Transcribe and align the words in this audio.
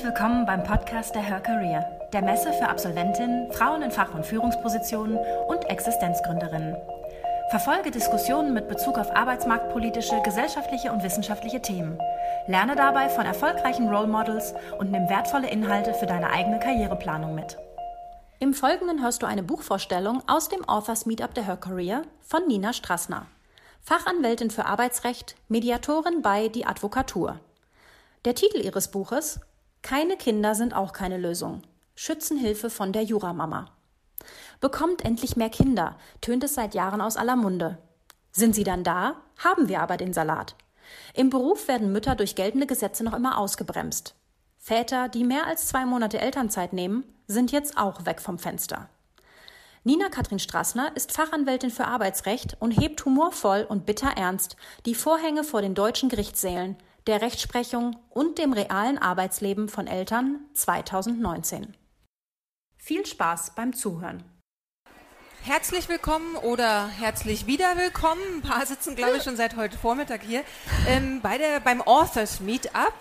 Herzlich 0.00 0.18
willkommen 0.18 0.46
beim 0.46 0.64
Podcast 0.64 1.14
der 1.14 1.20
Her 1.20 1.40
Career, 1.40 1.84
der 2.14 2.22
Messe 2.22 2.54
für 2.54 2.70
Absolventinnen, 2.70 3.52
Frauen 3.52 3.82
in 3.82 3.90
Fach- 3.90 4.14
und 4.14 4.24
Führungspositionen 4.24 5.18
und 5.46 5.68
Existenzgründerinnen. 5.68 6.74
Verfolge 7.50 7.90
Diskussionen 7.90 8.54
mit 8.54 8.66
Bezug 8.66 8.96
auf 8.96 9.14
arbeitsmarktpolitische, 9.14 10.22
gesellschaftliche 10.22 10.90
und 10.90 11.02
wissenschaftliche 11.02 11.60
Themen. 11.60 11.98
Lerne 12.46 12.76
dabei 12.76 13.10
von 13.10 13.26
erfolgreichen 13.26 13.94
Role 13.94 14.06
Models 14.06 14.54
und 14.78 14.90
nimm 14.90 15.06
wertvolle 15.10 15.50
Inhalte 15.50 15.92
für 15.92 16.06
deine 16.06 16.30
eigene 16.30 16.60
Karriereplanung 16.60 17.34
mit. 17.34 17.58
Im 18.38 18.54
Folgenden 18.54 19.02
hörst 19.02 19.20
du 19.20 19.26
eine 19.26 19.42
Buchvorstellung 19.42 20.22
aus 20.26 20.48
dem 20.48 20.66
Authors 20.66 21.04
Meetup 21.04 21.34
der 21.34 21.44
Her 21.44 21.58
Career 21.58 22.04
von 22.22 22.46
Nina 22.46 22.72
Strassner. 22.72 23.26
Fachanwältin 23.82 24.50
für 24.50 24.64
Arbeitsrecht, 24.64 25.36
Mediatorin 25.48 26.22
bei 26.22 26.48
Die 26.48 26.64
Advokatur. 26.64 27.38
Der 28.24 28.34
Titel 28.34 28.60
ihres 28.60 28.88
Buches 28.88 29.40
Keine 29.82 30.16
Kinder 30.16 30.54
sind 30.54 30.74
auch 30.74 30.92
keine 30.92 31.16
Lösung. 31.16 31.62
Schützenhilfe 31.94 32.70
von 32.70 32.92
der 32.92 33.02
Juramama. 33.02 33.66
Bekommt 34.60 35.04
endlich 35.04 35.36
mehr 35.36 35.50
Kinder, 35.50 35.96
tönt 36.20 36.44
es 36.44 36.54
seit 36.54 36.74
Jahren 36.74 37.00
aus 37.00 37.16
aller 37.16 37.36
Munde. 37.36 37.78
Sind 38.32 38.54
sie 38.54 38.64
dann 38.64 38.84
da, 38.84 39.16
haben 39.38 39.68
wir 39.68 39.80
aber 39.80 39.96
den 39.96 40.12
Salat. 40.12 40.54
Im 41.14 41.30
Beruf 41.30 41.68
werden 41.68 41.92
Mütter 41.92 42.14
durch 42.14 42.34
geltende 42.34 42.66
Gesetze 42.66 43.04
noch 43.04 43.14
immer 43.14 43.38
ausgebremst. 43.38 44.14
Väter, 44.58 45.08
die 45.08 45.24
mehr 45.24 45.46
als 45.46 45.68
zwei 45.68 45.86
Monate 45.86 46.20
Elternzeit 46.20 46.72
nehmen, 46.72 47.04
sind 47.26 47.52
jetzt 47.52 47.78
auch 47.78 48.04
weg 48.04 48.20
vom 48.20 48.38
Fenster. 48.38 48.88
Nina 49.82 50.10
Katrin 50.10 50.38
Strassner 50.38 50.94
ist 50.94 51.12
Fachanwältin 51.12 51.70
für 51.70 51.86
Arbeitsrecht 51.86 52.56
und 52.60 52.72
hebt 52.72 53.02
humorvoll 53.06 53.64
und 53.66 53.86
bitter 53.86 54.10
ernst 54.16 54.56
die 54.84 54.94
Vorhänge 54.94 55.42
vor 55.42 55.62
den 55.62 55.74
deutschen 55.74 56.10
Gerichtssälen, 56.10 56.76
der 57.10 57.22
Rechtsprechung 57.22 57.96
und 58.08 58.38
dem 58.38 58.52
realen 58.52 58.96
Arbeitsleben 58.96 59.68
von 59.68 59.88
Eltern 59.88 60.38
2019. 60.54 61.76
Viel 62.76 63.04
Spaß 63.04 63.56
beim 63.56 63.72
Zuhören. 63.72 64.22
Herzlich 65.42 65.88
willkommen 65.88 66.36
oder 66.36 66.86
herzlich 66.86 67.48
wieder 67.48 67.76
willkommen. 67.76 68.22
Ein 68.36 68.42
paar 68.42 68.64
sitzen, 68.64 68.94
glaube 68.94 69.16
ich, 69.16 69.24
schon 69.24 69.36
seit 69.36 69.56
heute 69.56 69.76
Vormittag 69.76 70.22
hier 70.22 70.44
ähm, 70.86 71.20
bei 71.20 71.36
der, 71.36 71.58
beim 71.58 71.82
Authors 71.82 72.38
Meetup. 72.38 72.94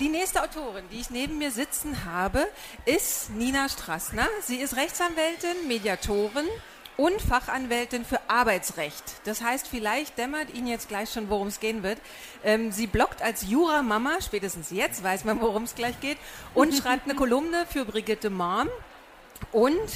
Die 0.00 0.08
nächste 0.08 0.42
Autorin, 0.42 0.86
die 0.90 0.98
ich 0.98 1.10
neben 1.10 1.38
mir 1.38 1.52
sitzen 1.52 2.04
habe, 2.04 2.48
ist 2.86 3.30
Nina 3.30 3.68
Strassner. 3.68 4.26
Sie 4.42 4.56
ist 4.56 4.74
Rechtsanwältin, 4.74 5.68
Mediatorin 5.68 6.48
und 6.96 7.20
Fachanwältin 7.20 8.04
für 8.04 8.20
Arbeitsrecht. 8.28 9.04
Das 9.24 9.42
heißt, 9.42 9.68
vielleicht 9.68 10.16
dämmert 10.18 10.54
Ihnen 10.54 10.66
jetzt 10.66 10.88
gleich 10.88 11.10
schon, 11.12 11.28
worum 11.28 11.48
es 11.48 11.60
gehen 11.60 11.82
wird. 11.82 11.98
Ähm, 12.44 12.72
sie 12.72 12.86
bloggt 12.86 13.22
als 13.22 13.48
Jura-Mama, 13.48 14.20
spätestens 14.20 14.70
jetzt 14.70 15.02
weiß 15.02 15.24
man, 15.24 15.40
worum 15.40 15.64
es 15.64 15.74
gleich 15.74 15.98
geht, 16.00 16.18
und 16.54 16.74
schreibt 16.82 17.04
eine 17.04 17.14
Kolumne 17.14 17.66
für 17.68 17.84
Brigitte 17.84 18.30
Mom. 18.30 18.68
Und 19.52 19.90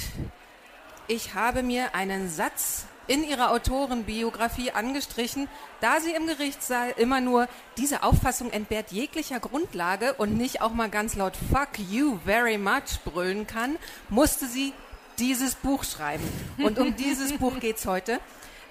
ich 1.07 1.33
habe 1.33 1.63
mir 1.63 1.95
einen 1.95 2.29
Satz 2.29 2.85
in 3.07 3.23
ihrer 3.23 3.51
Autorenbiografie 3.51 4.71
angestrichen, 4.71 5.47
da 5.81 5.99
sie 5.99 6.11
im 6.11 6.27
Gerichtssaal 6.27 6.93
immer 6.95 7.19
nur 7.21 7.47
diese 7.77 8.03
Auffassung 8.03 8.51
entbehrt 8.51 8.91
jeglicher 8.91 9.39
Grundlage 9.39 10.13
und 10.13 10.37
nicht 10.37 10.61
auch 10.61 10.73
mal 10.73 10.89
ganz 10.89 11.15
laut 11.15 11.33
Fuck 11.51 11.79
you 11.89 12.19
very 12.23 12.59
much 12.59 12.99
brüllen 13.03 13.47
kann, 13.47 13.77
musste 14.09 14.45
sie 14.45 14.73
dieses 15.19 15.55
Buch 15.55 15.83
schreiben. 15.83 16.23
Und 16.57 16.79
um 16.79 16.95
dieses 16.95 17.33
Buch 17.33 17.59
geht 17.59 17.77
es 17.77 17.85
heute. 17.85 18.19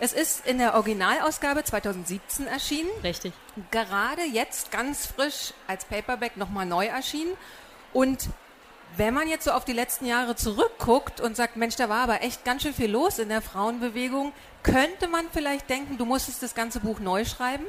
Es 0.00 0.12
ist 0.12 0.46
in 0.46 0.58
der 0.58 0.74
Originalausgabe 0.74 1.64
2017 1.64 2.46
erschienen. 2.46 2.90
Richtig. 3.02 3.32
Gerade 3.70 4.22
jetzt 4.22 4.70
ganz 4.70 5.06
frisch 5.06 5.52
als 5.66 5.84
Paperback 5.84 6.36
nochmal 6.36 6.66
neu 6.66 6.86
erschienen. 6.86 7.32
Und 7.92 8.28
wenn 8.96 9.12
man 9.12 9.28
jetzt 9.28 9.44
so 9.44 9.50
auf 9.50 9.64
die 9.64 9.72
letzten 9.72 10.06
Jahre 10.06 10.36
zurückguckt 10.36 11.20
und 11.20 11.36
sagt, 11.36 11.56
Mensch, 11.56 11.76
da 11.76 11.88
war 11.88 12.02
aber 12.02 12.22
echt 12.22 12.44
ganz 12.44 12.62
schön 12.62 12.74
viel 12.74 12.90
los 12.90 13.18
in 13.18 13.28
der 13.28 13.42
Frauenbewegung, 13.42 14.32
könnte 14.62 15.08
man 15.08 15.26
vielleicht 15.32 15.68
denken, 15.68 15.98
du 15.98 16.04
musstest 16.04 16.42
das 16.42 16.54
ganze 16.54 16.80
Buch 16.80 17.00
neu 17.00 17.24
schreiben? 17.24 17.64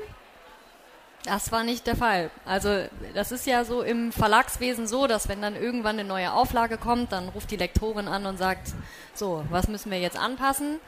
Das 1.26 1.52
war 1.52 1.64
nicht 1.64 1.86
der 1.86 1.98
Fall. 1.98 2.32
Also 2.46 2.86
das 3.14 3.32
ist 3.32 3.46
ja 3.46 3.66
so 3.66 3.82
im 3.82 4.12
Verlagswesen 4.12 4.88
so, 4.88 5.06
dass 5.06 5.28
wenn 5.28 5.42
dann 5.42 5.56
irgendwann 5.56 6.00
eine 6.00 6.08
neue 6.08 6.32
Auflage 6.32 6.78
kommt, 6.78 7.12
dann 7.12 7.30
ruft 7.30 7.52
die 7.52 7.58
Lektorin 7.58 8.08
an 8.08 8.26
und 8.26 8.38
sagt, 8.38 8.70
so, 9.14 9.44
was 9.50 9.68
müssen 9.68 9.92
wir 9.92 10.00
jetzt 10.00 10.18
anpassen? 10.18 10.80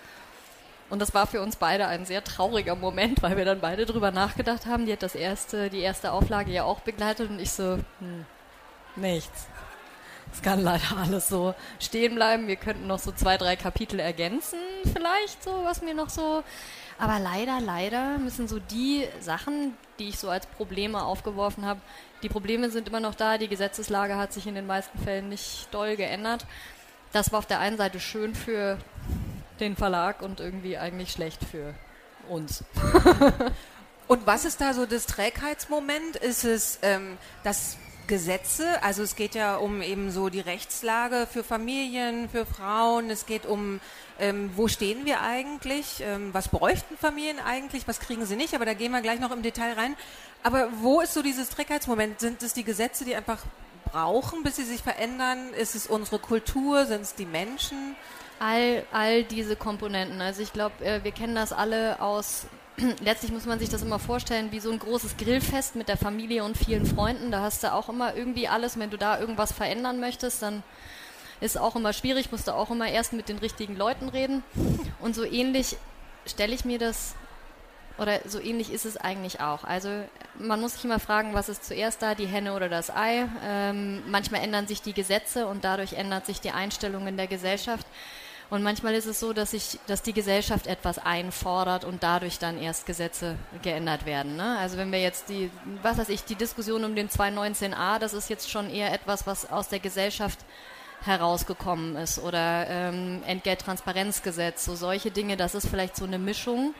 Und 0.89 0.99
das 0.99 1.13
war 1.13 1.27
für 1.27 1.41
uns 1.41 1.55
beide 1.55 1.87
ein 1.87 2.05
sehr 2.05 2.23
trauriger 2.23 2.75
Moment, 2.75 3.21
weil 3.23 3.37
wir 3.37 3.45
dann 3.45 3.61
beide 3.61 3.85
drüber 3.85 4.11
nachgedacht 4.11 4.65
haben. 4.65 4.85
Die 4.85 4.93
hat 4.93 5.03
das 5.03 5.15
erste, 5.15 5.69
die 5.69 5.79
erste 5.79 6.11
Auflage 6.11 6.51
ja 6.51 6.63
auch 6.63 6.81
begleitet 6.81 7.29
und 7.29 7.39
ich 7.39 7.51
so, 7.51 7.79
hm, 7.99 8.25
nichts. 8.95 9.47
Es 10.33 10.41
kann 10.41 10.61
leider 10.61 10.97
alles 11.01 11.27
so 11.27 11.53
stehen 11.79 12.15
bleiben. 12.15 12.47
Wir 12.47 12.55
könnten 12.55 12.87
noch 12.87 12.99
so 12.99 13.11
zwei, 13.11 13.37
drei 13.37 13.55
Kapitel 13.55 13.99
ergänzen, 13.99 14.59
vielleicht 14.93 15.43
so, 15.43 15.63
was 15.63 15.81
mir 15.81 15.93
noch 15.93 16.09
so. 16.09 16.43
Aber 17.01 17.17
leider, 17.17 17.59
leider 17.59 18.19
müssen 18.19 18.47
so 18.47 18.59
die 18.59 19.07
Sachen, 19.21 19.73
die 19.97 20.09
ich 20.09 20.19
so 20.19 20.29
als 20.29 20.45
Probleme 20.45 21.03
aufgeworfen 21.03 21.65
habe, 21.65 21.81
die 22.21 22.29
Probleme 22.29 22.69
sind 22.69 22.89
immer 22.89 22.99
noch 22.99 23.15
da. 23.15 23.39
Die 23.39 23.47
Gesetzeslage 23.47 24.17
hat 24.17 24.31
sich 24.33 24.45
in 24.45 24.53
den 24.53 24.67
meisten 24.67 24.99
Fällen 24.99 25.27
nicht 25.27 25.67
doll 25.71 25.95
geändert. 25.95 26.45
Das 27.11 27.31
war 27.31 27.39
auf 27.39 27.47
der 27.47 27.59
einen 27.59 27.75
Seite 27.75 27.99
schön 27.99 28.35
für 28.35 28.77
den 29.59 29.75
Verlag 29.75 30.21
und 30.21 30.39
irgendwie 30.39 30.77
eigentlich 30.77 31.11
schlecht 31.11 31.43
für 31.43 31.73
uns. 32.29 32.63
und 34.07 34.27
was 34.27 34.45
ist 34.45 34.61
da 34.61 34.75
so 34.75 34.85
das 34.85 35.07
Trägheitsmoment? 35.07 36.17
Ist 36.17 36.43
es 36.43 36.77
ähm, 36.83 37.17
das 37.43 37.77
Gesetze. 38.07 38.81
Also 38.83 39.03
es 39.03 39.15
geht 39.15 39.35
ja 39.35 39.55
um 39.55 39.81
eben 39.81 40.11
so 40.11 40.29
die 40.29 40.39
Rechtslage 40.39 41.27
für 41.31 41.43
Familien, 41.43 42.29
für 42.29 42.45
Frauen. 42.45 43.09
Es 43.09 43.25
geht 43.25 43.45
um, 43.45 43.79
ähm, 44.19 44.51
wo 44.55 44.67
stehen 44.67 45.05
wir 45.05 45.21
eigentlich? 45.21 46.01
Ähm, 46.01 46.33
was 46.33 46.49
bräuchten 46.49 46.97
Familien 46.97 47.39
eigentlich? 47.39 47.87
Was 47.87 47.99
kriegen 47.99 48.25
sie 48.25 48.35
nicht? 48.35 48.53
Aber 48.53 48.65
da 48.65 48.73
gehen 48.73 48.91
wir 48.91 49.01
gleich 49.01 49.19
noch 49.19 49.31
im 49.31 49.41
Detail 49.41 49.73
rein. 49.73 49.95
Aber 50.43 50.69
wo 50.81 51.01
ist 51.01 51.13
so 51.13 51.21
dieses 51.21 51.49
Trägheitsmoment? 51.49 52.19
Sind 52.19 52.43
es 52.43 52.53
die 52.53 52.63
Gesetze, 52.63 53.05
die 53.05 53.15
einfach 53.15 53.43
brauchen, 53.91 54.43
bis 54.43 54.55
sie 54.55 54.63
sich 54.63 54.81
verändern? 54.81 55.53
Ist 55.53 55.75
es 55.75 55.87
unsere 55.87 56.19
Kultur? 56.19 56.85
Sind 56.85 57.01
es 57.01 57.15
die 57.15 57.25
Menschen? 57.25 57.95
All, 58.39 58.83
all 58.91 59.23
diese 59.23 59.55
Komponenten. 59.55 60.19
Also 60.21 60.41
ich 60.41 60.51
glaube, 60.51 60.83
äh, 60.83 61.03
wir 61.03 61.11
kennen 61.11 61.35
das 61.35 61.53
alle 61.53 62.01
aus 62.01 62.47
letztlich 63.03 63.31
muss 63.31 63.45
man 63.45 63.59
sich 63.59 63.69
das 63.69 63.81
immer 63.81 63.99
vorstellen 63.99 64.51
wie 64.51 64.59
so 64.59 64.71
ein 64.71 64.79
großes 64.79 65.17
Grillfest 65.17 65.75
mit 65.75 65.87
der 65.87 65.97
Familie 65.97 66.43
und 66.43 66.57
vielen 66.57 66.85
Freunden. 66.85 67.31
Da 67.31 67.41
hast 67.41 67.63
du 67.63 67.73
auch 67.73 67.89
immer 67.89 68.15
irgendwie 68.15 68.47
alles. 68.47 68.77
wenn 68.79 68.89
du 68.89 68.97
da 68.97 69.19
irgendwas 69.19 69.51
verändern 69.51 69.99
möchtest, 69.99 70.41
dann 70.41 70.63
ist 71.39 71.57
auch 71.57 71.75
immer 71.75 71.93
schwierig, 71.93 72.31
musst 72.31 72.47
du 72.47 72.53
auch 72.53 72.69
immer 72.69 72.87
erst 72.87 73.13
mit 73.13 73.27
den 73.27 73.39
richtigen 73.39 73.75
Leuten 73.75 74.09
reden. 74.09 74.43
Und 74.99 75.15
so 75.15 75.23
ähnlich 75.23 75.75
stelle 76.25 76.53
ich 76.53 76.65
mir 76.65 76.77
das, 76.77 77.15
oder 77.97 78.19
so 78.25 78.39
ähnlich 78.39 78.71
ist 78.71 78.85
es 78.85 78.97
eigentlich 78.97 79.41
auch. 79.41 79.63
Also 79.63 79.89
man 80.39 80.61
muss 80.61 80.73
sich 80.73 80.85
immer 80.85 80.99
fragen, 80.99 81.33
was 81.33 81.49
ist 81.49 81.65
zuerst 81.65 82.01
da, 82.01 82.15
die 82.15 82.27
Henne 82.27 82.53
oder 82.53 82.69
das 82.69 82.89
Ei. 82.89 83.27
Ähm, 83.43 84.03
manchmal 84.09 84.41
ändern 84.41 84.67
sich 84.67 84.81
die 84.81 84.93
Gesetze 84.93 85.47
und 85.47 85.63
dadurch 85.63 85.93
ändert 85.93 86.25
sich 86.25 86.39
die 86.41 86.51
Einstellung 86.51 87.07
in 87.07 87.17
der 87.17 87.27
Gesellschaft. 87.27 87.85
Und 88.51 88.63
manchmal 88.63 88.95
ist 88.95 89.05
es 89.05 89.21
so, 89.21 89.31
dass 89.31 89.51
sich, 89.51 89.79
dass 89.87 90.01
die 90.01 90.11
Gesellschaft 90.11 90.67
etwas 90.67 90.99
einfordert 90.99 91.85
und 91.85 92.03
dadurch 92.03 92.37
dann 92.37 92.61
erst 92.61 92.85
Gesetze 92.85 93.37
geändert 93.61 94.05
werden. 94.05 94.35
Ne? 94.35 94.57
Also 94.59 94.75
wenn 94.75 94.91
wir 94.91 94.99
jetzt 95.01 95.29
die, 95.29 95.49
was 95.81 95.97
weiß 95.97 96.09
ich, 96.09 96.25
die 96.25 96.35
Diskussion 96.35 96.83
um 96.83 96.93
den 96.93 97.07
219a, 97.07 97.97
das 97.97 98.13
ist 98.13 98.29
jetzt 98.29 98.51
schon 98.51 98.69
eher 98.69 98.93
etwas, 98.93 99.25
was 99.25 99.49
aus 99.49 99.69
der 99.69 99.79
Gesellschaft 99.79 100.37
herausgekommen 101.05 101.95
ist 101.95 102.19
oder 102.19 102.67
ähm, 102.67 103.23
Entgelttransparenzgesetz, 103.25 104.65
so 104.65 104.75
solche 104.75 105.11
Dinge, 105.11 105.37
das 105.37 105.55
ist 105.55 105.69
vielleicht 105.69 105.95
so 105.95 106.03
eine 106.03 106.19
Mischung. 106.19 106.75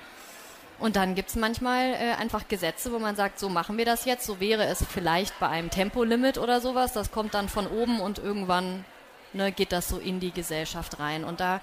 Und 0.78 0.98
dann 0.98 1.16
gibt 1.16 1.30
es 1.30 1.38
manchmal 1.38 1.94
äh, 1.94 2.16
einfach 2.20 2.50
Gesetze, 2.50 2.92
wo 2.92 3.00
man 3.00 3.16
sagt, 3.16 3.40
so 3.40 3.48
machen 3.48 3.78
wir 3.78 3.86
das 3.86 4.04
jetzt, 4.04 4.26
so 4.26 4.42
wäre 4.42 4.66
es 4.66 4.84
vielleicht 4.84 5.40
bei 5.40 5.48
einem 5.48 5.70
Tempolimit 5.70 6.38
oder 6.38 6.60
sowas, 6.60 6.92
das 6.92 7.12
kommt 7.12 7.34
dann 7.34 7.48
von 7.48 7.66
oben 7.66 8.02
und 8.02 8.20
irgendwann 8.20 8.84
ne, 9.34 9.52
geht 9.52 9.72
das 9.72 9.90
so 9.90 9.98
in 9.98 10.20
die 10.20 10.32
Gesellschaft 10.32 11.00
rein. 11.00 11.24
Und 11.24 11.40
da, 11.40 11.62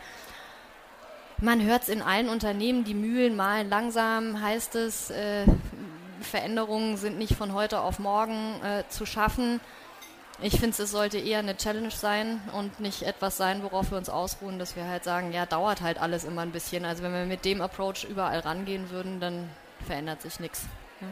man 1.39 1.63
hört 1.63 1.83
es 1.83 1.89
in 1.89 2.03
allen 2.03 2.29
Unternehmen, 2.29 2.85
die 2.85 2.95
Mühlen 2.95 3.37
malen 3.37 3.69
langsam, 3.69 4.41
heißt 4.41 4.75
es, 4.77 5.11
äh, 5.11 5.45
Veränderungen 6.21 6.97
sind 6.97 7.19
nicht 7.19 7.35
von 7.35 7.53
heute 7.53 7.81
auf 7.81 7.99
morgen 7.99 8.61
äh, 8.63 8.85
zu 8.89 9.07
schaffen. 9.07 9.61
Ich 10.41 10.61
finde, 10.61 10.83
es 10.83 10.91
sollte 10.91 11.19
eher 11.19 11.41
eine 11.41 11.57
Challenge 11.57 11.91
sein 11.91 12.41
und 12.53 12.79
nicht 12.79 13.03
etwas 13.03 13.37
sein, 13.37 13.63
worauf 13.65 13.91
wir 13.91 13.99
uns 13.99 14.09
ausruhen, 14.09 14.61
dass 14.61 14.77
wir 14.77 14.87
halt 14.87 15.03
sagen, 15.03 15.33
ja, 15.33 15.47
dauert 15.47 15.81
halt 15.81 15.99
alles 15.99 16.25
immer 16.25 16.43
ein 16.43 16.53
bisschen. 16.53 16.85
Also 16.85 17.03
wenn 17.03 17.13
wir 17.13 17.25
mit 17.25 17.45
dem 17.45 17.61
Approach 17.61 18.05
überall 18.09 18.39
rangehen 18.41 18.91
würden, 18.91 19.19
dann 19.19 19.51
verändert 19.85 20.23
sich 20.23 20.39
nichts. 20.39 20.67
Ja. 21.01 21.09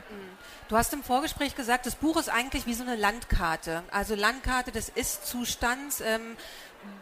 Du 0.69 0.77
hast 0.77 0.93
im 0.93 1.03
Vorgespräch 1.03 1.55
gesagt, 1.55 1.87
das 1.87 1.95
Buch 1.95 2.17
ist 2.17 2.29
eigentlich 2.29 2.67
wie 2.67 2.75
so 2.75 2.83
eine 2.83 2.97
Landkarte. 2.97 3.83
Also 3.91 4.15
Landkarte 4.15 4.73
des 4.73 4.89
Ist-Zustands. 4.89 6.01
Ähm, 6.01 6.37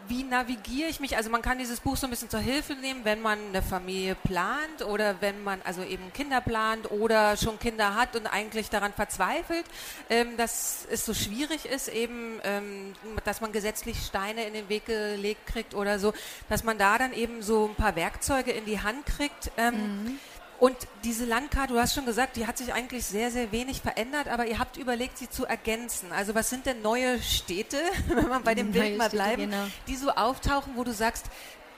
wie 0.07 0.23
navigiere 0.23 0.89
ich 0.89 0.99
mich? 0.99 1.17
Also 1.17 1.29
man 1.31 1.41
kann 1.41 1.57
dieses 1.57 1.79
Buch 1.79 1.97
so 1.97 2.05
ein 2.05 2.09
bisschen 2.11 2.29
zur 2.29 2.39
Hilfe 2.39 2.73
nehmen, 2.75 3.05
wenn 3.05 3.21
man 3.21 3.39
eine 3.49 3.63
Familie 3.63 4.15
plant 4.15 4.83
oder 4.83 5.19
wenn 5.19 5.43
man 5.43 5.61
also 5.63 5.83
eben 5.83 6.13
Kinder 6.13 6.41
plant 6.41 6.91
oder 6.91 7.37
schon 7.37 7.57
Kinder 7.57 7.95
hat 7.95 8.15
und 8.15 8.27
eigentlich 8.27 8.69
daran 8.69 8.93
verzweifelt, 8.93 9.65
ähm, 10.09 10.37
dass 10.37 10.87
es 10.91 11.05
so 11.05 11.13
schwierig 11.13 11.65
ist, 11.65 11.87
eben, 11.87 12.39
ähm, 12.43 12.93
dass 13.23 13.41
man 13.41 13.51
gesetzlich 13.51 13.97
Steine 14.05 14.45
in 14.45 14.53
den 14.53 14.69
Weg 14.69 14.85
gelegt 14.85 15.47
kriegt 15.47 15.73
oder 15.73 15.97
so, 15.97 16.13
dass 16.49 16.63
man 16.63 16.77
da 16.77 16.99
dann 16.99 17.13
eben 17.13 17.41
so 17.41 17.65
ein 17.65 17.75
paar 17.75 17.95
Werkzeuge 17.95 18.51
in 18.51 18.65
die 18.65 18.81
Hand 18.81 19.05
kriegt. 19.07 19.51
Ähm, 19.57 20.03
mhm 20.03 20.19
und 20.59 20.75
diese 21.03 21.25
Landkarte, 21.25 21.73
du 21.73 21.79
hast 21.79 21.93
schon 21.93 22.05
gesagt, 22.05 22.37
die 22.37 22.47
hat 22.47 22.57
sich 22.57 22.73
eigentlich 22.73 23.05
sehr, 23.05 23.29
sehr 23.29 23.51
wenig 23.51 23.81
verändert, 23.81 24.29
aber 24.29 24.47
ihr 24.47 24.57
habt 24.57 24.77
überlegt, 24.77 25.17
sie 25.17 25.29
zu 25.29 25.45
ergänzen. 25.45 26.11
Also 26.13 26.33
was 26.33 26.49
sind 26.49 26.65
denn 26.65 26.81
neue 26.81 27.21
Städte, 27.21 27.77
wenn 28.07 28.29
man 28.29 28.43
bei 28.43 28.55
dem 28.55 28.71
neue 28.71 28.81
Bild 28.81 28.97
mal 28.97 29.09
Städte, 29.09 29.23
bleiben, 29.23 29.51
genau. 29.51 29.65
die 29.87 29.95
so 29.95 30.11
auftauchen, 30.11 30.73
wo 30.75 30.83
du 30.83 30.93
sagst, 30.93 31.25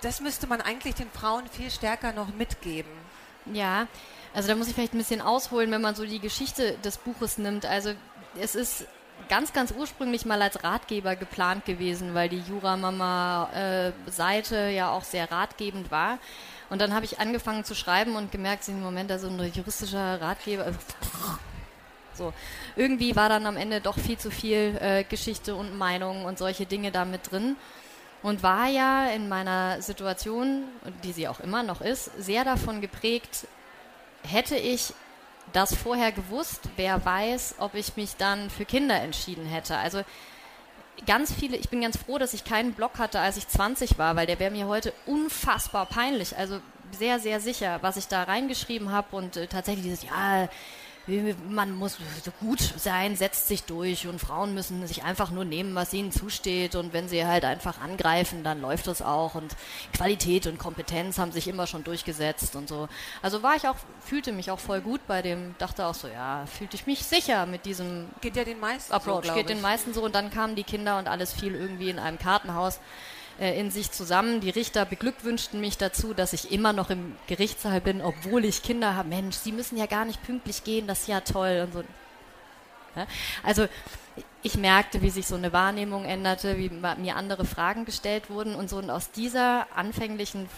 das 0.01 0.21
müsste 0.21 0.45
man 0.45 0.61
eigentlich 0.61 0.95
den 0.95 1.09
Frauen 1.09 1.47
viel 1.47 1.71
stärker 1.71 2.13
noch 2.13 2.33
mitgeben? 2.35 2.91
Ja, 3.51 3.87
also 4.33 4.49
da 4.49 4.55
muss 4.55 4.67
ich 4.67 4.75
vielleicht 4.75 4.93
ein 4.93 4.99
bisschen 4.99 5.21
ausholen, 5.21 5.71
wenn 5.71 5.81
man 5.81 5.95
so 5.95 6.05
die 6.05 6.19
Geschichte 6.19 6.77
des 6.83 6.97
Buches 6.97 7.39
nimmt. 7.39 7.65
Also 7.65 7.93
es 8.39 8.53
ist 8.53 8.85
ganz, 9.29 9.53
ganz 9.53 9.73
ursprünglich 9.75 10.25
mal 10.25 10.41
als 10.41 10.63
Ratgeber 10.63 11.15
geplant 11.15 11.65
gewesen, 11.65 12.13
weil 12.13 12.29
die 12.29 12.41
Juramama-Seite 12.41 14.55
äh, 14.55 14.75
ja 14.75 14.91
auch 14.91 15.03
sehr 15.03 15.31
ratgebend 15.31 15.89
war. 15.89 16.19
Und 16.69 16.81
dann 16.81 16.93
habe 16.93 17.05
ich 17.05 17.19
angefangen 17.19 17.63
zu 17.63 17.75
schreiben 17.75 18.15
und 18.15 18.31
gemerkt, 18.31 18.67
im 18.67 18.81
Moment 18.81 19.09
da 19.09 19.19
so 19.19 19.27
ein 19.27 19.51
juristischer 19.53 20.21
Ratgeber. 20.21 20.65
Also 20.65 20.79
so. 22.13 22.33
Irgendwie 22.75 23.15
war 23.15 23.29
dann 23.29 23.45
am 23.45 23.57
Ende 23.57 23.79
doch 23.79 23.97
viel 23.97 24.17
zu 24.17 24.31
viel 24.31 24.77
äh, 24.81 25.03
Geschichte 25.03 25.55
und 25.55 25.77
Meinung 25.77 26.25
und 26.25 26.37
solche 26.37 26.65
Dinge 26.65 26.91
da 26.91 27.05
mit 27.05 27.31
drin. 27.31 27.55
Und 28.23 28.41
war 28.43 28.67
ja 28.67 29.09
in 29.09 29.29
meiner 29.29 29.81
Situation, 29.81 30.63
die 31.03 31.13
sie 31.13 31.27
auch 31.27 31.39
immer 31.39 31.63
noch 31.63 31.81
ist, 31.81 32.11
sehr 32.17 32.43
davon 32.43 32.81
geprägt, 32.81 33.47
hätte 34.23 34.55
ich 34.55 34.93
das 35.53 35.75
vorher 35.75 36.11
gewusst, 36.11 36.61
wer 36.75 37.05
weiß, 37.05 37.55
ob 37.59 37.75
ich 37.75 37.95
mich 37.95 38.15
dann 38.17 38.49
für 38.49 38.65
Kinder 38.65 38.99
entschieden 39.01 39.45
hätte. 39.45 39.77
Also 39.77 40.01
ganz 41.05 41.33
viele, 41.33 41.57
ich 41.57 41.69
bin 41.69 41.81
ganz 41.81 41.97
froh, 41.97 42.17
dass 42.17 42.33
ich 42.33 42.43
keinen 42.43 42.73
Blog 42.73 42.97
hatte, 42.97 43.19
als 43.19 43.37
ich 43.37 43.47
20 43.47 43.97
war, 43.97 44.15
weil 44.15 44.25
der 44.25 44.39
wäre 44.39 44.51
mir 44.51 44.67
heute 44.67 44.93
unfassbar 45.05 45.85
peinlich. 45.85 46.37
Also 46.37 46.59
sehr, 46.91 47.19
sehr 47.19 47.39
sicher, 47.39 47.79
was 47.81 47.97
ich 47.97 48.07
da 48.07 48.23
reingeschrieben 48.23 48.91
habe 48.91 49.15
und 49.15 49.37
äh, 49.37 49.47
tatsächlich 49.47 49.83
dieses, 49.85 50.03
ja, 50.03 50.47
man 51.49 51.73
muss 51.73 51.97
gut 52.41 52.59
sein, 52.59 53.15
setzt 53.15 53.47
sich 53.47 53.63
durch 53.63 54.07
und 54.07 54.19
Frauen 54.19 54.53
müssen 54.53 54.85
sich 54.85 55.03
einfach 55.03 55.31
nur 55.31 55.45
nehmen, 55.45 55.73
was 55.73 55.93
ihnen 55.93 56.11
zusteht. 56.11 56.75
Und 56.75 56.91
wenn 56.91 57.07
sie 57.07 57.25
halt 57.25 57.45
einfach 57.45 57.79
angreifen, 57.79 58.43
dann 58.43 58.59
läuft 58.59 58.87
das 58.87 59.01
auch. 59.01 59.35
Und 59.35 59.55
Qualität 59.93 60.47
und 60.47 60.57
Kompetenz 60.57 61.17
haben 61.17 61.31
sich 61.31 61.47
immer 61.47 61.65
schon 61.65 61.83
durchgesetzt 61.83 62.55
und 62.55 62.67
so. 62.67 62.89
Also 63.21 63.41
war 63.41 63.55
ich 63.55 63.67
auch, 63.67 63.77
fühlte 64.01 64.33
mich 64.33 64.51
auch 64.51 64.59
voll 64.59 64.81
gut 64.81 65.01
bei 65.07 65.21
dem, 65.21 65.55
dachte 65.59 65.85
auch 65.85 65.95
so, 65.95 66.07
ja, 66.07 66.45
fühlte 66.45 66.75
ich 66.75 66.85
mich 66.85 67.03
sicher 67.03 67.45
mit 67.45 67.65
diesem 67.65 68.09
Geht 68.21 68.35
ja 68.35 68.43
den 68.43 68.59
meisten 68.59 68.91
Approach, 68.91 69.25
so, 69.25 69.33
geht 69.33 69.49
den 69.49 69.61
meisten 69.61 69.93
so. 69.93 70.03
Und 70.03 70.13
dann 70.13 70.29
kamen 70.29 70.55
die 70.55 70.63
Kinder 70.63 70.97
und 70.99 71.07
alles 71.07 71.31
fiel 71.33 71.55
irgendwie 71.55 71.89
in 71.89 71.99
einem 71.99 72.19
Kartenhaus 72.19 72.79
äh, 73.39 73.59
in 73.59 73.71
sich 73.71 73.91
zusammen. 73.91 74.41
Die 74.41 74.49
Richter 74.49 74.85
beglückwünschten 74.85 75.59
mich 75.59 75.77
dazu, 75.77 76.13
dass 76.13 76.33
ich 76.33 76.51
immer 76.51 76.73
noch 76.73 76.89
im 76.89 77.15
Gerichtssaal 77.27 77.81
bin, 77.81 78.01
obwohl 78.01 78.45
ich 78.45 78.63
Kinder 78.63 78.95
habe. 78.95 79.09
Mensch, 79.09 79.35
Sie 79.35 79.51
müssen 79.51 79.77
ja 79.77 79.85
gar 79.85 80.05
nicht 80.05 80.23
pünktlich 80.23 80.63
gehen, 80.63 80.87
das 80.87 81.01
ist 81.01 81.07
ja 81.07 81.21
toll 81.21 81.67
und 81.67 81.73
so. 81.73 81.83
Ja? 82.95 83.07
Also 83.43 83.67
ich 84.41 84.55
merkte, 84.57 85.01
wie 85.01 85.09
sich 85.09 85.27
so 85.27 85.35
eine 85.35 85.53
Wahrnehmung 85.53 86.05
änderte, 86.05 86.57
wie 86.57 86.69
mir 86.69 87.15
andere 87.15 87.45
Fragen 87.45 87.85
gestellt 87.85 88.29
wurden 88.29 88.55
und 88.55 88.69
so. 88.69 88.77
Und 88.77 88.89
aus 88.89 89.11
dieser 89.11 89.67
anfänglichen, 89.75 90.49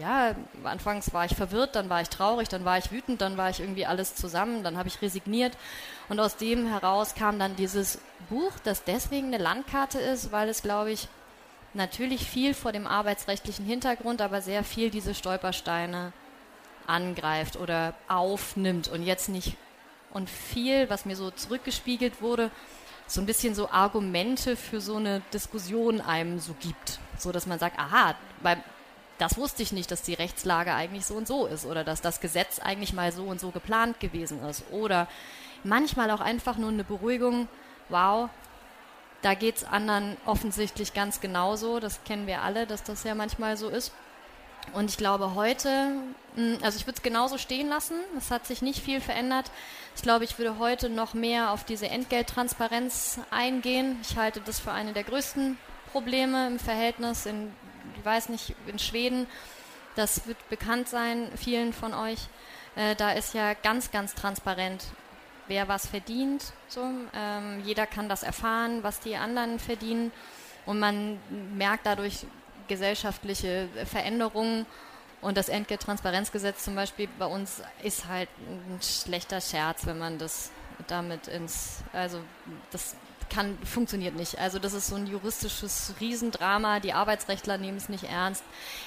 ja, 0.00 0.34
anfangs 0.64 1.12
war 1.12 1.26
ich 1.26 1.36
verwirrt, 1.36 1.76
dann 1.76 1.88
war 1.88 2.00
ich 2.00 2.08
traurig, 2.08 2.48
dann 2.48 2.64
war 2.64 2.78
ich 2.78 2.90
wütend, 2.90 3.20
dann 3.20 3.36
war 3.36 3.50
ich 3.50 3.60
irgendwie 3.60 3.86
alles 3.86 4.14
zusammen, 4.16 4.64
dann 4.64 4.76
habe 4.76 4.88
ich 4.88 5.00
resigniert. 5.00 5.56
Und 6.08 6.18
aus 6.18 6.36
dem 6.36 6.66
heraus 6.66 7.14
kam 7.14 7.38
dann 7.38 7.56
dieses 7.56 8.00
Buch, 8.28 8.52
das 8.64 8.84
deswegen 8.84 9.28
eine 9.28 9.38
Landkarte 9.38 9.98
ist, 9.98 10.32
weil 10.32 10.48
es, 10.48 10.62
glaube 10.62 10.90
ich, 10.90 11.08
natürlich 11.74 12.28
viel 12.28 12.54
vor 12.54 12.72
dem 12.72 12.86
arbeitsrechtlichen 12.86 13.64
Hintergrund, 13.66 14.20
aber 14.20 14.42
sehr 14.42 14.64
viel 14.64 14.90
diese 14.90 15.14
Stolpersteine 15.14 16.12
angreift 16.86 17.56
oder 17.56 17.94
aufnimmt 18.08 18.88
und 18.88 19.02
jetzt 19.02 19.28
nicht. 19.28 19.56
Und 20.12 20.30
viel, 20.30 20.88
was 20.88 21.04
mir 21.04 21.16
so 21.16 21.30
zurückgespiegelt 21.30 22.22
wurde, 22.22 22.50
so 23.06 23.20
ein 23.20 23.26
bisschen 23.26 23.54
so 23.54 23.70
Argumente 23.70 24.56
für 24.56 24.80
so 24.80 24.96
eine 24.96 25.22
Diskussion 25.32 26.00
einem 26.00 26.38
so 26.40 26.54
gibt, 26.58 26.98
so 27.18 27.32
dass 27.32 27.46
man 27.46 27.58
sagt, 27.58 27.78
aha, 27.78 28.14
weil 28.42 28.62
das 29.18 29.36
wusste 29.38 29.62
ich 29.62 29.72
nicht, 29.72 29.90
dass 29.90 30.02
die 30.02 30.14
Rechtslage 30.14 30.74
eigentlich 30.74 31.06
so 31.06 31.14
und 31.14 31.26
so 31.26 31.46
ist 31.46 31.64
oder 31.64 31.84
dass 31.84 32.02
das 32.02 32.20
Gesetz 32.20 32.58
eigentlich 32.58 32.92
mal 32.92 33.12
so 33.12 33.24
und 33.24 33.40
so 33.40 33.50
geplant 33.50 34.00
gewesen 34.00 34.42
ist. 34.44 34.64
Oder 34.70 35.08
manchmal 35.64 36.10
auch 36.10 36.20
einfach 36.20 36.58
nur 36.58 36.70
eine 36.70 36.84
Beruhigung, 36.84 37.48
wow, 37.88 38.28
da 39.22 39.34
geht 39.34 39.56
es 39.56 39.64
anderen 39.64 40.16
offensichtlich 40.26 40.94
ganz 40.94 41.20
genauso. 41.20 41.80
Das 41.80 42.02
kennen 42.04 42.26
wir 42.26 42.42
alle, 42.42 42.66
dass 42.66 42.82
das 42.82 43.04
ja 43.04 43.14
manchmal 43.14 43.56
so 43.56 43.68
ist. 43.68 43.92
Und 44.72 44.90
ich 44.90 44.96
glaube 44.96 45.34
heute, 45.34 45.92
hm, 46.34 46.58
also 46.62 46.78
ich 46.78 46.86
würde 46.86 46.96
es 46.96 47.02
genauso 47.02 47.38
stehen 47.38 47.68
lassen, 47.68 47.94
es 48.18 48.30
hat 48.30 48.46
sich 48.46 48.62
nicht 48.62 48.82
viel 48.82 49.00
verändert. 49.00 49.50
Ich 49.94 50.02
glaube, 50.02 50.24
ich 50.24 50.38
würde 50.38 50.58
heute 50.58 50.90
noch 50.90 51.14
mehr 51.14 51.52
auf 51.52 51.64
diese 51.64 51.88
Entgelttransparenz 51.88 53.20
eingehen. 53.30 53.98
Ich 54.02 54.16
halte 54.16 54.40
das 54.40 54.60
für 54.60 54.72
eine 54.72 54.92
der 54.92 55.04
größten 55.04 55.56
Probleme 55.92 56.48
im 56.48 56.58
Verhältnis 56.58 57.26
in, 57.26 57.52
ich 57.96 58.04
weiß 58.04 58.28
nicht, 58.28 58.54
in 58.66 58.78
Schweden. 58.78 59.26
Das 59.94 60.26
wird 60.26 60.36
bekannt 60.50 60.88
sein, 60.88 61.30
vielen 61.36 61.72
von 61.72 61.94
euch. 61.94 62.18
Äh, 62.74 62.94
da 62.96 63.12
ist 63.12 63.32
ja 63.32 63.54
ganz, 63.54 63.90
ganz 63.90 64.14
transparent, 64.14 64.84
wer 65.48 65.68
was 65.68 65.86
verdient. 65.86 66.52
So. 66.68 66.82
Ähm, 67.14 67.62
jeder 67.64 67.86
kann 67.86 68.08
das 68.08 68.22
erfahren, 68.22 68.82
was 68.82 69.00
die 69.00 69.16
anderen 69.16 69.58
verdienen. 69.58 70.12
Und 70.64 70.78
man 70.78 71.18
merkt 71.56 71.86
dadurch 71.86 72.26
gesellschaftliche 72.68 73.68
Veränderungen. 73.84 74.66
Und 75.20 75.36
das 75.36 75.48
Entgelttransparenzgesetz 75.48 76.64
zum 76.64 76.74
Beispiel 76.74 77.08
bei 77.18 77.26
uns 77.26 77.62
ist 77.82 78.06
halt 78.06 78.28
ein 78.48 78.80
schlechter 78.82 79.40
Scherz, 79.40 79.86
wenn 79.86 79.98
man 79.98 80.18
das 80.18 80.50
damit 80.88 81.26
ins, 81.28 81.82
also 81.92 82.20
das 82.70 82.96
kann, 83.30 83.58
funktioniert 83.64 84.14
nicht. 84.14 84.38
Also 84.38 84.58
das 84.58 84.72
ist 84.72 84.88
so 84.88 84.96
ein 84.96 85.06
juristisches 85.06 85.94
Riesendrama. 86.00 86.80
Die 86.80 86.92
Arbeitsrechtler 86.92 87.58
nehmen 87.58 87.78
es 87.78 87.88
nicht 87.88 88.04
ernst. 88.04 88.44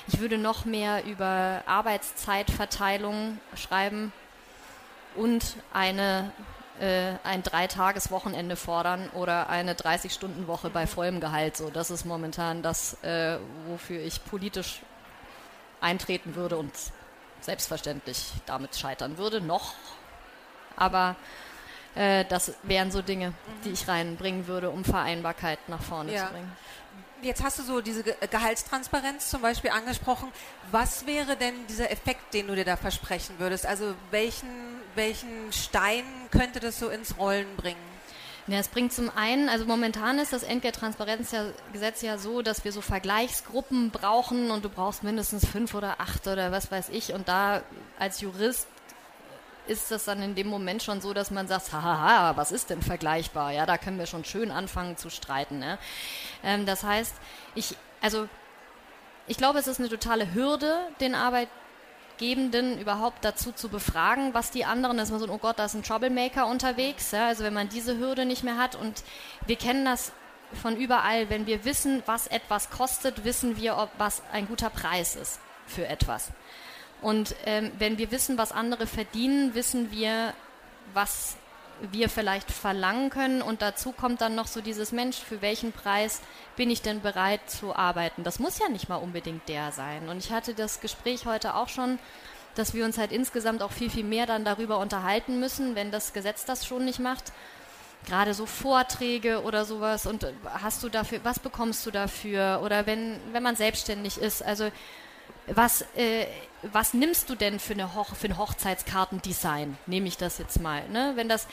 Ich 0.07 0.19
würde 0.19 0.37
noch 0.37 0.65
mehr 0.65 1.03
über 1.05 1.63
Arbeitszeitverteilung 1.65 3.39
schreiben 3.55 4.13
und 5.19 5.57
eine, 5.73 6.31
äh, 6.79 7.13
ein 7.23 7.43
Dreitageswochenende 7.43 8.55
fordern 8.55 9.09
oder 9.13 9.49
eine 9.49 9.73
30-Stunden-Woche 9.73 10.69
bei 10.69 10.87
vollem 10.87 11.19
Gehalt. 11.19 11.57
So, 11.57 11.69
das 11.69 11.91
ist 11.91 12.05
momentan 12.05 12.63
das, 12.63 13.01
äh, 13.03 13.37
wofür 13.67 14.01
ich 14.01 14.23
politisch 14.23 14.81
eintreten 15.81 16.35
würde 16.35 16.57
und 16.57 16.71
selbstverständlich 17.41 18.31
damit 18.45 18.75
scheitern 18.75 19.17
würde, 19.17 19.41
noch. 19.41 19.73
Aber 20.75 21.15
äh, 21.95 22.25
das 22.25 22.53
wären 22.63 22.91
so 22.91 23.01
Dinge, 23.01 23.33
die 23.65 23.71
ich 23.71 23.87
reinbringen 23.87 24.47
würde, 24.47 24.69
um 24.69 24.85
Vereinbarkeit 24.85 25.59
nach 25.67 25.81
vorne 25.81 26.13
ja. 26.13 26.27
zu 26.27 26.33
bringen. 26.33 26.51
Jetzt 27.21 27.43
hast 27.43 27.59
du 27.59 27.63
so 27.63 27.81
diese 27.81 28.03
Gehaltstransparenz 28.03 29.29
zum 29.29 29.41
Beispiel 29.41 29.71
angesprochen. 29.71 30.31
Was 30.71 31.05
wäre 31.05 31.35
denn 31.35 31.67
dieser 31.67 31.91
Effekt, 31.91 32.33
den 32.33 32.47
du 32.47 32.55
dir 32.55 32.63
da 32.63 32.77
versprechen 32.77 33.35
würdest? 33.39 33.65
Also 33.65 33.93
welchen, 34.09 34.47
welchen 34.95 35.51
Stein 35.51 36.03
könnte 36.31 36.59
das 36.59 36.79
so 36.79 36.89
ins 36.89 37.17
Rollen 37.17 37.55
bringen? 37.55 37.89
Ja, 38.47 38.57
es 38.57 38.67
bringt 38.67 38.91
zum 38.91 39.11
einen, 39.15 39.47
also 39.47 39.65
momentan 39.65 40.17
ist 40.17 40.33
das 40.33 40.41
Entgelttransparenzgesetz 40.41 42.01
ja 42.01 42.17
so, 42.17 42.41
dass 42.41 42.63
wir 42.65 42.71
so 42.71 42.81
Vergleichsgruppen 42.81 43.91
brauchen 43.91 44.49
und 44.49 44.65
du 44.65 44.69
brauchst 44.69 45.03
mindestens 45.03 45.45
fünf 45.45 45.75
oder 45.75 45.99
acht 45.99 46.25
oder 46.25 46.51
was 46.51 46.71
weiß 46.71 46.89
ich. 46.89 47.13
Und 47.13 47.27
da 47.27 47.61
als 47.99 48.21
Jurist 48.21 48.67
ist 49.67 49.91
das 49.91 50.05
dann 50.05 50.23
in 50.23 50.33
dem 50.33 50.47
Moment 50.47 50.81
schon 50.81 50.99
so, 50.99 51.13
dass 51.13 51.29
man 51.29 51.47
sagt, 51.47 51.71
haha, 51.73 52.35
was 52.37 52.51
ist 52.51 52.71
denn 52.71 52.81
vergleichbar? 52.81 53.51
Ja, 53.51 53.67
da 53.67 53.77
können 53.77 53.99
wir 53.99 54.07
schon 54.07 54.25
schön 54.25 54.49
anfangen 54.49 54.97
zu 54.97 55.11
streiten. 55.11 55.59
Ne? 55.59 55.77
Ähm, 56.43 56.65
das 56.65 56.83
heißt, 56.83 57.13
ich, 57.53 57.75
also 58.01 58.27
ich 59.27 59.37
glaube, 59.37 59.59
es 59.59 59.67
ist 59.67 59.79
eine 59.79 59.89
totale 59.89 60.33
Hürde, 60.33 60.79
den 61.01 61.13
Arbeitgebenden 62.19 62.79
überhaupt 62.79 63.23
dazu 63.23 63.51
zu 63.51 63.69
befragen, 63.69 64.33
was 64.33 64.51
die 64.51 64.65
anderen, 64.65 64.97
dass 64.97 65.09
man 65.09 65.19
so, 65.19 65.29
oh 65.29 65.37
Gott, 65.37 65.57
da 65.57 65.65
ist 65.65 65.73
ein 65.73 65.83
Troublemaker 65.83 66.47
unterwegs. 66.47 67.11
Ja? 67.11 67.27
Also 67.27 67.43
wenn 67.43 67.53
man 67.53 67.69
diese 67.69 67.97
Hürde 67.97 68.25
nicht 68.25 68.43
mehr 68.43 68.57
hat 68.57 68.75
und 68.75 69.03
wir 69.45 69.55
kennen 69.55 69.85
das 69.85 70.11
von 70.61 70.75
überall, 70.75 71.29
wenn 71.29 71.45
wir 71.45 71.63
wissen, 71.63 72.03
was 72.05 72.27
etwas 72.27 72.69
kostet, 72.71 73.23
wissen 73.23 73.57
wir, 73.57 73.77
ob 73.77 73.89
was 73.97 74.21
ein 74.31 74.47
guter 74.47 74.69
Preis 74.69 75.15
ist 75.15 75.39
für 75.65 75.87
etwas. 75.87 76.31
Und 77.01 77.35
ähm, 77.45 77.71
wenn 77.77 77.97
wir 77.97 78.11
wissen, 78.11 78.37
was 78.37 78.51
andere 78.51 78.85
verdienen, 78.85 79.55
wissen 79.55 79.91
wir, 79.91 80.33
was 80.93 81.37
wir 81.91 82.09
vielleicht 82.09 82.51
verlangen 82.51 83.09
können. 83.09 83.41
Und 83.41 83.61
dazu 83.61 83.91
kommt 83.91 84.21
dann 84.21 84.35
noch 84.35 84.47
so 84.47 84.61
dieses 84.61 84.91
Mensch, 84.91 85.17
für 85.17 85.41
welchen 85.41 85.71
Preis 85.71 86.21
bin 86.55 86.69
ich 86.69 86.81
denn 86.81 87.01
bereit 87.01 87.41
zu 87.49 87.75
arbeiten? 87.75 88.23
Das 88.23 88.39
muss 88.39 88.59
ja 88.59 88.69
nicht 88.69 88.89
mal 88.89 88.97
unbedingt 88.97 89.47
der 89.49 89.71
sein. 89.71 90.09
Und 90.09 90.17
ich 90.17 90.31
hatte 90.31 90.53
das 90.53 90.81
Gespräch 90.81 91.25
heute 91.25 91.55
auch 91.55 91.69
schon, 91.69 91.99
dass 92.55 92.73
wir 92.73 92.85
uns 92.85 92.97
halt 92.97 93.11
insgesamt 93.11 93.61
auch 93.61 93.71
viel, 93.71 93.89
viel 93.89 94.03
mehr 94.03 94.25
dann 94.25 94.43
darüber 94.43 94.79
unterhalten 94.79 95.39
müssen, 95.39 95.75
wenn 95.75 95.91
das 95.91 96.13
Gesetz 96.13 96.45
das 96.45 96.65
schon 96.65 96.85
nicht 96.85 96.99
macht. 96.99 97.31
Gerade 98.05 98.33
so 98.33 98.45
Vorträge 98.45 99.43
oder 99.43 99.65
sowas 99.65 100.05
und 100.05 100.25
hast 100.45 100.83
du 100.83 100.89
dafür, 100.89 101.19
was 101.23 101.39
bekommst 101.39 101.85
du 101.85 101.91
dafür? 101.91 102.61
Oder 102.63 102.85
wenn, 102.85 103.19
wenn 103.33 103.43
man 103.43 103.55
selbstständig 103.55 104.17
ist, 104.17 104.41
also 104.41 104.71
was, 105.47 105.83
äh, 105.95 106.25
was 106.61 106.93
nimmst 106.93 107.29
du 107.29 107.35
denn 107.35 107.59
für, 107.59 107.73
eine 107.73 107.95
Hoch 107.95 108.15
für 108.15 108.27
ein 108.27 108.37
Hochzeitskartendesign? 108.37 109.77
Nehme 109.85 110.07
ich 110.07 110.17
das 110.17 110.37
jetzt 110.37 110.59
mal. 110.61 110.87
Ne? 110.89 111.13
Wenn 111.15 111.29
das, 111.29 111.47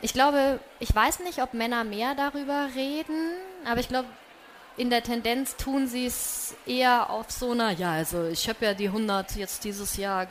ich 0.00 0.12
glaube, 0.12 0.60
ich 0.78 0.94
weiß 0.94 1.20
nicht, 1.20 1.42
ob 1.42 1.54
Männer 1.54 1.84
mehr 1.84 2.14
darüber 2.14 2.68
reden, 2.74 3.32
aber 3.64 3.80
ich 3.80 3.88
glaube, 3.88 4.08
in 4.76 4.88
der 4.88 5.02
Tendenz 5.02 5.56
tun 5.56 5.88
sie 5.88 6.06
es 6.06 6.54
eher 6.66 7.10
auf 7.10 7.30
so 7.30 7.50
einer, 7.50 7.70
ja, 7.70 7.92
also 7.92 8.24
ich 8.28 8.48
habe 8.48 8.64
ja 8.64 8.74
die 8.74 8.86
100 8.86 9.36
jetzt 9.36 9.64
dieses 9.64 9.96
Jahr, 9.96 10.26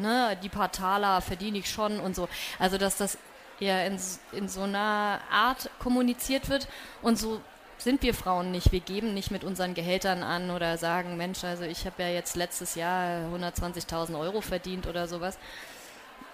ne, 0.00 0.36
die 0.42 0.48
paar 0.48 0.72
Taler 0.72 1.20
verdiene 1.20 1.58
ich 1.58 1.70
schon 1.70 2.00
und 2.00 2.16
so. 2.16 2.28
Also, 2.58 2.78
dass 2.78 2.96
das 2.96 3.18
eher 3.60 3.86
in, 3.86 3.98
in 4.32 4.48
so 4.48 4.62
einer 4.62 5.20
Art 5.30 5.70
kommuniziert 5.78 6.48
wird 6.48 6.66
und 7.02 7.18
so 7.18 7.40
sind 7.82 8.02
wir 8.02 8.14
Frauen 8.14 8.50
nicht. 8.50 8.72
Wir 8.72 8.80
geben 8.80 9.14
nicht 9.14 9.30
mit 9.30 9.44
unseren 9.44 9.74
Gehältern 9.74 10.22
an 10.22 10.50
oder 10.50 10.76
sagen, 10.78 11.16
Mensch, 11.16 11.44
also 11.44 11.64
ich 11.64 11.86
habe 11.86 12.02
ja 12.02 12.08
jetzt 12.08 12.36
letztes 12.36 12.74
Jahr 12.74 13.26
120.000 13.34 14.18
Euro 14.18 14.40
verdient 14.40 14.86
oder 14.86 15.08
sowas. 15.08 15.38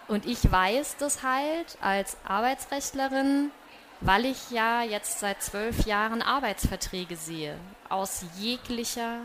Und 0.08 0.26
ich 0.26 0.50
weiß 0.50 0.96
das 0.98 1.22
halt 1.22 1.78
als 1.80 2.16
Arbeitsrechtlerin, 2.24 3.50
weil 4.00 4.24
ich 4.26 4.50
ja 4.50 4.82
jetzt 4.82 5.20
seit 5.20 5.42
zwölf 5.42 5.86
Jahren 5.86 6.22
Arbeitsverträge 6.22 7.16
sehe. 7.16 7.56
Aus 7.88 8.24
jeglicher, 8.38 9.20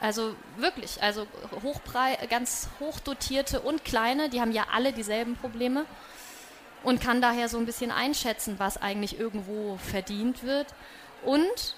also 0.00 0.34
wirklich, 0.56 1.02
also 1.02 1.26
hochprei 1.62 2.16
ganz 2.28 2.68
hochdotierte 2.80 3.60
und 3.60 3.84
kleine, 3.84 4.28
die 4.28 4.40
haben 4.40 4.52
ja 4.52 4.66
alle 4.72 4.92
dieselben 4.92 5.36
Probleme 5.36 5.86
und 6.84 7.00
kann 7.00 7.20
daher 7.20 7.48
so 7.48 7.58
ein 7.58 7.66
bisschen 7.66 7.90
einschätzen, 7.90 8.56
was 8.58 8.80
eigentlich 8.80 9.18
irgendwo 9.18 9.78
verdient 9.78 10.44
wird. 10.44 10.66
Und 11.24 11.76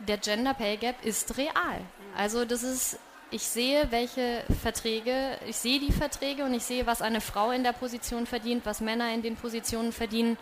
der 0.00 0.18
Gender 0.18 0.54
Pay 0.54 0.76
Gap 0.76 1.04
ist 1.04 1.36
real. 1.36 1.80
Also 2.16 2.44
das 2.44 2.62
ist, 2.62 2.98
ich 3.30 3.42
sehe, 3.42 3.90
welche 3.90 4.44
Verträge, 4.62 5.38
ich 5.46 5.56
sehe 5.56 5.80
die 5.80 5.92
Verträge 5.92 6.44
und 6.44 6.54
ich 6.54 6.64
sehe, 6.64 6.86
was 6.86 7.02
eine 7.02 7.20
Frau 7.20 7.50
in 7.50 7.62
der 7.62 7.72
Position 7.72 8.26
verdient, 8.26 8.64
was 8.66 8.80
Männer 8.80 9.12
in 9.12 9.22
den 9.22 9.36
Positionen 9.36 9.92
verdienen. 9.92 10.38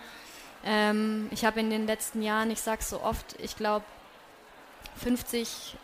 Ähm, 0.64 1.28
ich 1.30 1.44
habe 1.44 1.60
in 1.60 1.70
den 1.70 1.86
letzten 1.86 2.22
Jahren, 2.22 2.50
ich 2.50 2.60
sage 2.60 2.80
es 2.80 2.90
so 2.90 3.02
oft, 3.02 3.36
ich 3.40 3.56
glaube 3.56 3.84
50, 4.96 5.76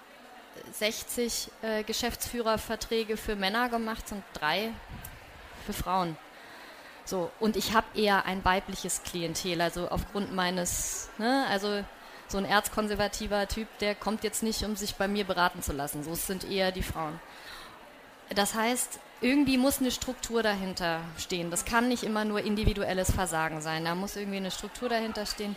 60 0.72 1.50
äh, 1.62 1.82
Geschäftsführerverträge 1.82 3.16
für 3.16 3.36
Männer 3.36 3.68
gemacht 3.68 4.04
und 4.10 4.22
drei 4.34 4.72
für 5.66 5.72
Frauen. 5.72 6.16
So, 7.04 7.30
und 7.40 7.56
ich 7.56 7.74
habe 7.74 7.86
eher 7.98 8.26
ein 8.26 8.44
weibliches 8.44 9.02
Klientel, 9.02 9.60
also 9.60 9.88
aufgrund 9.88 10.32
meines, 10.32 11.10
ne, 11.18 11.46
also 11.48 11.84
so 12.32 12.38
ein 12.38 12.44
erzkonservativer 12.44 13.46
Typ, 13.46 13.68
der 13.78 13.94
kommt 13.94 14.24
jetzt 14.24 14.42
nicht, 14.42 14.64
um 14.64 14.74
sich 14.74 14.96
bei 14.96 15.06
mir 15.06 15.24
beraten 15.24 15.62
zu 15.62 15.72
lassen. 15.72 16.02
So 16.02 16.14
sind 16.14 16.50
eher 16.50 16.72
die 16.72 16.82
Frauen. 16.82 17.20
Das 18.34 18.54
heißt, 18.54 18.98
irgendwie 19.20 19.58
muss 19.58 19.80
eine 19.80 19.90
Struktur 19.90 20.42
dahinter 20.42 21.00
stehen. 21.18 21.50
Das 21.50 21.64
kann 21.64 21.88
nicht 21.88 22.02
immer 22.02 22.24
nur 22.24 22.40
individuelles 22.40 23.12
Versagen 23.12 23.60
sein. 23.60 23.84
Da 23.84 23.94
muss 23.94 24.16
irgendwie 24.16 24.38
eine 24.38 24.50
Struktur 24.50 24.88
dahinter 24.88 25.26
stehen. 25.26 25.54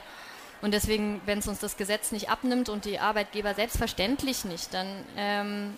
Und 0.61 0.73
deswegen, 0.73 1.21
wenn 1.25 1.39
es 1.39 1.47
uns 1.47 1.59
das 1.59 1.77
Gesetz 1.77 2.11
nicht 2.11 2.29
abnimmt 2.29 2.69
und 2.69 2.85
die 2.85 2.99
Arbeitgeber 2.99 3.53
selbstverständlich 3.53 4.45
nicht, 4.45 4.73
dann 4.73 4.87
ähm, 5.17 5.77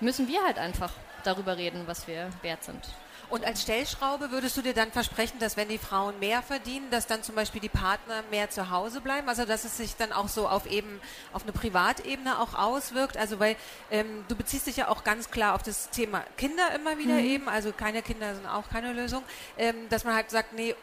müssen 0.00 0.28
wir 0.28 0.42
halt 0.44 0.58
einfach 0.58 0.92
darüber 1.24 1.56
reden, 1.56 1.82
was 1.86 2.06
wir 2.06 2.30
wert 2.42 2.64
sind. 2.64 2.82
Und 3.30 3.44
als 3.44 3.62
Stellschraube 3.62 4.30
würdest 4.30 4.56
du 4.56 4.62
dir 4.62 4.74
dann 4.74 4.92
versprechen, 4.92 5.38
dass 5.38 5.56
wenn 5.56 5.68
die 5.68 5.78
Frauen 5.78 6.18
mehr 6.18 6.42
verdienen, 6.42 6.90
dass 6.90 7.06
dann 7.06 7.22
zum 7.22 7.34
Beispiel 7.34 7.60
die 7.60 7.68
Partner 7.68 8.22
mehr 8.30 8.50
zu 8.50 8.70
Hause 8.70 9.00
bleiben? 9.00 9.28
Also 9.28 9.44
dass 9.44 9.64
es 9.64 9.76
sich 9.76 9.96
dann 9.96 10.12
auch 10.12 10.28
so 10.28 10.48
auf 10.48 10.66
eben 10.66 11.00
auf 11.32 11.42
eine 11.42 11.52
Privatebene 11.52 12.38
auch 12.38 12.54
auswirkt? 12.54 13.16
Also 13.16 13.40
weil 13.40 13.56
ähm, 13.90 14.24
du 14.28 14.36
beziehst 14.36 14.66
dich 14.66 14.76
ja 14.76 14.88
auch 14.88 15.04
ganz 15.04 15.30
klar 15.30 15.54
auf 15.54 15.62
das 15.62 15.90
Thema 15.90 16.22
Kinder 16.36 16.74
immer 16.74 16.98
wieder 16.98 17.14
mhm. 17.14 17.26
eben, 17.26 17.48
also 17.48 17.72
keine 17.72 18.02
Kinder 18.02 18.34
sind 18.34 18.46
auch 18.46 18.68
keine 18.68 18.92
Lösung, 18.92 19.22
ähm, 19.56 19.88
dass 19.88 20.04
man 20.04 20.14
halt 20.14 20.30
sagt, 20.30 20.52
nee, 20.52 20.74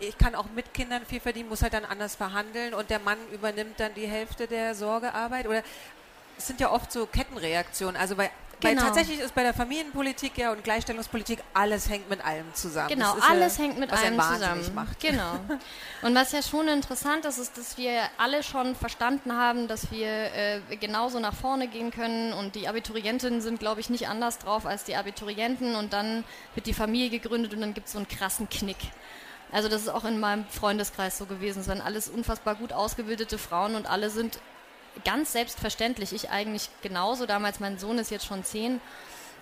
ich 0.00 0.18
kann 0.18 0.34
auch 0.34 0.46
mit 0.54 0.74
Kindern 0.74 1.06
viel 1.06 1.20
verdienen, 1.20 1.48
muss 1.48 1.62
halt 1.62 1.72
dann 1.72 1.84
anders 1.84 2.16
verhandeln 2.16 2.74
und 2.74 2.90
der 2.90 2.98
Mann 2.98 3.18
übernimmt 3.32 3.78
dann 3.78 3.94
die 3.94 4.06
Hälfte 4.06 4.46
der 4.46 4.74
Sorgearbeit 4.74 5.46
oder 5.46 5.62
es 6.36 6.46
sind 6.46 6.60
ja 6.60 6.70
oft 6.70 6.90
so 6.90 7.06
Kettenreaktionen. 7.06 7.96
Also 7.96 8.16
bei 8.16 8.30
Genau. 8.60 8.82
Weil 8.82 8.86
tatsächlich 8.86 9.20
ist 9.20 9.34
bei 9.34 9.42
der 9.42 9.54
Familienpolitik 9.54 10.36
ja 10.38 10.52
und 10.52 10.64
Gleichstellungspolitik 10.64 11.40
alles 11.52 11.88
hängt 11.88 12.08
mit 12.08 12.24
allem 12.24 12.52
zusammen. 12.54 12.88
Genau, 12.88 13.14
alles 13.28 13.58
ja, 13.58 13.64
hängt 13.64 13.78
mit 13.78 13.92
allem 13.92 14.20
zusammen. 14.20 14.74
Macht. 14.74 15.00
Genau. 15.00 15.40
Und 16.02 16.14
was 16.14 16.32
ja 16.32 16.42
schon 16.42 16.68
interessant 16.68 17.24
ist, 17.24 17.38
ist, 17.38 17.56
dass 17.56 17.78
wir 17.78 18.02
alle 18.18 18.42
schon 18.42 18.74
verstanden 18.74 19.32
haben, 19.32 19.68
dass 19.68 19.90
wir 19.90 20.08
äh, 20.08 20.60
genauso 20.78 21.20
nach 21.20 21.34
vorne 21.34 21.68
gehen 21.68 21.90
können 21.90 22.32
und 22.32 22.54
die 22.54 22.68
Abiturientinnen 22.68 23.40
sind, 23.40 23.58
glaube 23.58 23.80
ich, 23.80 23.90
nicht 23.90 24.08
anders 24.08 24.38
drauf 24.38 24.66
als 24.66 24.84
die 24.84 24.96
Abiturienten 24.96 25.74
und 25.76 25.92
dann 25.92 26.24
wird 26.54 26.66
die 26.66 26.74
Familie 26.74 27.10
gegründet 27.10 27.54
und 27.54 27.60
dann 27.60 27.74
gibt 27.74 27.86
es 27.86 27.92
so 27.92 27.98
einen 27.98 28.08
krassen 28.08 28.48
Knick. 28.48 28.76
Also 29.52 29.68
das 29.68 29.82
ist 29.82 29.88
auch 29.88 30.04
in 30.04 30.18
meinem 30.18 30.44
Freundeskreis 30.46 31.16
so 31.16 31.26
gewesen. 31.26 31.60
Es 31.60 31.68
waren 31.68 31.80
alles 31.80 32.08
unfassbar 32.08 32.56
gut 32.56 32.72
ausgebildete 32.72 33.38
Frauen 33.38 33.76
und 33.76 33.86
alle 33.86 34.10
sind 34.10 34.40
ganz 35.04 35.32
selbstverständlich. 35.32 36.12
Ich 36.12 36.30
eigentlich 36.30 36.70
genauso. 36.82 37.26
Damals, 37.26 37.60
mein 37.60 37.78
Sohn 37.78 37.98
ist 37.98 38.10
jetzt 38.10 38.26
schon 38.26 38.44
zehn. 38.44 38.80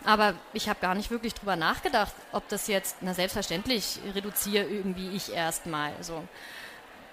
Aber 0.05 0.35
ich 0.53 0.69
habe 0.69 0.81
gar 0.81 0.95
nicht 0.95 1.11
wirklich 1.11 1.35
drüber 1.35 1.57
nachgedacht, 1.57 2.13
ob 2.33 2.49
das 2.49 2.67
jetzt, 2.67 2.97
na 3.01 3.15
selbstverständlich 3.15 4.01
reduziere 4.15 4.65
irgendwie 4.65 5.11
ich 5.11 5.33
erstmal. 5.33 5.93
So. 6.01 6.25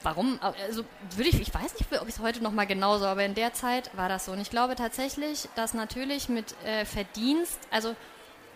Warum? 0.02 0.40
Also 0.42 0.86
würde 1.16 1.30
ich, 1.30 1.40
ich 1.40 1.54
weiß 1.54 1.74
nicht, 1.74 2.02
ob 2.02 2.08
ich 2.08 2.16
es 2.16 2.22
heute 2.22 2.42
nochmal 2.42 2.66
genauso, 2.66 3.06
aber 3.06 3.26
in 3.26 3.36
der 3.36 3.54
Zeit 3.54 3.96
war 3.96 4.10
das 4.10 4.26
so. 4.26 4.32
Und 4.32 4.40
ich 4.40 4.50
glaube 4.50 4.76
tatsächlich, 4.76 5.50
dass 5.56 5.74
natürlich 5.74 6.30
mit 6.30 6.56
äh, 6.64 6.86
Verdienst, 6.86 7.60
also 7.70 7.96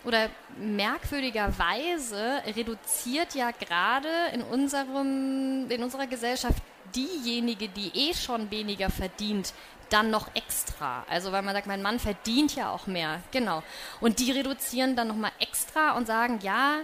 oder 0.06 0.30
merkwürdigerweise 0.58 2.42
reduziert 2.56 3.36
ja 3.36 3.52
gerade 3.52 4.10
in 4.34 4.42
unserem, 4.42 5.70
in 5.70 5.84
unserer 5.84 6.08
Gesellschaft 6.08 6.62
diejenige, 6.96 7.70
die 7.70 7.92
eh 7.94 8.14
schon 8.14 8.52
weniger 8.52 8.90
verdient, 8.90 9.54
dann 9.90 10.10
noch 10.10 10.34
extra. 10.36 11.06
Also 11.10 11.32
weil 11.32 11.42
man 11.42 11.54
sagt, 11.54 11.68
mein 11.68 11.82
Mann 11.82 12.00
verdient 12.00 12.56
ja 12.56 12.72
auch 12.72 12.88
mehr. 12.88 13.22
Genau. 13.32 13.64
Und 14.02 14.20
die 14.20 14.32
reduzieren 14.32 14.96
dann 14.96 15.08
nochmal 15.08 15.32
extra 15.40 15.96
und 15.96 16.08
sagen, 16.08 16.40
ja, 16.42 16.80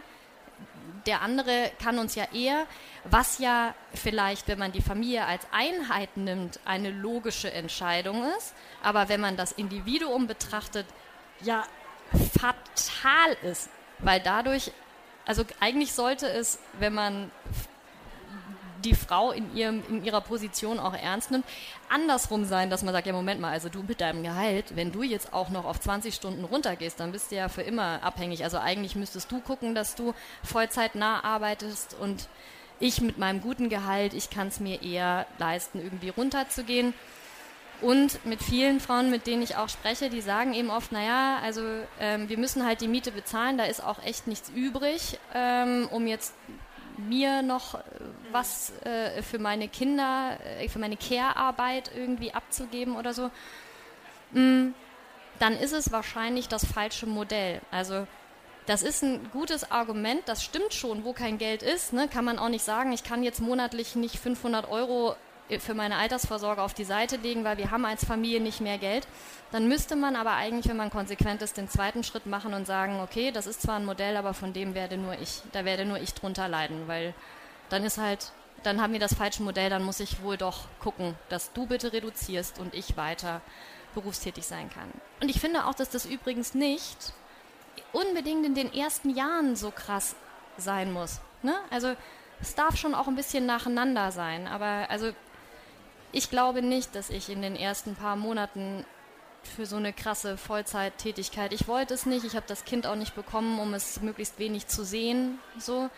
der 1.05 1.21
andere 1.21 1.71
kann 1.81 1.97
uns 1.97 2.15
ja 2.15 2.25
eher, 2.33 2.67
was 3.05 3.39
ja 3.39 3.73
vielleicht, 3.93 4.47
wenn 4.47 4.59
man 4.59 4.71
die 4.71 4.81
Familie 4.81 5.25
als 5.25 5.47
Einheit 5.51 6.17
nimmt, 6.17 6.59
eine 6.65 6.91
logische 6.91 7.51
Entscheidung 7.51 8.25
ist. 8.37 8.53
Aber 8.83 9.09
wenn 9.09 9.21
man 9.21 9.37
das 9.37 9.51
Individuum 9.51 10.27
betrachtet, 10.27 10.85
ja, 11.41 11.65
fatal 12.37 13.37
ist. 13.43 13.69
Weil 13.99 14.19
dadurch, 14.19 14.71
also 15.25 15.43
eigentlich 15.59 15.93
sollte 15.93 16.27
es, 16.27 16.59
wenn 16.79 16.93
man 16.93 17.31
die 18.83 18.95
Frau 18.95 19.31
in, 19.31 19.55
ihrem, 19.55 19.83
in 19.89 20.03
ihrer 20.03 20.21
Position 20.21 20.79
auch 20.79 20.93
ernst 20.93 21.31
nimmt, 21.31 21.45
andersrum 21.89 22.45
sein, 22.45 22.69
dass 22.69 22.83
man 22.83 22.93
sagt, 22.93 23.07
ja 23.07 23.13
Moment 23.13 23.41
mal, 23.41 23.51
also 23.51 23.69
du 23.69 23.83
mit 23.83 24.01
deinem 24.01 24.23
Gehalt, 24.23 24.75
wenn 24.75 24.91
du 24.91 25.03
jetzt 25.03 25.33
auch 25.33 25.49
noch 25.49 25.65
auf 25.65 25.79
20 25.79 26.13
Stunden 26.13 26.45
runtergehst, 26.45 26.99
dann 26.99 27.11
bist 27.11 27.31
du 27.31 27.35
ja 27.35 27.49
für 27.49 27.61
immer 27.61 28.03
abhängig. 28.03 28.43
Also 28.43 28.57
eigentlich 28.57 28.95
müsstest 28.95 29.31
du 29.31 29.39
gucken, 29.39 29.75
dass 29.75 29.95
du 29.95 30.13
Vollzeit 30.43 30.95
nah 30.95 31.23
arbeitest 31.23 31.95
und 31.99 32.27
ich 32.79 33.01
mit 33.01 33.17
meinem 33.17 33.41
guten 33.41 33.69
Gehalt, 33.69 34.13
ich 34.13 34.29
kann 34.29 34.47
es 34.47 34.59
mir 34.59 34.81
eher 34.81 35.25
leisten, 35.37 35.79
irgendwie 35.81 36.09
runterzugehen. 36.09 36.93
Und 37.81 38.25
mit 38.25 38.43
vielen 38.43 38.81
Frauen, 38.81 39.09
mit 39.09 39.25
denen 39.25 39.41
ich 39.41 39.55
auch 39.55 39.69
spreche, 39.69 40.09
die 40.09 40.19
sagen 40.19 40.53
eben 40.53 40.69
oft, 40.69 40.91
naja, 40.91 41.39
also 41.41 41.61
ähm, 41.99 42.27
wir 42.27 42.37
müssen 42.37 42.65
halt 42.65 42.81
die 42.81 42.89
Miete 42.89 43.11
bezahlen, 43.11 43.57
da 43.57 43.63
ist 43.63 43.81
auch 43.81 44.03
echt 44.03 44.27
nichts 44.27 44.49
übrig, 44.53 45.17
ähm, 45.33 45.87
um 45.89 46.05
jetzt 46.05 46.33
mir 47.07 47.41
noch 47.41 47.75
äh, 47.75 47.79
was 48.31 48.73
äh, 48.83 49.21
für 49.21 49.39
meine 49.39 49.67
Kinder, 49.67 50.37
äh, 50.59 50.67
für 50.69 50.79
meine 50.79 50.97
Care-Arbeit 50.97 51.91
irgendwie 51.95 52.33
abzugeben 52.33 52.95
oder 52.95 53.13
so, 53.13 53.31
mh, 54.31 54.41
mm, 54.41 54.73
dann 55.39 55.57
ist 55.57 55.71
es 55.71 55.91
wahrscheinlich 55.91 56.47
das 56.49 56.65
falsche 56.65 57.05
Modell. 57.05 57.61
Also 57.71 58.05
das 58.65 58.83
ist 58.83 59.03
ein 59.03 59.31
gutes 59.31 59.71
Argument, 59.71 60.21
das 60.27 60.43
stimmt 60.43 60.73
schon, 60.73 61.03
wo 61.03 61.13
kein 61.13 61.37
Geld 61.37 61.63
ist, 61.63 61.93
ne, 61.93 62.07
kann 62.07 62.25
man 62.25 62.37
auch 62.37 62.49
nicht 62.49 62.63
sagen, 62.63 62.91
ich 62.91 63.03
kann 63.03 63.23
jetzt 63.23 63.41
monatlich 63.41 63.95
nicht 63.95 64.19
500 64.19 64.69
Euro 64.69 65.15
für 65.57 65.73
meine 65.73 65.97
Altersvorsorge 65.97 66.61
auf 66.61 66.75
die 66.75 66.83
Seite 66.83 67.17
legen, 67.17 67.43
weil 67.43 67.57
wir 67.57 67.71
haben 67.71 67.85
als 67.85 68.05
Familie 68.05 68.39
nicht 68.39 68.61
mehr 68.61 68.77
Geld. 68.77 69.07
Dann 69.51 69.67
müsste 69.67 69.95
man 69.95 70.15
aber 70.15 70.33
eigentlich, 70.33 70.69
wenn 70.69 70.77
man 70.77 70.91
konsequent 70.91 71.41
ist, 71.41 71.57
den 71.57 71.67
zweiten 71.67 72.03
Schritt 72.03 72.27
machen 72.27 72.53
und 72.53 72.67
sagen, 72.67 72.99
okay, 72.99 73.31
das 73.31 73.47
ist 73.47 73.63
zwar 73.63 73.77
ein 73.77 73.85
Modell, 73.85 74.15
aber 74.15 74.35
von 74.35 74.53
dem 74.53 74.75
werde 74.75 74.97
nur 74.97 75.19
ich, 75.19 75.41
da 75.51 75.65
werde 75.65 75.85
nur 75.85 75.99
ich 75.99 76.13
drunter 76.13 76.47
leiden, 76.47 76.87
weil 76.87 77.15
dann 77.69 77.83
ist 77.83 77.97
halt, 77.97 78.31
dann 78.61 78.79
haben 78.79 78.93
wir 78.93 78.99
das 78.99 79.15
falsche 79.15 79.41
Modell, 79.41 79.71
dann 79.71 79.83
muss 79.83 79.99
ich 79.99 80.21
wohl 80.21 80.37
doch 80.37 80.65
gucken, 80.79 81.15
dass 81.29 81.51
du 81.53 81.65
bitte 81.65 81.93
reduzierst 81.93 82.59
und 82.59 82.75
ich 82.75 82.95
weiter 82.95 83.41
berufstätig 83.95 84.45
sein 84.45 84.69
kann. 84.69 84.91
Und 85.21 85.29
ich 85.29 85.39
finde 85.39 85.65
auch, 85.65 85.73
dass 85.73 85.89
das 85.89 86.05
übrigens 86.05 86.53
nicht 86.53 87.13
unbedingt 87.91 88.45
in 88.45 88.53
den 88.53 88.71
ersten 88.71 89.09
Jahren 89.09 89.55
so 89.55 89.71
krass 89.71 90.15
sein 90.57 90.91
muss. 90.91 91.21
Ne? 91.41 91.55
Also 91.71 91.95
es 92.41 92.55
darf 92.55 92.77
schon 92.77 92.93
auch 92.93 93.07
ein 93.07 93.15
bisschen 93.15 93.45
nacheinander 93.45 94.11
sein, 94.11 94.47
aber 94.47 94.89
also 94.89 95.11
ich 96.11 96.29
glaube 96.29 96.61
nicht, 96.61 96.95
dass 96.95 97.09
ich 97.09 97.29
in 97.29 97.41
den 97.41 97.55
ersten 97.55 97.95
paar 97.95 98.15
Monaten 98.15 98.85
für 99.43 99.65
so 99.65 99.77
eine 99.77 99.93
krasse 99.93 100.37
Vollzeittätigkeit. 100.37 101.53
Ich 101.53 101.67
wollte 101.67 101.93
es 101.93 102.05
nicht, 102.05 102.25
ich 102.25 102.35
habe 102.35 102.45
das 102.47 102.65
Kind 102.65 102.85
auch 102.85 102.95
nicht 102.95 103.15
bekommen, 103.15 103.59
um 103.59 103.73
es 103.73 104.01
möglichst 104.01 104.39
wenig 104.39 104.67
zu 104.67 104.83
sehen, 104.83 105.39
so. 105.57 105.89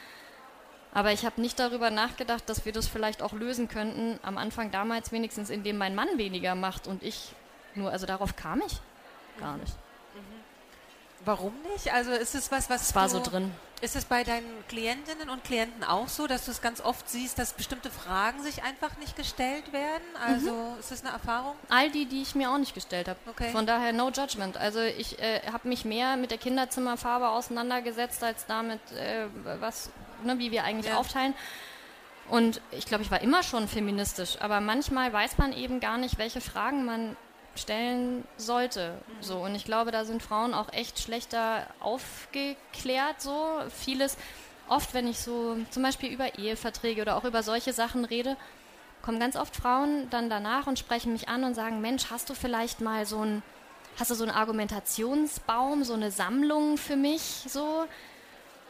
Aber 0.93 1.11
ich 1.13 1.25
habe 1.25 1.39
nicht 1.39 1.57
darüber 1.57 1.89
nachgedacht, 1.89 2.47
dass 2.49 2.65
wir 2.65 2.73
das 2.73 2.87
vielleicht 2.87 3.21
auch 3.21 3.33
lösen 3.33 3.69
könnten, 3.69 4.19
am 4.23 4.37
Anfang 4.37 4.71
damals 4.71 5.11
wenigstens, 5.11 5.49
indem 5.49 5.77
mein 5.77 5.95
Mann 5.95 6.09
weniger 6.17 6.53
macht 6.55 6.87
und 6.87 7.01
ich 7.01 7.33
nur, 7.75 7.91
also 7.91 8.05
darauf 8.05 8.35
kam 8.35 8.61
ich 8.65 8.79
gar 9.39 9.57
nicht. 9.57 9.73
Warum 11.25 11.53
nicht? 11.73 11.93
Also 11.93 12.11
ist 12.11 12.35
es 12.35 12.51
was, 12.51 12.69
was 12.69 12.89
es 12.89 12.95
war 12.95 13.05
du, 13.05 13.09
so 13.09 13.19
drin. 13.19 13.51
Ist 13.81 13.95
es 13.95 14.05
bei 14.05 14.23
deinen 14.23 14.63
Klientinnen 14.67 15.29
und 15.29 15.43
Klienten 15.43 15.83
auch 15.83 16.07
so, 16.07 16.27
dass 16.27 16.45
du 16.45 16.51
es 16.51 16.61
ganz 16.61 16.81
oft 16.81 17.09
siehst, 17.09 17.39
dass 17.39 17.53
bestimmte 17.53 17.89
Fragen 17.89 18.43
sich 18.43 18.63
einfach 18.63 18.95
nicht 18.97 19.15
gestellt 19.15 19.73
werden? 19.73 20.03
Also 20.23 20.51
mhm. 20.51 20.79
ist 20.79 20.91
das 20.91 21.03
eine 21.03 21.13
Erfahrung? 21.13 21.55
All 21.69 21.89
die, 21.89 22.05
die 22.05 22.21
ich 22.21 22.35
mir 22.35 22.51
auch 22.51 22.57
nicht 22.57 22.75
gestellt 22.75 23.07
habe. 23.07 23.19
Okay. 23.27 23.49
Von 23.51 23.65
daher 23.65 23.91
no 23.93 24.09
judgment. 24.09 24.57
Also 24.57 24.79
ich 24.81 25.19
äh, 25.19 25.41
habe 25.51 25.67
mich 25.67 25.85
mehr 25.85 26.15
mit 26.15 26.31
der 26.31 26.37
Kinderzimmerfarbe 26.37 27.29
auseinandergesetzt 27.29 28.23
als 28.23 28.45
damit, 28.45 28.79
äh, 28.91 29.25
was, 29.59 29.89
ne, 30.23 30.37
wie 30.37 30.51
wir 30.51 30.63
eigentlich 30.63 30.91
ja. 30.91 30.97
aufteilen. 30.97 31.33
Und 32.29 32.61
ich 32.71 32.85
glaube, 32.85 33.03
ich 33.03 33.11
war 33.11 33.21
immer 33.21 33.43
schon 33.43 33.67
feministisch, 33.67 34.37
aber 34.39 34.61
manchmal 34.61 35.11
weiß 35.11 35.37
man 35.37 35.53
eben 35.53 35.79
gar 35.79 35.97
nicht, 35.97 36.17
welche 36.17 36.39
Fragen 36.39 36.85
man 36.85 37.17
stellen 37.55 38.23
sollte. 38.37 38.93
So. 39.19 39.39
Und 39.39 39.55
ich 39.55 39.65
glaube, 39.65 39.91
da 39.91 40.05
sind 40.05 40.23
Frauen 40.23 40.53
auch 40.53 40.71
echt 40.73 40.99
schlechter 40.99 41.67
aufgeklärt. 41.79 43.21
So. 43.21 43.59
Vieles, 43.69 44.17
oft, 44.67 44.93
wenn 44.93 45.07
ich 45.07 45.19
so 45.19 45.57
zum 45.69 45.83
Beispiel 45.83 46.11
über 46.11 46.37
Eheverträge 46.37 47.01
oder 47.01 47.17
auch 47.17 47.25
über 47.25 47.43
solche 47.43 47.73
Sachen 47.73 48.05
rede, 48.05 48.37
kommen 49.01 49.19
ganz 49.19 49.35
oft 49.35 49.55
Frauen 49.55 50.09
dann 50.09 50.29
danach 50.29 50.67
und 50.67 50.79
sprechen 50.79 51.11
mich 51.11 51.27
an 51.27 51.43
und 51.43 51.55
sagen, 51.55 51.81
Mensch, 51.81 52.05
hast 52.09 52.29
du 52.29 52.33
vielleicht 52.33 52.81
mal 52.81 53.05
so 53.05 53.23
ein, 53.23 53.43
hast 53.99 54.11
du 54.11 54.15
so 54.15 54.23
einen 54.23 54.33
Argumentationsbaum, 54.33 55.83
so 55.83 55.93
eine 55.93 56.11
Sammlung 56.11 56.77
für 56.77 56.95
mich 56.95 57.21
so? 57.47 57.85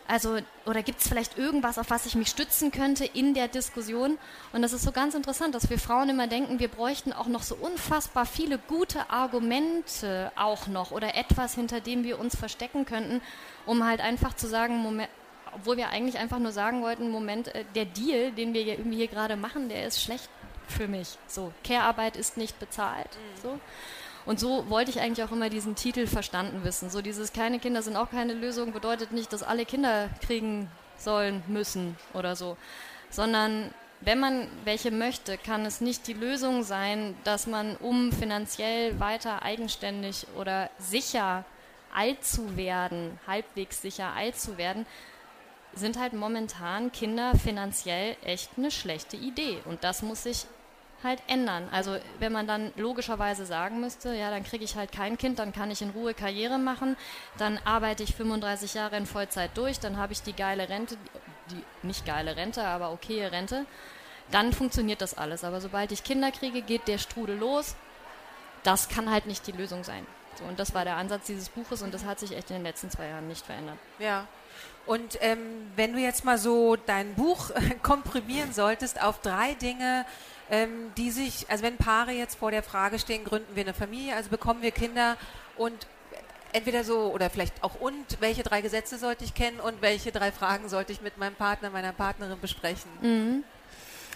Also, 0.08 0.40
oder 0.66 0.84
gibt 0.84 1.02
es 1.02 1.08
vielleicht 1.08 1.38
irgendwas, 1.38 1.78
auf 1.78 1.90
was 1.90 2.06
ich 2.06 2.16
mich 2.16 2.28
stützen 2.28 2.72
könnte 2.72 3.06
in 3.06 3.34
der 3.34 3.48
Diskussion? 3.48 4.18
Und 4.52 4.62
das 4.62 4.74
ist 4.74 4.84
so 4.84 4.92
ganz 4.92 5.16
interessant, 5.16 5.56
dass 5.56 5.70
wir 5.70 5.80
Frauen 5.80 6.10
immer 6.10 6.28
denken, 6.28 6.60
wir 6.60 6.68
bräuchten 6.68 7.14
auch 7.14 7.28
noch 7.28 7.44
so 7.44 7.56
unfassbar 7.56 8.26
viele 8.26 8.58
gute 8.58 9.10
Argumente 9.10 10.32
auch 10.36 10.68
noch 10.68 10.92
oder 10.92 11.16
etwas, 11.16 11.56
hinter 11.56 11.80
dem 11.80 12.04
wir 12.04 12.20
uns 12.20 12.36
verstecken 12.36 12.86
könnten, 12.86 13.22
um 13.66 13.86
halt 13.86 14.02
einfach 14.02 14.34
zu 14.34 14.48
sagen, 14.48 14.78
Moment, 14.78 15.10
obwohl 15.54 15.78
wir 15.78 15.90
eigentlich 15.90 16.18
einfach 16.18 16.40
nur 16.40 16.52
sagen 16.52 16.82
wollten, 16.82 17.10
Moment, 17.10 17.54
äh, 17.56 17.66
der 17.76 17.86
Deal, 17.86 18.32
den 18.32 18.54
wir 18.54 18.66
irgendwie 18.66 18.98
hier 18.98 19.08
gerade 19.08 19.36
machen, 19.36 19.70
der 19.70 19.86
ist 19.86 20.02
schlecht 20.02 20.30
für 20.68 20.88
mich. 20.88 21.18
So, 21.28 21.54
Care-Arbeit 21.64 22.16
ist 22.16 22.38
nicht 22.38 22.60
bezahlt. 22.60 23.10
Mhm. 23.10 23.42
So. 23.42 23.60
Und 24.26 24.40
so 24.40 24.70
wollte 24.70 24.92
ich 24.92 25.00
eigentlich 25.00 25.26
auch 25.26 25.32
immer 25.32 25.50
diesen 25.50 25.76
Titel 25.76 26.08
verstanden 26.08 26.64
wissen. 26.64 26.90
So 26.90 27.02
dieses 27.02 27.34
keine 27.34 27.60
Kinder 27.60 27.82
sind 27.82 27.96
auch 27.96 28.12
keine 28.12 28.34
Lösung 28.34 28.72
bedeutet 28.72 29.12
nicht, 29.12 29.34
dass 29.34 29.44
alle 29.44 29.66
Kinder 29.66 30.10
kriegen 30.26 30.70
sollen, 30.98 31.44
müssen 31.48 31.98
oder 32.14 32.36
so, 32.36 32.58
sondern 33.10 33.74
wenn 34.02 34.20
man 34.20 34.48
welche 34.64 34.92
möchte, 34.92 35.38
kann 35.38 35.66
es 35.66 35.80
nicht 35.80 36.08
die 36.08 36.14
Lösung 36.14 36.64
sein, 36.64 37.16
dass 37.24 37.46
man, 37.46 37.76
um 37.78 38.12
finanziell 38.12 39.00
weiter 39.00 39.44
eigenständig 39.44 40.26
oder 40.38 40.70
sicher 40.80 41.46
alt 41.94 42.24
zu 42.24 42.58
werden, 42.58 43.20
halbwegs 43.28 43.82
sicher 43.82 44.14
alt 44.14 44.40
zu 44.40 44.58
werden, 44.58 44.86
sind 45.74 46.00
halt 46.00 46.14
momentan 46.14 46.92
Kinder 46.92 47.34
finanziell 47.36 48.18
echt 48.24 48.50
eine 48.58 48.72
schlechte 48.72 49.18
Idee. 49.18 49.60
Und 49.66 49.84
das 49.84 50.02
muss 50.02 50.24
sich 50.24 50.46
halt 51.04 51.22
ändern. 51.28 51.68
Also 51.72 51.98
wenn 52.20 52.32
man 52.32 52.48
dann 52.48 52.72
logischerweise 52.76 53.46
sagen 53.46 53.80
müsste, 53.80 54.14
ja, 54.14 54.30
dann 54.30 54.44
kriege 54.44 54.64
ich 54.64 54.76
halt 54.76 54.92
kein 54.92 55.18
Kind, 55.18 55.40
dann 55.40 55.54
kann 55.54 55.72
ich 55.72 55.82
in 55.82 55.92
Ruhe 55.92 56.14
Karriere 56.14 56.58
machen, 56.58 56.98
dann 57.38 57.60
arbeite 57.66 58.04
ich 58.04 58.16
35 58.16 58.74
Jahre 58.74 58.98
in 58.98 59.06
Vollzeit 59.06 59.52
durch, 59.56 59.80
dann 59.80 59.98
habe 59.98 60.14
ich 60.14 60.22
die 60.22 60.34
geile 60.34 60.70
Rente, 60.70 60.98
die 61.50 61.88
nicht 61.88 62.06
geile 62.06 62.36
Rente, 62.36 62.64
aber 62.64 62.92
okaye 62.92 63.32
Rente, 63.32 63.66
dann 64.32 64.54
funktioniert 64.54 65.02
das 65.02 65.18
alles. 65.18 65.44
Aber 65.44 65.62
sobald 65.62 65.92
ich 65.92 66.04
Kinder 66.04 66.32
kriege, 66.32 66.62
geht 66.62 66.88
der 66.88 66.98
Strudel 66.98 67.38
los. 67.38 67.76
Das 68.64 68.90
kann 68.90 69.10
halt 69.10 69.26
nicht 69.26 69.46
die 69.48 69.52
Lösung 69.52 69.84
sein. 69.84 70.06
So, 70.36 70.46
und 70.46 70.60
das 70.60 70.74
war 70.74 70.86
der 70.86 70.96
Ansatz 70.96 71.26
dieses 71.26 71.50
Buches 71.50 71.82
und 71.82 71.94
das 71.94 72.06
hat 72.06 72.20
sich 72.20 72.36
echt 72.36 72.50
in 72.52 72.58
den 72.58 72.64
letzten 72.64 72.90
zwei 72.90 73.08
Jahren 73.08 73.28
nicht 73.28 73.46
verändert. 73.46 73.78
Ja. 74.00 74.28
Und 74.86 75.18
ähm, 75.22 75.72
wenn 75.76 75.94
du 75.94 76.00
jetzt 76.00 76.26
mal 76.26 76.38
so 76.38 76.76
dein 76.76 77.14
Buch 77.16 77.52
komprimieren 77.84 78.54
solltest 78.54 79.02
auf 79.02 79.20
drei 79.20 79.54
Dinge, 79.56 80.06
ähm, 80.52 80.92
die 80.98 81.10
sich, 81.10 81.50
also 81.50 81.64
wenn 81.64 81.78
Paare 81.78 82.12
jetzt 82.12 82.38
vor 82.38 82.52
der 82.52 82.62
Frage 82.62 83.00
stehen, 83.00 83.24
gründen 83.24 83.56
wir 83.56 83.64
eine 83.64 83.74
Familie, 83.74 84.16
also 84.16 84.30
bekommen 84.30 84.62
wir 84.62 84.72
Kinder 84.72 85.18
und 85.58 85.88
entweder 86.54 86.84
so 86.84 87.12
oder 87.14 87.30
vielleicht 87.30 87.64
auch 87.64 87.76
und, 87.80 88.20
welche 88.20 88.44
drei 88.44 88.62
Gesetze 88.62 88.98
sollte 88.98 89.24
ich 89.24 89.34
kennen 89.34 89.62
und 89.62 89.82
welche 89.82 90.12
drei 90.12 90.34
Fragen 90.34 90.68
sollte 90.68 90.92
ich 90.92 91.02
mit 91.02 91.18
meinem 91.18 91.36
Partner, 91.36 91.70
meiner 91.70 91.94
Partnerin 91.94 92.40
besprechen? 92.40 92.92
Mhm. 93.02 93.44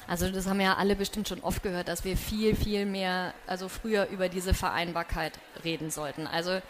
Also 0.08 0.30
das 0.30 0.46
haben 0.46 0.62
ja 0.62 0.76
alle 0.76 0.96
bestimmt 0.96 1.28
schon 1.28 1.40
oft 1.42 1.64
gehört, 1.64 1.88
dass 1.88 2.04
wir 2.04 2.16
viel, 2.16 2.56
viel 2.56 2.86
mehr, 2.86 3.34
also 3.48 3.70
früher 3.70 4.08
über 4.10 4.30
diese 4.30 4.54
Vereinbarkeit 4.54 5.34
reden 5.64 5.90
sollten. 5.90 6.28
Also 6.28 6.62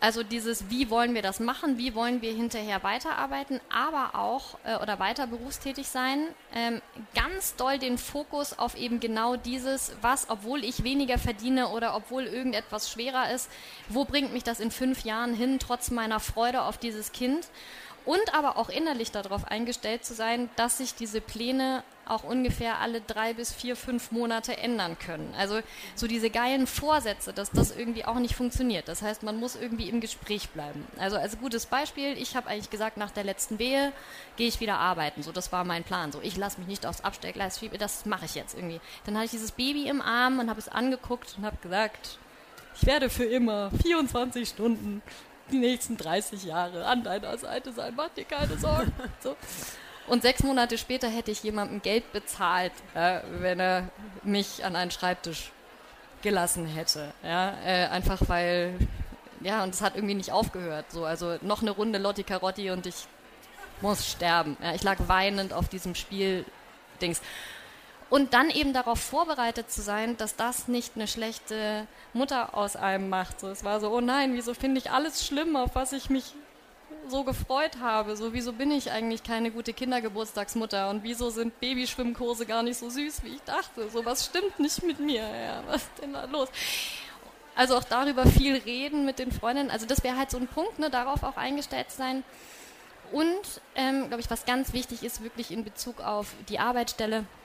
also 0.00 0.22
dieses, 0.22 0.70
wie 0.70 0.90
wollen 0.90 1.14
wir 1.14 1.22
das 1.22 1.40
machen, 1.40 1.78
wie 1.78 1.94
wollen 1.94 2.22
wir 2.22 2.32
hinterher 2.32 2.82
weiterarbeiten, 2.82 3.60
aber 3.72 4.18
auch 4.18 4.58
äh, 4.64 4.76
oder 4.76 4.98
weiter 4.98 5.26
berufstätig 5.26 5.88
sein, 5.88 6.28
ähm, 6.54 6.80
ganz 7.14 7.56
doll 7.56 7.78
den 7.78 7.98
Fokus 7.98 8.58
auf 8.58 8.76
eben 8.76 9.00
genau 9.00 9.36
dieses, 9.36 9.92
was, 10.00 10.30
obwohl 10.30 10.64
ich 10.64 10.84
weniger 10.84 11.18
verdiene 11.18 11.68
oder 11.68 11.94
obwohl 11.94 12.24
irgendetwas 12.24 12.90
schwerer 12.90 13.32
ist, 13.32 13.50
wo 13.88 14.04
bringt 14.04 14.32
mich 14.32 14.44
das 14.44 14.60
in 14.60 14.70
fünf 14.70 15.04
Jahren 15.04 15.34
hin, 15.34 15.58
trotz 15.58 15.90
meiner 15.90 16.20
Freude 16.20 16.62
auf 16.62 16.78
dieses 16.78 17.12
Kind? 17.12 17.48
Und 18.04 18.34
aber 18.34 18.56
auch 18.56 18.70
innerlich 18.70 19.10
darauf 19.10 19.44
eingestellt 19.46 20.04
zu 20.04 20.14
sein, 20.14 20.48
dass 20.56 20.78
sich 20.78 20.94
diese 20.94 21.20
Pläne 21.20 21.82
auch 22.10 22.24
ungefähr 22.24 22.78
alle 22.78 23.00
drei 23.00 23.34
bis 23.34 23.52
vier, 23.52 23.76
fünf 23.76 24.10
Monate 24.10 24.56
ändern 24.56 24.98
können. 24.98 25.34
Also 25.36 25.60
so 25.94 26.06
diese 26.06 26.30
geilen 26.30 26.66
Vorsätze, 26.66 27.32
dass 27.32 27.50
das 27.50 27.76
irgendwie 27.76 28.04
auch 28.04 28.18
nicht 28.18 28.34
funktioniert. 28.34 28.88
Das 28.88 29.02
heißt, 29.02 29.22
man 29.22 29.38
muss 29.38 29.56
irgendwie 29.56 29.88
im 29.88 30.00
Gespräch 30.00 30.48
bleiben. 30.50 30.86
Also 30.98 31.16
als 31.16 31.38
gutes 31.38 31.66
Beispiel, 31.66 32.16
ich 32.18 32.36
habe 32.36 32.48
eigentlich 32.48 32.70
gesagt, 32.70 32.96
nach 32.96 33.10
der 33.10 33.24
letzten 33.24 33.58
Wehe 33.58 33.92
gehe 34.36 34.48
ich 34.48 34.60
wieder 34.60 34.78
arbeiten. 34.78 35.22
So, 35.22 35.32
das 35.32 35.52
war 35.52 35.64
mein 35.64 35.84
Plan. 35.84 36.12
So, 36.12 36.20
ich 36.22 36.36
lasse 36.36 36.58
mich 36.58 36.68
nicht 36.68 36.86
aufs 36.86 37.02
Abstellgleis 37.02 37.58
schieben, 37.58 37.78
das 37.78 38.06
mache 38.06 38.24
ich 38.24 38.34
jetzt 38.34 38.54
irgendwie. 38.54 38.80
Dann 39.04 39.14
hatte 39.14 39.26
ich 39.26 39.30
dieses 39.32 39.52
Baby 39.52 39.88
im 39.88 40.00
Arm 40.00 40.38
und 40.38 40.50
habe 40.50 40.60
es 40.60 40.68
angeguckt 40.68 41.34
und 41.38 41.44
habe 41.44 41.56
gesagt, 41.62 42.18
ich 42.80 42.86
werde 42.86 43.10
für 43.10 43.24
immer 43.24 43.70
24 43.82 44.48
Stunden 44.48 45.02
die 45.50 45.58
nächsten 45.58 45.96
30 45.96 46.44
Jahre 46.44 46.86
an 46.86 47.02
deiner 47.02 47.36
Seite 47.38 47.72
sein, 47.72 47.94
mach 47.96 48.10
dir 48.10 48.24
keine 48.24 48.56
Sorgen. 48.58 48.92
So. 49.20 49.36
Und 50.08 50.22
sechs 50.22 50.42
Monate 50.42 50.78
später 50.78 51.08
hätte 51.08 51.30
ich 51.30 51.42
jemandem 51.42 51.82
Geld 51.82 52.12
bezahlt, 52.12 52.72
äh, 52.94 53.20
wenn 53.40 53.60
er 53.60 53.88
mich 54.22 54.64
an 54.64 54.74
einen 54.74 54.90
Schreibtisch 54.90 55.52
gelassen 56.22 56.66
hätte. 56.66 57.12
Ja? 57.22 57.54
Äh, 57.64 57.86
einfach 57.88 58.20
weil, 58.26 58.74
ja, 59.40 59.62
und 59.62 59.74
es 59.74 59.82
hat 59.82 59.96
irgendwie 59.96 60.14
nicht 60.14 60.32
aufgehört. 60.32 60.86
So. 60.90 61.04
Also 61.04 61.36
noch 61.42 61.60
eine 61.62 61.72
Runde 61.72 61.98
Lotti 61.98 62.22
Carotti 62.22 62.70
und 62.70 62.86
ich 62.86 63.06
muss 63.82 64.10
sterben. 64.10 64.56
Ja? 64.62 64.74
Ich 64.74 64.82
lag 64.82 64.96
weinend 65.06 65.52
auf 65.52 65.68
diesem 65.68 65.94
Spiel-Dings. 65.94 67.20
Und 68.10 68.32
dann 68.32 68.48
eben 68.48 68.72
darauf 68.72 68.98
vorbereitet 68.98 69.70
zu 69.70 69.82
sein, 69.82 70.16
dass 70.16 70.34
das 70.34 70.66
nicht 70.66 70.92
eine 70.96 71.06
schlechte 71.06 71.86
Mutter 72.14 72.54
aus 72.54 72.74
einem 72.74 73.10
macht. 73.10 73.40
So, 73.40 73.48
es 73.48 73.64
war 73.64 73.80
so, 73.80 73.90
oh 73.90 74.00
nein, 74.00 74.32
wieso 74.32 74.54
finde 74.54 74.78
ich 74.78 74.90
alles 74.90 75.26
schlimm, 75.26 75.56
auf 75.56 75.74
was 75.74 75.92
ich 75.92 76.08
mich 76.08 76.32
so 77.06 77.24
gefreut 77.24 77.78
habe? 77.80 78.16
So, 78.16 78.32
wieso 78.32 78.52
bin 78.52 78.70
ich 78.70 78.90
eigentlich 78.90 79.22
keine 79.22 79.50
gute 79.50 79.72
Kindergeburtstagsmutter? 79.72 80.90
Und 80.90 81.02
wieso 81.02 81.30
sind 81.30 81.58
Babyschwimmkurse 81.60 82.46
gar 82.46 82.62
nicht 82.62 82.78
so 82.78 82.90
süß, 82.90 83.22
wie 83.24 83.36
ich 83.36 83.42
dachte? 83.42 83.88
So, 83.90 84.04
was 84.04 84.26
stimmt 84.26 84.58
nicht 84.58 84.82
mit 84.82 85.00
mir? 85.00 85.22
Ja, 85.22 85.62
was 85.66 85.82
ist 85.82 86.02
denn 86.02 86.12
da 86.12 86.24
los? 86.24 86.48
Also 87.54 87.76
auch 87.76 87.84
darüber 87.84 88.26
viel 88.26 88.56
reden 88.56 89.04
mit 89.04 89.18
den 89.18 89.32
Freundinnen. 89.32 89.70
Also 89.70 89.86
das 89.86 90.04
wäre 90.04 90.16
halt 90.16 90.30
so 90.30 90.38
ein 90.38 90.46
Punkt, 90.48 90.78
ne, 90.78 90.90
darauf 90.90 91.22
auch 91.22 91.36
eingestellt 91.36 91.90
sein. 91.90 92.24
Und, 93.10 93.62
ähm, 93.74 94.08
glaube 94.08 94.20
ich, 94.20 94.30
was 94.30 94.44
ganz 94.44 94.72
wichtig 94.72 95.02
ist, 95.02 95.22
wirklich 95.22 95.50
in 95.50 95.64
Bezug 95.64 96.00
auf 96.00 96.34
die 96.48 96.58
Arbeitsstelle– 96.58 97.24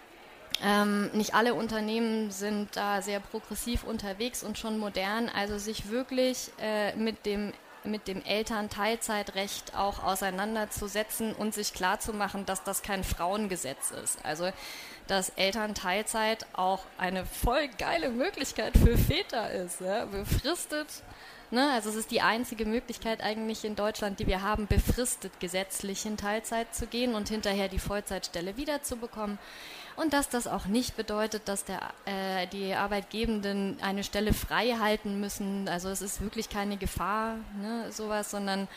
Ähm, 0.62 1.10
nicht 1.14 1.34
alle 1.34 1.54
Unternehmen 1.56 2.32
sind 2.32 2.76
da 2.76 3.02
sehr 3.02 3.20
progressiv 3.20 3.84
unterwegs 3.84 4.44
und 4.44 4.58
schon 4.58 4.78
modern. 4.78 5.30
Also 5.30 5.58
sich 5.58 5.90
wirklich 5.90 6.52
äh, 6.60 6.96
mit 6.96 7.26
dem 7.26 7.54
mit 7.86 8.08
dem 8.08 8.24
Elternteilzeitrecht 8.24 9.76
auch 9.76 10.04
auseinanderzusetzen 10.04 11.34
und 11.34 11.54
sich 11.54 11.74
klarzumachen, 11.74 12.46
dass 12.46 12.64
das 12.64 12.82
kein 12.82 13.04
Frauengesetz 13.04 13.92
ist. 13.92 14.24
Also 14.24 14.52
dass 15.08 15.30
Elternteilzeit 15.30 16.46
auch 16.54 16.86
eine 16.98 17.26
voll 17.26 17.68
geile 17.78 18.10
Möglichkeit 18.10 18.78
für 18.78 18.98
Väter 18.98 19.52
ist. 19.52 19.82
Ja? 19.82 20.06
Befristet 20.06 20.88
Ne? 21.54 21.72
Also 21.72 21.92
es 21.92 21.96
ist 21.96 22.10
die 22.10 22.22
einzige 22.22 22.66
Möglichkeit 22.66 23.22
eigentlich 23.22 23.64
in 23.64 23.76
Deutschland, 23.76 24.20
die 24.20 24.26
wir 24.26 24.42
haben, 24.42 24.66
befristet 24.66 25.40
gesetzlich 25.40 26.04
in 26.08 26.18
Teilzeit 26.18 26.74
zu 26.74 26.88
gehen 26.88 27.14
und 27.14 27.30
hinterher 27.30 27.70
die 27.70 27.78
Vollzeitstelle 27.78 28.58
wiederzubekommen. 28.58 29.38
Und 29.96 30.14
dass 30.14 30.30
das 30.30 30.48
auch 30.48 30.66
nicht 30.66 30.98
bedeutet, 30.98 31.48
dass 31.48 31.66
der, 31.66 31.82
äh, 32.06 32.48
die 32.48 32.74
Arbeitgebenden 32.74 33.78
eine 33.82 34.04
Stelle 34.04 34.34
frei 34.34 34.76
halten 34.80 35.20
müssen. 35.20 35.68
Also 35.70 35.90
es 35.90 36.02
ist 36.02 36.22
wirklich 36.22 36.50
keine 36.50 36.78
Gefahr, 36.78 37.36
ne, 37.62 37.92
sowas, 37.92 38.32
sondern 38.32 38.68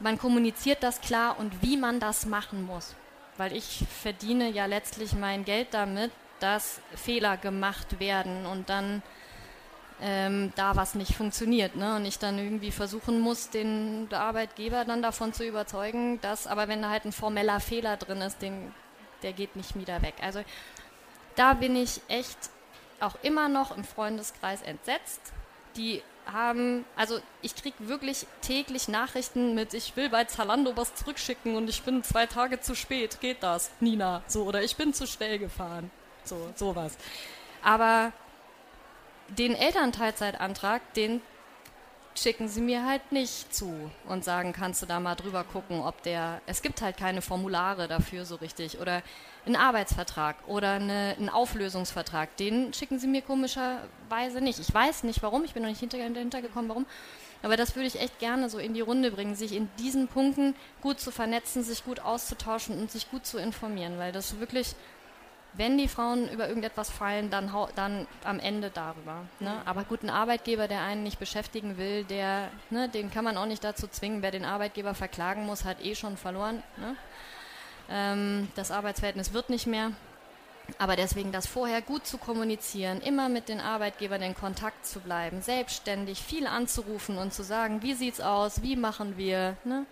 man 0.00 0.18
kommuniziert 0.18 0.82
das 0.82 1.00
klar 1.00 1.38
und 1.38 1.62
wie 1.62 1.76
man 1.76 1.98
das 1.98 2.26
machen 2.26 2.64
muss. 2.66 2.94
Weil 3.36 3.56
ich 3.56 3.84
verdiene 4.02 4.50
ja 4.50 4.66
letztlich 4.66 5.14
mein 5.14 5.44
Geld 5.44 5.68
damit, 5.72 6.10
dass 6.40 6.80
Fehler 6.94 7.36
gemacht 7.36 7.98
werden 7.98 8.44
und 8.44 8.68
dann 8.68 9.02
ähm, 10.00 10.52
da 10.56 10.76
was 10.76 10.94
nicht 10.94 11.14
funktioniert. 11.14 11.76
Ne? 11.76 11.96
Und 11.96 12.04
ich 12.04 12.18
dann 12.18 12.38
irgendwie 12.38 12.70
versuchen 12.70 13.20
muss, 13.20 13.50
den 13.50 14.08
Arbeitgeber 14.12 14.84
dann 14.84 15.02
davon 15.02 15.32
zu 15.32 15.46
überzeugen, 15.46 16.20
dass, 16.20 16.46
aber 16.46 16.68
wenn 16.68 16.82
da 16.82 16.90
halt 16.90 17.06
ein 17.06 17.12
formeller 17.12 17.60
Fehler 17.60 17.96
drin 17.96 18.20
ist, 18.20 18.42
den, 18.42 18.74
der 19.24 19.32
geht 19.32 19.56
nicht 19.56 19.74
wieder 19.76 20.02
weg. 20.02 20.14
Also 20.22 20.44
da 21.34 21.54
bin 21.54 21.74
ich 21.74 22.00
echt 22.08 22.38
auch 23.00 23.16
immer 23.22 23.48
noch 23.48 23.76
im 23.76 23.84
Freundeskreis 23.84 24.62
entsetzt. 24.62 25.20
Die 25.76 26.02
haben, 26.32 26.84
also 26.96 27.18
ich 27.42 27.54
kriege 27.56 27.88
wirklich 27.88 28.26
täglich 28.40 28.88
Nachrichten 28.88 29.54
mit, 29.54 29.74
ich 29.74 29.96
will 29.96 30.08
bei 30.08 30.24
Zalando 30.24 30.76
was 30.76 30.94
zurückschicken 30.94 31.56
und 31.56 31.68
ich 31.68 31.82
bin 31.82 32.02
zwei 32.02 32.26
Tage 32.26 32.60
zu 32.60 32.74
spät. 32.74 33.20
Geht 33.20 33.42
das, 33.42 33.70
Nina? 33.80 34.22
So, 34.26 34.44
oder 34.44 34.62
ich 34.62 34.76
bin 34.76 34.94
zu 34.94 35.06
schnell 35.06 35.38
gefahren. 35.38 35.90
So, 36.24 36.50
sowas. 36.54 36.96
Aber 37.62 38.12
den 39.28 39.54
Elternteilzeitantrag, 39.54 40.80
den 40.94 41.20
schicken 42.14 42.48
sie 42.48 42.60
mir 42.60 42.86
halt 42.86 43.12
nicht 43.12 43.54
zu 43.54 43.90
und 44.08 44.24
sagen, 44.24 44.52
kannst 44.52 44.82
du 44.82 44.86
da 44.86 45.00
mal 45.00 45.14
drüber 45.14 45.44
gucken, 45.44 45.80
ob 45.80 46.02
der, 46.02 46.40
es 46.46 46.62
gibt 46.62 46.80
halt 46.80 46.96
keine 46.96 47.22
Formulare 47.22 47.88
dafür 47.88 48.24
so 48.24 48.36
richtig 48.36 48.80
oder 48.80 49.02
einen 49.46 49.56
Arbeitsvertrag 49.56 50.36
oder 50.46 50.72
eine, 50.72 51.16
einen 51.18 51.28
Auflösungsvertrag, 51.28 52.36
den 52.36 52.72
schicken 52.72 52.98
sie 52.98 53.08
mir 53.08 53.22
komischerweise 53.22 54.40
nicht. 54.40 54.58
Ich 54.58 54.72
weiß 54.72 55.04
nicht 55.04 55.22
warum, 55.22 55.44
ich 55.44 55.54
bin 55.54 55.62
noch 55.62 55.68
nicht 55.68 55.80
hinter, 55.80 55.98
warum, 55.98 56.86
aber 57.42 57.56
das 57.58 57.76
würde 57.76 57.86
ich 57.86 58.00
echt 58.00 58.18
gerne 58.20 58.48
so 58.48 58.58
in 58.58 58.72
die 58.72 58.80
Runde 58.80 59.10
bringen, 59.10 59.34
sich 59.34 59.52
in 59.52 59.68
diesen 59.78 60.08
Punkten 60.08 60.54
gut 60.80 60.98
zu 60.98 61.10
vernetzen, 61.10 61.62
sich 61.62 61.84
gut 61.84 62.00
auszutauschen 62.00 62.78
und 62.78 62.90
sich 62.90 63.10
gut 63.10 63.26
zu 63.26 63.38
informieren, 63.38 63.98
weil 63.98 64.12
das 64.12 64.38
wirklich 64.40 64.74
wenn 65.56 65.78
die 65.78 65.88
Frauen 65.88 66.28
über 66.28 66.48
irgendetwas 66.48 66.90
fallen, 66.90 67.30
dann, 67.30 67.52
dann 67.76 68.06
am 68.24 68.40
Ende 68.40 68.70
darüber. 68.70 69.22
Ne? 69.40 69.50
Mhm. 69.50 69.68
Aber 69.68 69.84
gut, 69.84 70.02
ein 70.02 70.10
Arbeitgeber, 70.10 70.68
der 70.68 70.82
einen 70.82 71.02
nicht 71.02 71.18
beschäftigen 71.18 71.76
will, 71.76 72.04
der, 72.04 72.50
ne, 72.70 72.88
den 72.88 73.10
kann 73.10 73.24
man 73.24 73.36
auch 73.36 73.46
nicht 73.46 73.62
dazu 73.62 73.86
zwingen. 73.86 74.22
Wer 74.22 74.30
den 74.30 74.44
Arbeitgeber 74.44 74.94
verklagen 74.94 75.46
muss, 75.46 75.64
hat 75.64 75.84
eh 75.84 75.94
schon 75.94 76.16
verloren. 76.16 76.62
Ne? 76.76 76.96
Ähm, 77.88 78.48
das 78.56 78.70
Arbeitsverhältnis 78.70 79.32
wird 79.32 79.50
nicht 79.50 79.66
mehr. 79.66 79.92
Aber 80.78 80.96
deswegen 80.96 81.30
das 81.30 81.46
vorher 81.46 81.82
gut 81.82 82.06
zu 82.06 82.16
kommunizieren, 82.16 83.02
immer 83.02 83.28
mit 83.28 83.50
den 83.50 83.60
Arbeitgebern 83.60 84.22
in 84.22 84.34
Kontakt 84.34 84.86
zu 84.86 85.00
bleiben, 85.00 85.42
selbstständig 85.42 86.22
viel 86.22 86.46
anzurufen 86.46 87.18
und 87.18 87.34
zu 87.34 87.42
sagen, 87.42 87.82
wie 87.82 87.92
sieht's 87.92 88.20
aus, 88.20 88.62
wie 88.62 88.74
machen 88.74 89.18
wir, 89.18 89.58
ne? 89.64 89.84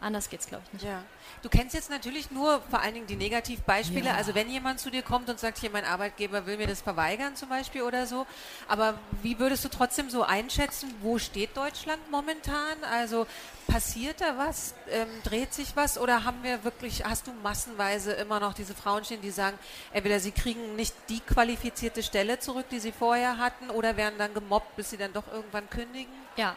Anders 0.00 0.30
geht's, 0.30 0.46
glaube 0.46 0.64
ich, 0.66 0.72
nicht. 0.74 0.84
Ja. 0.86 1.02
Du 1.42 1.48
kennst 1.48 1.74
jetzt 1.74 1.90
natürlich 1.90 2.30
nur 2.30 2.60
vor 2.70 2.80
allen 2.80 2.94
Dingen 2.94 3.06
die 3.06 3.16
Negativbeispiele. 3.16 4.06
Ja. 4.06 4.14
Also 4.14 4.34
wenn 4.34 4.50
jemand 4.50 4.80
zu 4.80 4.90
dir 4.90 5.02
kommt 5.02 5.28
und 5.28 5.38
sagt, 5.38 5.58
hier 5.58 5.70
mein 5.70 5.84
Arbeitgeber 5.84 6.46
will 6.46 6.56
mir 6.56 6.66
das 6.66 6.82
verweigern 6.82 7.36
zum 7.36 7.48
Beispiel 7.48 7.82
oder 7.82 8.06
so. 8.06 8.26
Aber 8.66 8.98
wie 9.22 9.38
würdest 9.38 9.64
du 9.64 9.68
trotzdem 9.68 10.10
so 10.10 10.22
einschätzen, 10.22 10.94
wo 11.00 11.18
steht 11.18 11.56
Deutschland 11.56 12.10
momentan? 12.10 12.82
Also 12.90 13.26
passiert 13.68 14.20
da 14.20 14.36
was? 14.38 14.74
Ähm, 14.90 15.08
dreht 15.22 15.54
sich 15.54 15.76
was? 15.76 15.98
Oder 15.98 16.24
haben 16.24 16.42
wir 16.42 16.64
wirklich, 16.64 17.04
hast 17.04 17.26
du 17.26 17.32
massenweise 17.42 18.12
immer 18.12 18.40
noch 18.40 18.54
diese 18.54 18.74
Frauen 18.74 19.04
stehen, 19.04 19.20
die 19.20 19.30
sagen, 19.30 19.58
entweder 19.92 20.18
sie 20.20 20.32
kriegen 20.32 20.74
nicht 20.74 20.94
die 21.08 21.20
qualifizierte 21.20 22.02
Stelle 22.02 22.38
zurück, 22.38 22.66
die 22.70 22.80
sie 22.80 22.92
vorher 22.92 23.36
hatten, 23.38 23.70
oder 23.70 23.96
werden 23.96 24.18
dann 24.18 24.34
gemobbt, 24.34 24.74
bis 24.76 24.90
sie 24.90 24.96
dann 24.96 25.12
doch 25.12 25.30
irgendwann 25.30 25.68
kündigen? 25.70 26.12
Ja, 26.36 26.56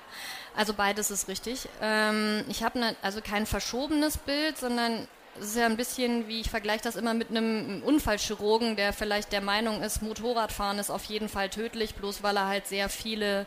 also 0.55 0.73
beides 0.73 1.11
ist 1.11 1.27
richtig. 1.27 1.67
Ähm, 1.81 2.45
ich 2.47 2.63
habe 2.63 2.79
ne, 2.79 2.95
also 3.01 3.19
kein 3.21 3.45
verschobenes 3.45 4.17
Bild, 4.17 4.57
sondern 4.61 5.07
es 5.39 5.47
ist 5.47 5.57
ja 5.57 5.65
ein 5.65 5.77
bisschen 5.77 6.27
wie, 6.27 6.41
ich 6.41 6.49
vergleiche 6.49 6.83
das 6.83 6.95
immer 6.95 7.13
mit 7.13 7.29
einem 7.29 7.81
Unfallchirurgen, 7.83 8.75
der 8.75 8.93
vielleicht 8.93 9.31
der 9.31 9.41
Meinung 9.41 9.81
ist, 9.81 10.01
Motorradfahren 10.01 10.79
ist 10.79 10.89
auf 10.89 11.05
jeden 11.05 11.29
Fall 11.29 11.49
tödlich, 11.49 11.95
bloß 11.95 12.23
weil 12.23 12.37
er 12.37 12.47
halt 12.47 12.67
sehr 12.67 12.89
viele 12.89 13.45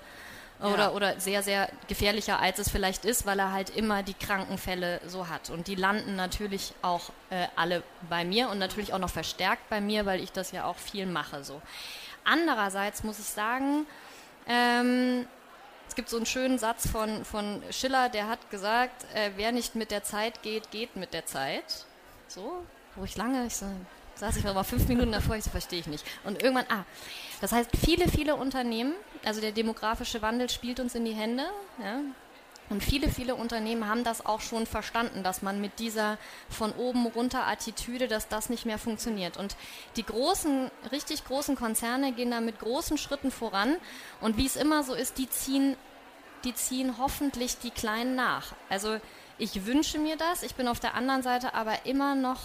oder, 0.61 0.79
ja. 0.79 0.91
oder 0.93 1.21
sehr, 1.21 1.43
sehr 1.43 1.69
gefährlicher 1.89 2.41
als 2.41 2.59
es 2.59 2.71
vielleicht 2.71 3.05
ist, 3.05 3.27
weil 3.27 3.39
er 3.39 3.53
halt 3.53 3.71
immer 3.71 4.03
die 4.03 4.15
Krankenfälle 4.15 5.01
so 5.07 5.29
hat. 5.29 5.51
Und 5.51 5.67
die 5.67 5.75
landen 5.75 6.17
natürlich 6.17 6.73
auch 6.81 7.11
äh, 7.31 7.47
alle 7.57 7.83
bei 8.09 8.25
mir 8.25 8.49
und 8.49 8.59
natürlich 8.59 8.93
auch 8.93 8.99
noch 8.99 9.11
verstärkt 9.11 9.69
bei 9.69 9.81
mir, 9.81 10.07
weil 10.07 10.23
ich 10.23 10.33
das 10.33 10.53
ja 10.53 10.65
auch 10.65 10.77
viel 10.77 11.07
mache. 11.07 11.45
So. 11.45 11.61
Andererseits 12.25 13.03
muss 13.05 13.19
ich 13.19 13.27
sagen, 13.27 13.87
ähm, 14.47 15.27
es 15.95 15.97
gibt 15.97 16.09
so 16.09 16.17
einen 16.17 16.27
schönen 16.27 16.59
Satz 16.59 16.89
von, 16.89 17.25
von 17.25 17.63
Schiller, 17.71 18.09
der 18.09 18.27
hat 18.27 18.51
gesagt, 18.51 19.07
äh, 19.15 19.31
wer 19.37 19.53
nicht 19.53 19.77
mit 19.77 19.93
der 19.93 20.03
Zeit 20.03 20.43
geht, 20.43 20.73
geht 20.73 20.97
mit 20.97 21.15
der 21.15 21.25
Zeit. 21.25 21.87
So, 22.27 22.65
wo 22.97 23.05
ich 23.05 23.17
lange, 23.17 23.47
ich 23.47 23.55
so, 23.55 23.67
saß 24.17 24.37
ich 24.39 24.43
mal 24.43 24.61
fünf 24.65 24.89
Minuten 24.89 25.13
davor, 25.13 25.37
ich 25.37 25.45
so, 25.45 25.51
verstehe 25.51 25.79
ich 25.79 25.87
nicht. 25.87 26.05
Und 26.25 26.43
irgendwann, 26.43 26.67
ah, 26.69 26.85
das 27.41 27.53
heißt, 27.53 27.71
viele, 27.77 28.09
viele 28.09 28.35
Unternehmen, 28.35 28.93
also 29.25 29.41
der 29.41 29.53
demografische 29.53 30.21
Wandel 30.21 30.51
spielt 30.51 30.81
uns 30.81 30.97
in 30.97 31.05
die 31.05 31.13
Hände, 31.13 31.45
ja, 31.81 32.01
und 32.71 32.83
viele, 32.83 33.11
viele 33.11 33.35
Unternehmen 33.35 33.89
haben 33.89 34.05
das 34.05 34.25
auch 34.25 34.41
schon 34.41 34.67
verstanden, 34.67 35.23
dass 35.23 35.43
man 35.43 35.61
mit 35.61 35.79
dieser 35.79 36.17
von 36.49 36.73
oben 36.73 37.07
runter 37.07 37.47
Attitüde, 37.47 38.09
dass 38.09 38.29
das 38.29 38.49
nicht 38.49 38.65
mehr 38.65 38.79
funktioniert. 38.79 39.37
Und 39.37 39.57
die 39.97 40.05
großen, 40.05 40.71
richtig 40.91 41.25
großen 41.27 41.57
Konzerne 41.57 42.13
gehen 42.13 42.31
da 42.31 42.41
mit 42.41 42.59
großen 42.59 42.97
Schritten 42.97 43.31
voran. 43.31 43.77
Und 44.21 44.39
wie 44.39 44.47
es 44.47 44.57
immer 44.57 44.83
so 44.83 44.95
ist, 44.95 45.19
die 45.19 45.29
ziehen, 45.29 45.77
die 46.45 46.55
ziehen 46.55 46.97
hoffentlich 46.99 47.59
die 47.59 47.71
Kleinen 47.71 48.15
nach. 48.15 48.55
Also 48.71 48.99
ich 49.37 49.67
wünsche 49.67 49.99
mir 49.99 50.17
das. 50.17 50.43
Ich 50.43 50.55
bin 50.55 50.67
auf 50.67 50.81
der 50.81 50.95
anderen 50.95 51.23
Seite 51.23 51.55
aber 51.55 51.85
immer 51.85 52.15
noch 52.15 52.41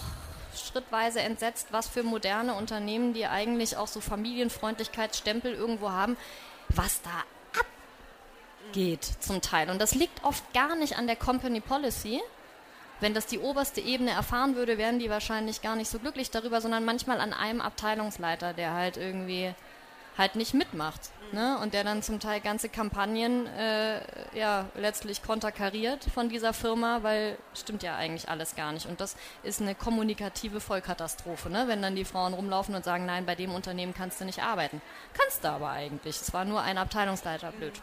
schrittweise 0.54 1.22
entsetzt, 1.22 1.68
was 1.72 1.88
für 1.88 2.04
moderne 2.04 2.56
Unternehmen, 2.56 3.14
die 3.14 3.26
eigentlich 3.26 3.78
auch 3.78 3.88
so 3.88 4.02
Familienfreundlichkeitsstempel 4.02 5.54
irgendwo 5.54 5.92
haben, 5.92 6.18
was 6.70 7.02
da 7.02 7.10
geht 8.72 9.04
zum 9.04 9.42
Teil. 9.42 9.70
Und 9.70 9.80
das 9.80 9.96
liegt 9.96 10.24
oft 10.24 10.54
gar 10.54 10.76
nicht 10.76 10.98
an 10.98 11.08
der 11.08 11.16
Company 11.16 11.62
Policy. 11.62 12.22
Wenn 13.00 13.14
das 13.14 13.28
die 13.28 13.40
oberste 13.40 13.80
Ebene 13.80 14.12
erfahren 14.12 14.56
würde, 14.56 14.78
wären 14.78 15.00
die 15.00 15.10
wahrscheinlich 15.10 15.62
gar 15.62 15.76
nicht 15.76 15.90
so 15.90 16.00
glücklich 16.00 16.32
darüber, 16.32 16.60
sondern 16.60 16.84
manchmal 16.84 17.22
an 17.22 17.34
einem 17.34 17.62
Abteilungsleiter, 17.62 18.54
der 18.54 18.74
halt 18.74 18.98
irgendwie 18.98 19.54
halt 20.18 20.36
nicht 20.36 20.54
mitmacht. 20.54 21.00
Ne? 21.32 21.58
Und 21.60 21.74
der 21.74 21.84
dann 21.84 22.04
zum 22.04 22.20
Teil 22.20 22.42
ganze 22.42 22.70
Kampagnen 22.70 23.48
äh, 23.48 24.02
ja 24.38 24.66
letztlich 24.76 25.24
konterkariert 25.24 26.04
von 26.14 26.28
dieser 26.28 26.54
Firma, 26.54 27.04
weil 27.04 27.38
stimmt 27.54 27.84
ja 27.84 27.96
eigentlich 27.96 28.30
alles 28.30 28.56
gar 28.56 28.72
nicht. 28.72 28.86
Und 28.86 29.00
das 29.00 29.16
ist 29.44 29.62
eine 29.62 29.76
kommunikative 29.76 30.60
Vollkatastrophe, 30.60 31.50
ne? 31.50 31.66
wenn 31.68 31.82
dann 31.82 31.96
die 31.96 32.06
Frauen 32.06 32.34
rumlaufen 32.34 32.76
und 32.76 32.84
sagen, 32.84 33.06
nein, 33.06 33.26
bei 33.26 33.36
dem 33.36 33.54
Unternehmen 33.54 33.94
kannst 33.94 34.20
du 34.20 34.26
nicht 34.26 34.44
arbeiten. 34.44 34.82
Kannst 35.14 35.44
du 35.44 35.50
aber 35.50 35.70
eigentlich. 35.70 36.20
Es 36.20 36.34
war 36.34 36.46
nur 36.46 36.62
ein 36.62 36.78
Abteilungsleiter 36.78 37.52
blöd. 37.52 37.74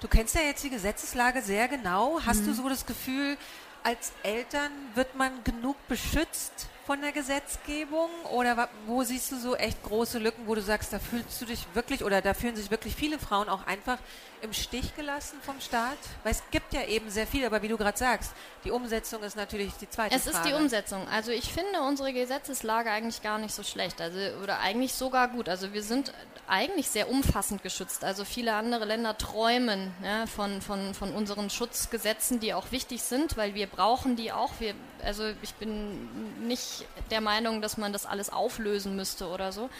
Du 0.00 0.08
kennst 0.08 0.34
ja 0.34 0.42
jetzt 0.42 0.62
die 0.64 0.70
Gesetzeslage 0.70 1.42
sehr 1.42 1.68
genau. 1.68 2.20
Hast 2.24 2.42
mhm. 2.42 2.46
du 2.46 2.54
so 2.54 2.68
das 2.68 2.86
Gefühl, 2.86 3.36
als 3.82 4.12
Eltern 4.22 4.72
wird 4.94 5.14
man 5.14 5.44
genug 5.44 5.76
beschützt 5.88 6.68
von 6.86 7.00
der 7.02 7.12
Gesetzgebung 7.12 8.08
oder 8.32 8.68
wo 8.86 9.02
siehst 9.02 9.30
du 9.30 9.38
so 9.38 9.54
echt 9.56 9.82
große 9.82 10.18
Lücken, 10.18 10.46
wo 10.46 10.54
du 10.54 10.62
sagst, 10.62 10.92
da 10.92 10.98
fühlst 10.98 11.40
du 11.40 11.44
dich 11.44 11.66
wirklich 11.74 12.02
oder 12.02 12.22
da 12.22 12.34
fühlen 12.34 12.56
sich 12.56 12.70
wirklich 12.70 12.96
viele 12.96 13.18
Frauen 13.18 13.48
auch 13.48 13.66
einfach 13.66 13.98
im 14.42 14.52
Stich 14.52 14.94
gelassen 14.94 15.38
vom 15.42 15.60
Staat? 15.60 15.98
Weil 16.22 16.32
es 16.32 16.42
gibt 16.50 16.72
ja 16.74 16.84
eben 16.84 17.10
sehr 17.10 17.26
viel, 17.26 17.44
aber 17.44 17.62
wie 17.62 17.68
du 17.68 17.76
gerade 17.76 17.96
sagst, 17.96 18.32
die 18.64 18.70
Umsetzung 18.70 19.22
ist 19.22 19.36
natürlich 19.36 19.72
die 19.74 19.88
zweite 19.88 20.14
es 20.14 20.24
Frage. 20.24 20.36
Es 20.36 20.44
ist 20.44 20.50
die 20.50 20.54
Umsetzung. 20.54 21.08
Also 21.08 21.32
ich 21.32 21.52
finde 21.52 21.82
unsere 21.82 22.12
Gesetzeslage 22.12 22.90
eigentlich 22.90 23.22
gar 23.22 23.38
nicht 23.38 23.54
so 23.54 23.62
schlecht, 23.62 24.00
also 24.00 24.18
oder 24.42 24.60
eigentlich 24.60 24.94
sogar 24.94 25.28
gut. 25.28 25.48
Also 25.48 25.72
wir 25.72 25.82
sind 25.82 26.12
eigentlich 26.46 26.88
sehr 26.88 27.10
umfassend 27.10 27.62
geschützt. 27.62 28.04
Also 28.04 28.24
viele 28.24 28.54
andere 28.54 28.84
Länder 28.84 29.16
träumen 29.18 29.92
ja, 30.02 30.26
von, 30.26 30.62
von, 30.62 30.94
von 30.94 31.14
unseren 31.14 31.50
Schutzgesetzen, 31.50 32.40
die 32.40 32.54
auch 32.54 32.70
wichtig 32.72 33.02
sind, 33.02 33.36
weil 33.36 33.54
wir 33.54 33.66
brauchen 33.66 34.16
die 34.16 34.32
auch. 34.32 34.52
Wir, 34.58 34.74
also 35.02 35.24
ich 35.42 35.54
bin 35.54 36.46
nicht 36.46 36.58
nicht 36.58 36.86
der 37.10 37.20
Meinung, 37.20 37.62
dass 37.62 37.76
man 37.76 37.92
das 37.92 38.06
alles 38.06 38.30
auflösen 38.30 38.96
müsste 38.96 39.28
oder 39.28 39.52
so. 39.52 39.70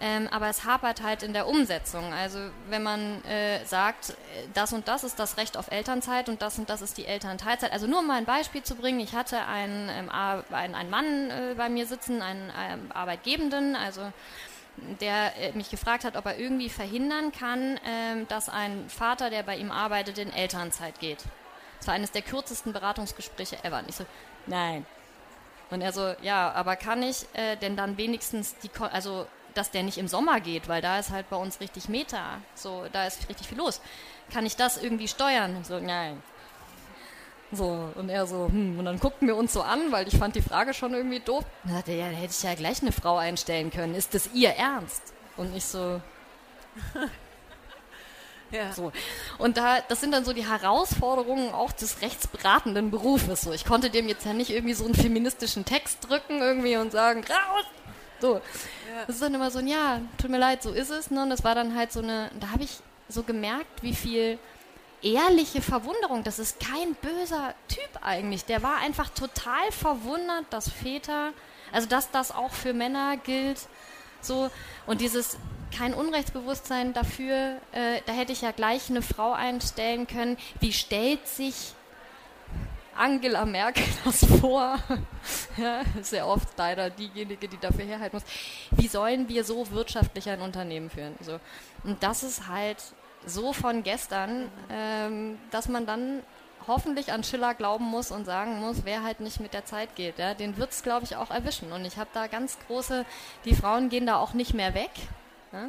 Ähm, 0.00 0.28
aber 0.30 0.48
es 0.48 0.64
hapert 0.64 1.02
halt 1.02 1.24
in 1.24 1.32
der 1.32 1.48
Umsetzung. 1.48 2.12
Also 2.12 2.38
wenn 2.68 2.84
man 2.84 3.24
äh, 3.24 3.64
sagt, 3.64 4.14
das 4.54 4.72
und 4.72 4.86
das 4.86 5.02
ist 5.02 5.18
das 5.18 5.36
Recht 5.36 5.56
auf 5.56 5.72
Elternzeit 5.72 6.28
und 6.28 6.40
das 6.40 6.58
und 6.58 6.70
das 6.70 6.82
ist 6.82 6.98
die 6.98 7.06
Elternteilzeit. 7.06 7.72
Also 7.72 7.88
nur 7.88 8.00
um 8.00 8.06
mal 8.06 8.18
ein 8.18 8.24
Beispiel 8.24 8.62
zu 8.62 8.76
bringen, 8.76 9.00
ich 9.00 9.14
hatte 9.14 9.44
einen, 9.46 9.88
ähm, 9.88 10.08
einen, 10.10 10.74
einen 10.76 10.90
Mann 10.90 11.30
äh, 11.30 11.54
bei 11.56 11.68
mir 11.68 11.86
sitzen, 11.86 12.22
einen 12.22 12.52
ähm, 12.56 12.92
Arbeitgebenden, 12.92 13.74
also 13.74 14.12
der 15.00 15.36
äh, 15.36 15.52
mich 15.52 15.70
gefragt 15.70 16.04
hat, 16.04 16.16
ob 16.16 16.26
er 16.26 16.38
irgendwie 16.38 16.68
verhindern 16.68 17.32
kann, 17.32 17.80
ähm, 17.84 18.28
dass 18.28 18.48
ein 18.48 18.88
Vater, 18.88 19.30
der 19.30 19.42
bei 19.42 19.56
ihm 19.56 19.72
arbeitet, 19.72 20.18
in 20.18 20.32
Elternzeit 20.32 21.00
geht. 21.00 21.24
Das 21.78 21.88
war 21.88 21.94
eines 21.94 22.12
der 22.12 22.22
kürzesten 22.22 22.72
Beratungsgespräche 22.72 23.64
ever. 23.64 23.80
Und 23.80 23.88
ich 23.88 23.96
so, 23.96 24.06
nein. 24.46 24.86
Und 25.70 25.80
er 25.80 25.92
so, 25.92 26.14
ja, 26.22 26.52
aber 26.52 26.76
kann 26.76 27.02
ich 27.02 27.26
äh, 27.34 27.56
denn 27.56 27.76
dann 27.76 27.96
wenigstens 27.98 28.56
die, 28.58 28.70
also 28.80 29.26
dass 29.58 29.70
der 29.70 29.82
nicht 29.82 29.98
im 29.98 30.08
Sommer 30.08 30.40
geht, 30.40 30.68
weil 30.68 30.80
da 30.80 30.98
ist 30.98 31.10
halt 31.10 31.28
bei 31.28 31.36
uns 31.36 31.60
richtig 31.60 31.88
Meta, 31.88 32.40
so, 32.54 32.86
da 32.92 33.06
ist 33.06 33.28
richtig 33.28 33.48
viel 33.48 33.58
los. 33.58 33.80
Kann 34.32 34.46
ich 34.46 34.56
das 34.56 34.82
irgendwie 34.82 35.08
steuern? 35.08 35.64
So, 35.64 35.80
nein. 35.80 36.22
So, 37.50 37.90
und 37.94 38.08
er 38.08 38.26
so, 38.26 38.46
hm, 38.46 38.78
und 38.78 38.84
dann 38.84 39.00
guckten 39.00 39.26
wir 39.26 39.34
uns 39.34 39.52
so 39.52 39.62
an, 39.62 39.90
weil 39.90 40.06
ich 40.06 40.16
fand 40.16 40.36
die 40.36 40.42
Frage 40.42 40.74
schon 40.74 40.94
irgendwie 40.94 41.20
doof. 41.20 41.44
Dann 41.64 41.74
sagte 41.74 41.92
er, 41.92 41.96
ja, 41.96 42.10
da 42.10 42.16
hätte 42.16 42.34
ich 42.36 42.42
ja 42.42 42.54
gleich 42.54 42.82
eine 42.82 42.92
Frau 42.92 43.16
einstellen 43.16 43.70
können. 43.70 43.94
Ist 43.94 44.14
das 44.14 44.30
ihr 44.34 44.50
Ernst? 44.50 45.02
Und 45.36 45.56
ich 45.56 45.64
so, 45.64 46.00
ja. 48.50 48.72
So. 48.72 48.92
Und 49.38 49.56
da, 49.56 49.80
das 49.88 50.00
sind 50.00 50.12
dann 50.12 50.24
so 50.24 50.34
die 50.34 50.46
Herausforderungen 50.46 51.52
auch 51.52 51.72
des 51.72 52.02
rechtsberatenden 52.02 52.90
Berufes. 52.90 53.40
So. 53.40 53.52
Ich 53.52 53.64
konnte 53.64 53.90
dem 53.90 54.08
jetzt 54.08 54.26
ja 54.26 54.34
nicht 54.34 54.50
irgendwie 54.50 54.74
so 54.74 54.84
einen 54.84 54.94
feministischen 54.94 55.64
Text 55.64 56.08
drücken 56.08 56.40
irgendwie 56.40 56.76
und 56.76 56.92
sagen, 56.92 57.24
raus! 57.24 57.64
So. 58.20 58.34
Ja. 58.34 59.04
Das 59.06 59.16
ist 59.16 59.22
dann 59.22 59.34
immer 59.34 59.50
so 59.50 59.58
ein, 59.58 59.68
ja, 59.68 60.00
tut 60.20 60.30
mir 60.30 60.38
leid, 60.38 60.62
so 60.62 60.72
ist 60.72 60.90
es. 60.90 61.10
Ne? 61.10 61.22
Und 61.22 61.30
das 61.30 61.44
war 61.44 61.54
dann 61.54 61.76
halt 61.76 61.92
so 61.92 62.00
eine, 62.00 62.30
da 62.40 62.50
habe 62.50 62.64
ich 62.64 62.78
so 63.08 63.22
gemerkt, 63.22 63.82
wie 63.82 63.94
viel 63.94 64.38
ehrliche 65.02 65.62
Verwunderung. 65.62 66.24
Das 66.24 66.38
ist 66.38 66.58
kein 66.60 66.94
böser 66.94 67.54
Typ 67.68 67.88
eigentlich. 68.02 68.44
Der 68.44 68.62
war 68.62 68.78
einfach 68.78 69.10
total 69.10 69.70
verwundert, 69.70 70.46
dass 70.50 70.68
Väter, 70.68 71.32
also 71.72 71.88
dass 71.88 72.10
das 72.10 72.32
auch 72.32 72.52
für 72.52 72.72
Männer 72.72 73.16
gilt. 73.16 73.60
So, 74.20 74.50
und 74.86 75.00
dieses 75.00 75.38
kein 75.76 75.94
Unrechtsbewusstsein 75.94 76.92
dafür, 76.92 77.56
äh, 77.72 78.00
da 78.06 78.12
hätte 78.12 78.32
ich 78.32 78.40
ja 78.40 78.52
gleich 78.52 78.90
eine 78.90 79.02
Frau 79.02 79.32
einstellen 79.32 80.06
können. 80.06 80.36
Wie 80.60 80.72
stellt 80.72 81.26
sich 81.28 81.74
Angela 82.98 83.44
Merkel 83.44 83.84
das 84.04 84.24
vor? 84.24 84.78
ja, 85.56 85.82
sehr 86.02 86.26
oft 86.26 86.48
leider 86.56 86.90
diejenige, 86.90 87.48
die 87.48 87.58
dafür 87.58 87.84
herhalten 87.84 88.16
muss. 88.16 88.24
Wie 88.72 88.88
sollen 88.88 89.28
wir 89.28 89.44
so 89.44 89.70
wirtschaftlich 89.70 90.28
ein 90.28 90.40
Unternehmen 90.40 90.90
führen? 90.90 91.14
So. 91.20 91.38
Und 91.84 92.02
das 92.02 92.22
ist 92.22 92.48
halt 92.48 92.78
so 93.24 93.52
von 93.52 93.82
gestern, 93.82 94.50
ähm, 94.70 95.38
dass 95.50 95.68
man 95.68 95.86
dann 95.86 96.22
hoffentlich 96.66 97.12
an 97.12 97.24
Schiller 97.24 97.54
glauben 97.54 97.84
muss 97.84 98.10
und 98.10 98.24
sagen 98.24 98.60
muss, 98.60 98.84
wer 98.84 99.02
halt 99.02 99.20
nicht 99.20 99.40
mit 99.40 99.54
der 99.54 99.64
Zeit 99.64 99.94
geht, 99.96 100.18
ja, 100.18 100.34
den 100.34 100.56
wird 100.56 100.70
es, 100.70 100.82
glaube 100.82 101.04
ich, 101.04 101.16
auch 101.16 101.30
erwischen. 101.30 101.72
Und 101.72 101.84
ich 101.84 101.96
habe 101.96 102.10
da 102.12 102.26
ganz 102.26 102.58
große, 102.66 103.06
die 103.44 103.54
Frauen 103.54 103.88
gehen 103.88 104.06
da 104.06 104.16
auch 104.16 104.34
nicht 104.34 104.54
mehr 104.54 104.74
weg. 104.74 104.90
Ja? 105.52 105.68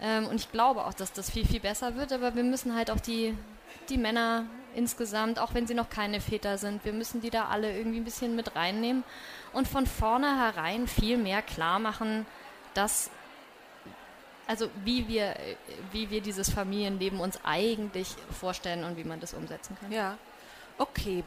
Ähm, 0.00 0.26
und 0.26 0.36
ich 0.36 0.50
glaube 0.50 0.84
auch, 0.86 0.94
dass 0.94 1.12
das 1.12 1.30
viel, 1.30 1.46
viel 1.46 1.60
besser 1.60 1.94
wird, 1.96 2.12
aber 2.12 2.34
wir 2.34 2.44
müssen 2.44 2.74
halt 2.74 2.90
auch 2.90 3.00
die, 3.00 3.36
die 3.90 3.98
Männer 3.98 4.46
insgesamt, 4.74 5.38
auch 5.38 5.54
wenn 5.54 5.66
sie 5.66 5.74
noch 5.74 5.90
keine 5.90 6.20
Väter 6.20 6.56
sind, 6.58 6.84
wir 6.84 6.92
müssen 6.92 7.20
die 7.20 7.30
da 7.30 7.46
alle 7.46 7.76
irgendwie 7.76 7.98
ein 7.98 8.04
bisschen 8.04 8.36
mit 8.36 8.54
reinnehmen 8.54 9.02
und 9.52 9.66
von 9.66 9.86
vornherein 9.86 10.86
viel 10.86 11.16
mehr 11.16 11.42
klar 11.42 11.78
machen, 11.78 12.26
dass 12.74 13.10
also 14.46 14.68
wie 14.84 15.06
wir, 15.06 15.36
wie 15.92 16.10
wir 16.10 16.20
dieses 16.20 16.50
Familienleben 16.50 17.20
uns 17.20 17.38
eigentlich 17.44 18.16
vorstellen 18.36 18.82
und 18.82 18.96
wie 18.96 19.04
man 19.04 19.20
das 19.20 19.32
umsetzen 19.32 19.76
kann. 19.80 19.92
Ja, 19.92 20.18
okay. 20.76 21.22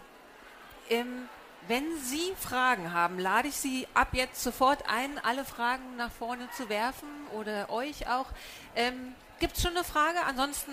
Ähm, 0.89 1.29
wenn 1.69 1.85
Sie 1.99 2.33
Fragen 2.37 2.91
haben, 2.91 3.19
lade 3.19 3.47
ich 3.47 3.55
Sie 3.55 3.87
ab 3.93 4.09
jetzt 4.11 4.43
sofort 4.43 4.89
ein, 4.89 5.19
alle 5.23 5.45
Fragen 5.45 5.95
nach 5.95 6.11
vorne 6.11 6.49
zu 6.57 6.67
werfen 6.67 7.07
oder 7.31 7.69
euch 7.69 8.09
auch. 8.09 8.25
Ähm, 8.75 9.15
Gibt 9.39 9.55
es 9.55 9.63
schon 9.63 9.71
eine 9.71 9.85
Frage? 9.85 10.21
Ansonsten 10.25 10.71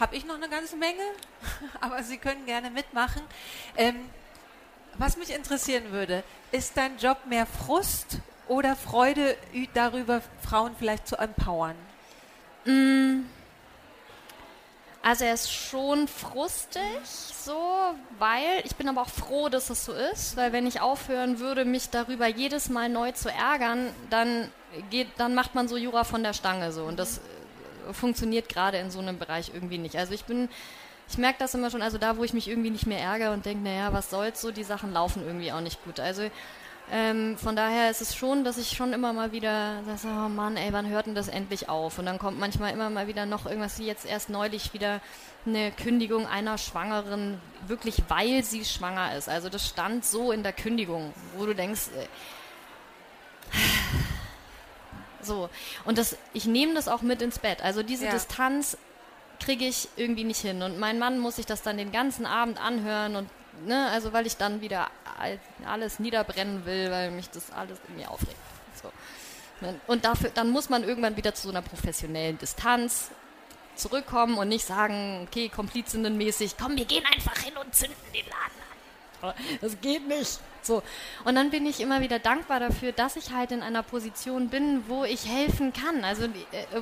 habe 0.00 0.16
ich 0.16 0.24
noch 0.24 0.36
eine 0.36 0.48
ganze 0.48 0.76
Menge, 0.76 1.02
aber 1.80 2.02
Sie 2.02 2.18
können 2.18 2.46
gerne 2.46 2.70
mitmachen. 2.70 3.22
Ähm, 3.76 3.96
was 4.94 5.16
mich 5.16 5.34
interessieren 5.34 5.92
würde, 5.92 6.24
ist 6.50 6.76
dein 6.76 6.98
Job 6.98 7.18
mehr 7.26 7.46
Frust 7.46 8.18
oder 8.48 8.74
Freude 8.74 9.36
darüber, 9.74 10.22
Frauen 10.42 10.74
vielleicht 10.76 11.06
zu 11.06 11.16
empowern? 11.16 11.76
Mm. 12.64 13.26
Also 15.02 15.24
er 15.24 15.34
ist 15.34 15.52
schon 15.52 16.08
frustig, 16.08 16.82
so, 17.04 17.56
weil 18.18 18.62
ich 18.64 18.74
bin 18.76 18.88
aber 18.88 19.02
auch 19.02 19.08
froh, 19.08 19.48
dass 19.48 19.70
es 19.70 19.84
so 19.84 19.92
ist, 19.92 20.36
weil 20.36 20.52
wenn 20.52 20.66
ich 20.66 20.80
aufhören 20.80 21.38
würde, 21.38 21.64
mich 21.64 21.88
darüber 21.90 22.26
jedes 22.26 22.68
Mal 22.68 22.88
neu 22.88 23.12
zu 23.12 23.30
ärgern, 23.30 23.94
dann 24.10 24.50
geht, 24.90 25.08
dann 25.16 25.34
macht 25.34 25.54
man 25.54 25.68
so 25.68 25.76
Jura 25.76 26.04
von 26.04 26.22
der 26.22 26.32
Stange 26.32 26.72
so 26.72 26.84
und 26.84 26.98
das 26.98 27.18
äh, 27.18 27.20
funktioniert 27.92 28.48
gerade 28.48 28.78
in 28.78 28.90
so 28.90 28.98
einem 28.98 29.18
Bereich 29.18 29.52
irgendwie 29.54 29.78
nicht. 29.78 29.96
Also 29.96 30.14
ich 30.14 30.24
bin, 30.24 30.48
ich 31.08 31.18
merke 31.18 31.38
das 31.38 31.54
immer 31.54 31.70
schon, 31.70 31.82
also 31.82 31.98
da, 31.98 32.16
wo 32.16 32.24
ich 32.24 32.34
mich 32.34 32.48
irgendwie 32.48 32.70
nicht 32.70 32.86
mehr 32.86 33.00
ärgere 33.00 33.32
und 33.32 33.46
denke, 33.46 33.64
naja, 33.64 33.92
was 33.92 34.10
soll's, 34.10 34.40
so 34.40 34.50
die 34.50 34.64
Sachen 34.64 34.92
laufen 34.92 35.22
irgendwie 35.26 35.52
auch 35.52 35.60
nicht 35.60 35.82
gut. 35.84 36.00
Also 36.00 36.30
ähm, 36.90 37.36
von 37.36 37.54
daher 37.54 37.90
ist 37.90 38.00
es 38.00 38.16
schon, 38.16 38.44
dass 38.44 38.56
ich 38.56 38.70
schon 38.70 38.94
immer 38.94 39.12
mal 39.12 39.32
wieder 39.32 39.82
sage, 39.84 40.14
oh 40.24 40.28
Mann, 40.28 40.56
ey, 40.56 40.72
wann 40.72 40.88
hört 40.88 41.06
denn 41.06 41.14
das 41.14 41.28
endlich 41.28 41.68
auf? 41.68 41.98
Und 41.98 42.06
dann 42.06 42.18
kommt 42.18 42.38
manchmal 42.38 42.72
immer 42.72 42.88
mal 42.88 43.06
wieder 43.06 43.26
noch 43.26 43.44
irgendwas, 43.44 43.78
wie 43.78 43.86
jetzt 43.86 44.06
erst 44.06 44.30
neulich 44.30 44.72
wieder 44.72 45.00
eine 45.44 45.70
Kündigung 45.70 46.26
einer 46.26 46.56
Schwangeren, 46.56 47.40
wirklich 47.66 48.02
weil 48.08 48.42
sie 48.42 48.64
schwanger 48.64 49.14
ist. 49.16 49.28
Also 49.28 49.50
das 49.50 49.66
stand 49.66 50.04
so 50.04 50.32
in 50.32 50.42
der 50.42 50.54
Kündigung, 50.54 51.12
wo 51.36 51.44
du 51.44 51.54
denkst, 51.54 51.88
äh, 51.94 52.06
so. 55.22 55.48
Und 55.84 55.98
das, 55.98 56.16
ich 56.32 56.46
nehme 56.46 56.74
das 56.74 56.88
auch 56.88 57.02
mit 57.02 57.22
ins 57.22 57.38
Bett. 57.38 57.62
Also 57.62 57.82
diese 57.82 58.06
ja. 58.06 58.12
Distanz 58.12 58.76
kriege 59.40 59.64
ich 59.64 59.88
irgendwie 59.96 60.24
nicht 60.24 60.40
hin. 60.40 60.62
Und 60.62 60.78
mein 60.78 60.98
Mann 60.98 61.18
muss 61.18 61.36
sich 61.36 61.46
das 61.46 61.62
dann 61.62 61.76
den 61.76 61.92
ganzen 61.92 62.26
Abend 62.26 62.60
anhören 62.60 63.16
und 63.16 63.30
ne, 63.66 63.88
also 63.90 64.12
weil 64.12 64.26
ich 64.26 64.36
dann 64.36 64.60
wieder 64.60 64.88
alles 65.66 65.98
niederbrennen 65.98 66.64
will, 66.64 66.90
weil 66.90 67.10
mich 67.10 67.30
das 67.30 67.50
alles 67.50 67.78
irgendwie 67.88 68.06
aufregt. 68.06 68.36
So. 68.80 68.92
Und 69.86 70.04
dafür, 70.04 70.30
dann 70.30 70.50
muss 70.50 70.68
man 70.68 70.84
irgendwann 70.84 71.16
wieder 71.16 71.34
zu 71.34 71.42
so 71.44 71.50
einer 71.50 71.62
professionellen 71.62 72.38
Distanz 72.38 73.10
zurückkommen 73.74 74.38
und 74.38 74.48
nicht 74.48 74.64
sagen, 74.64 75.26
okay, 75.26 75.48
komplizinnenmäßig, 75.48 76.56
komm, 76.60 76.76
wir 76.76 76.84
gehen 76.84 77.04
einfach 77.06 77.36
hin 77.38 77.56
und 77.56 77.74
zünden 77.74 77.96
den 78.12 78.24
Laden 78.26 78.60
an. 78.60 78.67
Das 79.60 79.80
geht 79.80 80.06
nicht. 80.06 80.38
So. 80.62 80.82
Und 81.24 81.34
dann 81.34 81.50
bin 81.50 81.66
ich 81.66 81.80
immer 81.80 82.00
wieder 82.00 82.18
dankbar 82.18 82.60
dafür, 82.60 82.92
dass 82.92 83.16
ich 83.16 83.32
halt 83.32 83.52
in 83.52 83.62
einer 83.62 83.82
Position 83.82 84.48
bin, 84.48 84.84
wo 84.88 85.04
ich 85.04 85.28
helfen 85.28 85.72
kann. 85.72 86.04
Also 86.04 86.24
äh, 86.24 86.28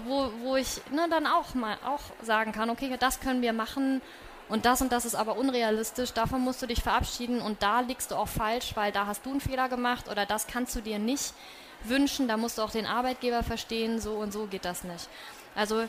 wo, 0.04 0.30
wo 0.42 0.56
ich 0.56 0.80
ne, 0.90 1.06
dann 1.10 1.26
auch 1.26 1.54
mal 1.54 1.78
auch 1.84 2.02
sagen 2.22 2.52
kann, 2.52 2.70
okay, 2.70 2.94
das 2.98 3.20
können 3.20 3.42
wir 3.42 3.52
machen 3.52 4.02
und 4.48 4.64
das 4.64 4.80
und 4.80 4.92
das 4.92 5.04
ist 5.04 5.16
aber 5.16 5.36
unrealistisch, 5.36 6.12
davon 6.12 6.40
musst 6.40 6.62
du 6.62 6.66
dich 6.66 6.80
verabschieden 6.80 7.40
und 7.40 7.62
da 7.62 7.80
liegst 7.80 8.12
du 8.12 8.14
auch 8.14 8.28
falsch, 8.28 8.76
weil 8.76 8.92
da 8.92 9.06
hast 9.06 9.26
du 9.26 9.30
einen 9.30 9.40
Fehler 9.40 9.68
gemacht 9.68 10.08
oder 10.08 10.24
das 10.24 10.46
kannst 10.46 10.76
du 10.76 10.80
dir 10.80 10.98
nicht 10.98 11.34
wünschen, 11.82 12.28
da 12.28 12.36
musst 12.36 12.58
du 12.58 12.62
auch 12.62 12.70
den 12.70 12.86
Arbeitgeber 12.86 13.42
verstehen, 13.42 14.00
so 14.00 14.12
und 14.14 14.32
so 14.32 14.46
geht 14.46 14.64
das 14.64 14.84
nicht. 14.84 15.08
Also 15.56 15.88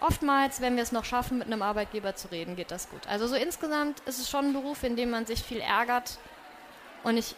oftmals, 0.00 0.60
wenn 0.60 0.76
wir 0.76 0.82
es 0.82 0.92
noch 0.92 1.04
schaffen, 1.04 1.38
mit 1.38 1.46
einem 1.46 1.62
Arbeitgeber 1.62 2.14
zu 2.16 2.30
reden, 2.30 2.56
geht 2.56 2.70
das 2.70 2.88
gut. 2.88 3.06
Also 3.06 3.26
so 3.26 3.34
insgesamt 3.34 4.00
ist 4.00 4.18
es 4.18 4.28
schon 4.28 4.46
ein 4.46 4.52
Beruf, 4.52 4.82
in 4.82 4.96
dem 4.96 5.10
man 5.10 5.26
sich 5.26 5.42
viel 5.42 5.60
ärgert 5.60 6.18
und 7.02 7.16
ich, 7.16 7.34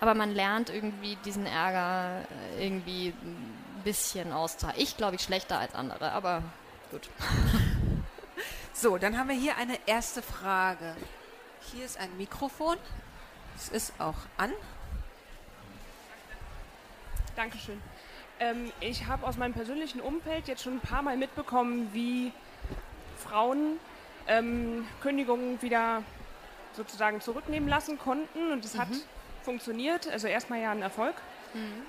aber 0.00 0.14
man 0.14 0.32
lernt 0.34 0.70
irgendwie 0.70 1.16
diesen 1.24 1.46
Ärger 1.46 2.26
irgendwie 2.58 3.08
ein 3.08 3.82
bisschen 3.84 4.32
auszuhalten. 4.32 4.82
Ich 4.82 4.96
glaube 4.96 5.16
ich 5.16 5.22
schlechter 5.22 5.58
als 5.58 5.74
andere, 5.74 6.12
aber 6.12 6.42
gut. 6.90 7.08
So, 8.76 8.98
dann 8.98 9.16
haben 9.16 9.28
wir 9.28 9.36
hier 9.36 9.56
eine 9.56 9.78
erste 9.86 10.20
Frage. 10.20 10.96
Hier 11.72 11.84
ist 11.84 11.96
ein 11.96 12.16
Mikrofon. 12.16 12.76
Es 13.56 13.68
ist 13.68 13.92
auch 14.00 14.16
an. 14.36 14.52
Dankeschön. 17.36 17.80
Ähm, 18.40 18.72
ich 18.80 19.06
habe 19.06 19.26
aus 19.26 19.36
meinem 19.36 19.52
persönlichen 19.52 20.00
Umfeld 20.00 20.48
jetzt 20.48 20.62
schon 20.62 20.74
ein 20.74 20.80
paar 20.80 21.02
Mal 21.02 21.16
mitbekommen, 21.16 21.90
wie 21.92 22.32
Frauen 23.16 23.78
ähm, 24.26 24.86
Kündigungen 25.00 25.60
wieder 25.62 26.02
sozusagen 26.72 27.20
zurücknehmen 27.20 27.68
lassen 27.68 27.98
konnten 27.98 28.52
und 28.52 28.64
es 28.64 28.74
mhm. 28.74 28.78
hat 28.80 28.88
funktioniert. 29.42 30.08
Also 30.08 30.26
erstmal 30.26 30.60
ja 30.60 30.72
ein 30.72 30.82
Erfolg. 30.82 31.14
Mhm. 31.52 31.82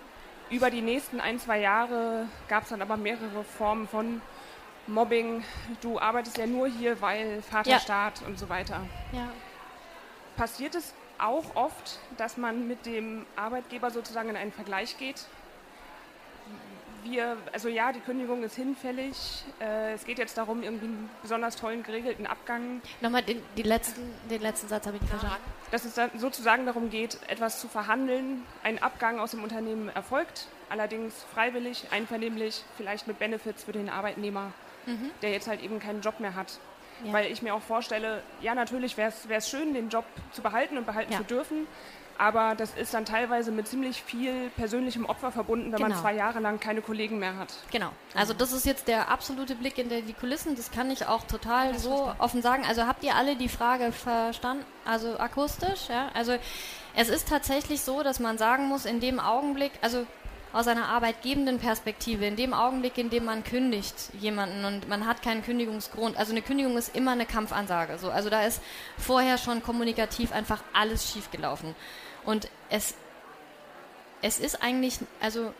Über 0.51 0.69
die 0.69 0.81
nächsten 0.81 1.19
ein, 1.19 1.39
zwei 1.39 1.59
Jahre 1.59 2.27
gab 2.47 2.63
es 2.63 2.69
dann 2.69 2.81
aber 2.81 2.97
mehrere 2.97 3.43
Formen 3.43 3.87
von 3.87 4.21
Mobbing, 4.87 5.43
du 5.81 5.99
arbeitest 5.99 6.37
ja 6.37 6.45
nur 6.45 6.67
hier, 6.67 7.01
weil 7.01 7.41
Vaterstaat 7.41 8.21
ja. 8.21 8.27
und 8.27 8.37
so 8.37 8.49
weiter. 8.49 8.81
Ja. 9.11 9.29
passiert 10.37 10.75
es 10.75 10.93
auch 11.17 11.55
oft, 11.55 11.99
dass 12.17 12.37
man 12.37 12.67
mit 12.67 12.85
dem 12.85 13.25
Arbeitgeber 13.35 13.89
sozusagen 13.89 14.29
in 14.29 14.35
einen 14.35 14.51
Vergleich 14.51 14.97
geht. 14.97 15.25
Wir, 17.05 17.37
also 17.53 17.69
ja, 17.69 17.91
die 17.91 17.99
Kündigung 17.99 18.41
ist 18.43 18.55
hinfällig. 18.55 19.15
Äh, 19.61 19.93
es 19.93 20.05
geht 20.05 20.17
jetzt 20.17 20.37
darum, 20.37 20.63
irgendwie 20.63 20.85
einen 20.85 21.09
besonders 21.21 21.55
tollen 21.55 21.83
geregelten 21.83 22.25
Abgang. 22.25 22.81
Nochmal 22.99 23.21
den, 23.21 23.41
letzten, 23.57 24.01
den 24.29 24.41
letzten 24.41 24.67
Satz 24.67 24.87
habe 24.87 24.97
ich 24.97 25.01
nicht 25.03 25.11
verstanden. 25.11 25.43
Dass 25.69 25.85
es 25.85 25.93
dann 25.93 26.09
sozusagen 26.17 26.65
darum 26.65 26.89
geht, 26.89 27.19
etwas 27.27 27.61
zu 27.61 27.67
verhandeln. 27.67 28.43
Ein 28.63 28.81
Abgang 28.81 29.19
aus 29.19 29.31
dem 29.31 29.43
Unternehmen 29.43 29.89
erfolgt, 29.89 30.47
allerdings 30.69 31.13
freiwillig, 31.31 31.85
einvernehmlich, 31.91 32.63
vielleicht 32.75 33.07
mit 33.07 33.19
Benefits 33.19 33.63
für 33.63 33.71
den 33.71 33.89
Arbeitnehmer, 33.89 34.51
mhm. 34.87 35.11
der 35.21 35.29
jetzt 35.29 35.47
halt 35.47 35.61
eben 35.61 35.79
keinen 35.79 36.01
Job 36.01 36.19
mehr 36.19 36.33
hat. 36.33 36.59
Ja. 37.03 37.13
Weil 37.13 37.31
ich 37.31 37.43
mir 37.43 37.53
auch 37.53 37.61
vorstelle, 37.61 38.23
ja, 38.41 38.55
natürlich 38.55 38.97
wäre 38.97 39.13
es 39.29 39.49
schön, 39.49 39.75
den 39.75 39.89
Job 39.89 40.05
zu 40.31 40.41
behalten 40.41 40.77
und 40.77 40.87
behalten 40.87 41.11
ja. 41.11 41.19
zu 41.19 41.23
dürfen. 41.25 41.67
Aber 42.17 42.55
das 42.55 42.73
ist 42.75 42.93
dann 42.93 43.05
teilweise 43.05 43.51
mit 43.51 43.67
ziemlich 43.67 44.01
viel 44.01 44.49
persönlichem 44.51 45.05
Opfer 45.05 45.31
verbunden, 45.31 45.71
wenn 45.71 45.77
genau. 45.77 45.89
man 45.89 45.99
zwei 45.99 46.13
Jahre 46.13 46.39
lang 46.39 46.59
keine 46.59 46.81
Kollegen 46.81 47.19
mehr 47.19 47.37
hat. 47.37 47.53
Genau. 47.71 47.89
Also 48.13 48.33
das 48.33 48.53
ist 48.53 48.65
jetzt 48.65 48.87
der 48.87 49.09
absolute 49.09 49.55
Blick 49.55 49.77
in 49.77 49.89
die 49.89 50.13
Kulissen. 50.13 50.55
Das 50.55 50.71
kann 50.71 50.89
ich 50.91 51.07
auch 51.07 51.23
total 51.23 51.77
so 51.77 52.13
offen 52.17 52.41
sagen. 52.41 52.63
Also 52.67 52.87
habt 52.87 53.03
ihr 53.03 53.15
alle 53.15 53.35
die 53.35 53.49
Frage 53.49 53.91
verstanden? 53.91 54.65
Also 54.85 55.17
akustisch, 55.19 55.89
ja? 55.89 56.09
Also 56.13 56.35
es 56.95 57.09
ist 57.09 57.27
tatsächlich 57.27 57.81
so, 57.81 58.03
dass 58.03 58.19
man 58.19 58.37
sagen 58.37 58.67
muss, 58.67 58.85
in 58.85 58.99
dem 58.99 59.19
Augenblick, 59.19 59.71
also 59.81 60.05
aus 60.53 60.69
einer 60.69 60.87
arbeitgebenden 60.87 61.59
Perspektive, 61.59 62.25
in 62.25 62.37
dem 62.37 62.53
Augenblick, 62.53 62.97
in 62.97 63.09
dem 63.09 63.25
man 63.25 63.43
kündigt 63.43 63.93
jemanden 64.21 64.63
und 64.63 64.87
man 64.87 65.05
hat 65.05 65.21
keinen 65.21 65.43
Kündigungsgrund, 65.43 66.15
also 66.15 66.31
eine 66.31 66.41
Kündigung 66.41 66.77
ist 66.77 66.95
immer 66.95 67.11
eine 67.11 67.25
Kampfansage. 67.25 67.97
So. 67.97 68.09
Also 68.09 68.29
da 68.29 68.43
ist 68.43 68.61
vorher 68.97 69.37
schon 69.37 69.61
kommunikativ 69.61 70.31
einfach 70.31 70.63
alles 70.71 71.11
schiefgelaufen. 71.11 71.75
Und 72.25 72.49
es, 72.69 72.95
es 74.21 74.39
ist 74.39 74.61
eigentlich, 74.61 74.99
also 75.21 75.53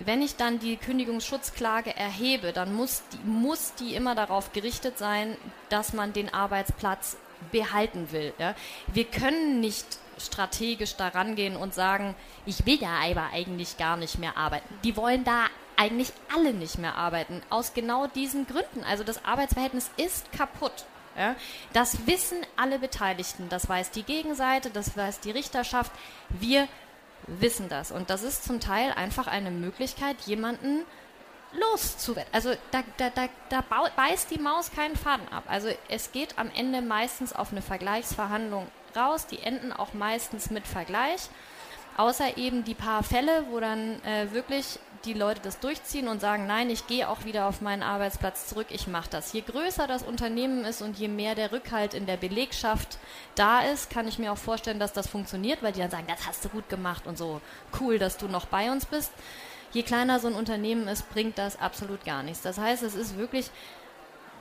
wenn 0.00 0.22
ich 0.22 0.36
dann 0.36 0.58
die 0.58 0.76
Kündigungsschutzklage 0.76 1.94
erhebe, 1.94 2.52
dann 2.52 2.74
muss 2.74 3.02
die, 3.12 3.28
muss 3.28 3.74
die 3.74 3.94
immer 3.94 4.14
darauf 4.14 4.52
gerichtet 4.52 4.98
sein, 4.98 5.36
dass 5.68 5.92
man 5.92 6.12
den 6.12 6.32
Arbeitsplatz 6.32 7.16
behalten 7.52 8.12
will. 8.12 8.32
Ja? 8.38 8.54
Wir 8.86 9.04
können 9.04 9.60
nicht 9.60 9.86
strategisch 10.18 10.96
daran 10.96 11.36
gehen 11.36 11.56
und 11.56 11.74
sagen, 11.74 12.14
ich 12.46 12.66
will 12.66 12.78
da 12.78 13.00
aber 13.02 13.28
eigentlich 13.32 13.76
gar 13.76 13.96
nicht 13.96 14.18
mehr 14.18 14.36
arbeiten. 14.36 14.78
Die 14.84 14.96
wollen 14.96 15.24
da 15.24 15.46
eigentlich 15.76 16.12
alle 16.34 16.52
nicht 16.52 16.78
mehr 16.78 16.96
arbeiten, 16.96 17.40
aus 17.50 17.72
genau 17.72 18.08
diesen 18.08 18.46
Gründen. 18.46 18.82
Also 18.84 19.04
das 19.04 19.24
Arbeitsverhältnis 19.24 19.90
ist 19.96 20.32
kaputt. 20.32 20.84
Ja? 21.16 21.34
Das 21.72 22.06
wissen 22.06 22.38
alle 22.56 22.78
Beteiligten, 22.78 23.48
das 23.48 23.68
weiß 23.68 23.90
die 23.90 24.02
Gegenseite, 24.02 24.70
das 24.70 24.96
weiß 24.96 25.20
die 25.20 25.30
Richterschaft. 25.30 25.92
Wir 26.28 26.68
wissen 27.26 27.68
das. 27.68 27.90
Und 27.90 28.10
das 28.10 28.22
ist 28.22 28.44
zum 28.44 28.60
Teil 28.60 28.92
einfach 28.92 29.26
eine 29.26 29.50
Möglichkeit, 29.50 30.16
jemanden 30.22 30.84
loszuwerden. 31.52 32.32
Also 32.32 32.54
da, 32.70 32.82
da, 32.96 33.10
da, 33.10 33.28
da 33.48 33.64
beißt 33.96 34.30
die 34.30 34.40
Maus 34.40 34.70
keinen 34.70 34.96
Faden 34.96 35.28
ab. 35.28 35.44
Also 35.46 35.68
es 35.88 36.12
geht 36.12 36.38
am 36.38 36.50
Ende 36.54 36.82
meistens 36.82 37.32
auf 37.32 37.52
eine 37.52 37.62
Vergleichsverhandlung 37.62 38.66
raus. 38.94 39.26
Die 39.26 39.40
enden 39.40 39.72
auch 39.72 39.94
meistens 39.94 40.50
mit 40.50 40.66
Vergleich. 40.66 41.28
Außer 41.96 42.36
eben 42.36 42.64
die 42.64 42.74
paar 42.74 43.02
Fälle, 43.02 43.46
wo 43.50 43.58
dann 43.60 44.02
äh, 44.04 44.32
wirklich 44.32 44.78
die 45.04 45.14
Leute 45.14 45.40
das 45.42 45.60
durchziehen 45.60 46.08
und 46.08 46.20
sagen, 46.20 46.46
nein, 46.46 46.70
ich 46.70 46.86
gehe 46.86 47.08
auch 47.08 47.24
wieder 47.24 47.46
auf 47.46 47.60
meinen 47.60 47.82
Arbeitsplatz 47.82 48.48
zurück, 48.48 48.66
ich 48.70 48.86
mache 48.86 49.10
das. 49.10 49.32
Je 49.32 49.42
größer 49.42 49.86
das 49.86 50.02
Unternehmen 50.02 50.64
ist 50.64 50.82
und 50.82 50.98
je 50.98 51.08
mehr 51.08 51.34
der 51.34 51.52
Rückhalt 51.52 51.94
in 51.94 52.06
der 52.06 52.16
Belegschaft 52.16 52.98
da 53.34 53.60
ist, 53.60 53.90
kann 53.90 54.08
ich 54.08 54.18
mir 54.18 54.32
auch 54.32 54.38
vorstellen, 54.38 54.78
dass 54.78 54.92
das 54.92 55.08
funktioniert, 55.08 55.62
weil 55.62 55.72
die 55.72 55.80
dann 55.80 55.90
sagen, 55.90 56.06
das 56.08 56.26
hast 56.26 56.44
du 56.44 56.48
gut 56.48 56.68
gemacht 56.68 57.06
und 57.06 57.16
so 57.16 57.40
cool, 57.80 57.98
dass 57.98 58.16
du 58.16 58.26
noch 58.26 58.46
bei 58.46 58.70
uns 58.70 58.86
bist. 58.86 59.12
Je 59.72 59.82
kleiner 59.82 60.18
so 60.18 60.28
ein 60.28 60.34
Unternehmen 60.34 60.88
ist, 60.88 61.10
bringt 61.10 61.38
das 61.38 61.60
absolut 61.60 62.04
gar 62.04 62.22
nichts. 62.22 62.42
Das 62.42 62.58
heißt, 62.58 62.82
es 62.82 62.94
ist 62.94 63.18
wirklich, 63.18 63.50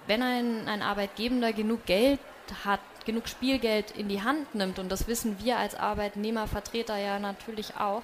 wenn 0.07 0.21
ein, 0.21 0.67
ein 0.67 0.81
Arbeitgebender 0.81 1.53
genug 1.53 1.85
Geld 1.85 2.19
hat, 2.63 2.79
genug 3.05 3.27
Spielgeld 3.27 3.91
in 3.91 4.07
die 4.07 4.23
Hand 4.23 4.55
nimmt, 4.55 4.79
und 4.79 4.89
das 4.89 5.07
wissen 5.07 5.37
wir 5.43 5.57
als 5.57 5.75
Arbeitnehmervertreter 5.75 6.97
ja 6.97 7.19
natürlich 7.19 7.75
auch, 7.77 8.03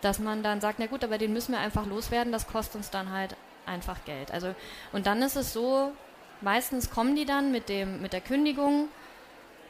dass 0.00 0.18
man 0.18 0.42
dann 0.42 0.60
sagt, 0.60 0.78
na 0.78 0.86
gut, 0.86 1.04
aber 1.04 1.18
den 1.18 1.32
müssen 1.32 1.52
wir 1.52 1.60
einfach 1.60 1.86
loswerden, 1.86 2.32
das 2.32 2.46
kostet 2.46 2.76
uns 2.76 2.90
dann 2.90 3.12
halt 3.12 3.36
einfach 3.66 4.04
Geld. 4.04 4.32
Also, 4.32 4.54
und 4.92 5.06
dann 5.06 5.22
ist 5.22 5.36
es 5.36 5.52
so, 5.52 5.92
meistens 6.40 6.90
kommen 6.90 7.16
die 7.16 7.24
dann 7.24 7.52
mit, 7.52 7.68
dem, 7.68 8.00
mit 8.02 8.12
der 8.12 8.20
Kündigung 8.20 8.88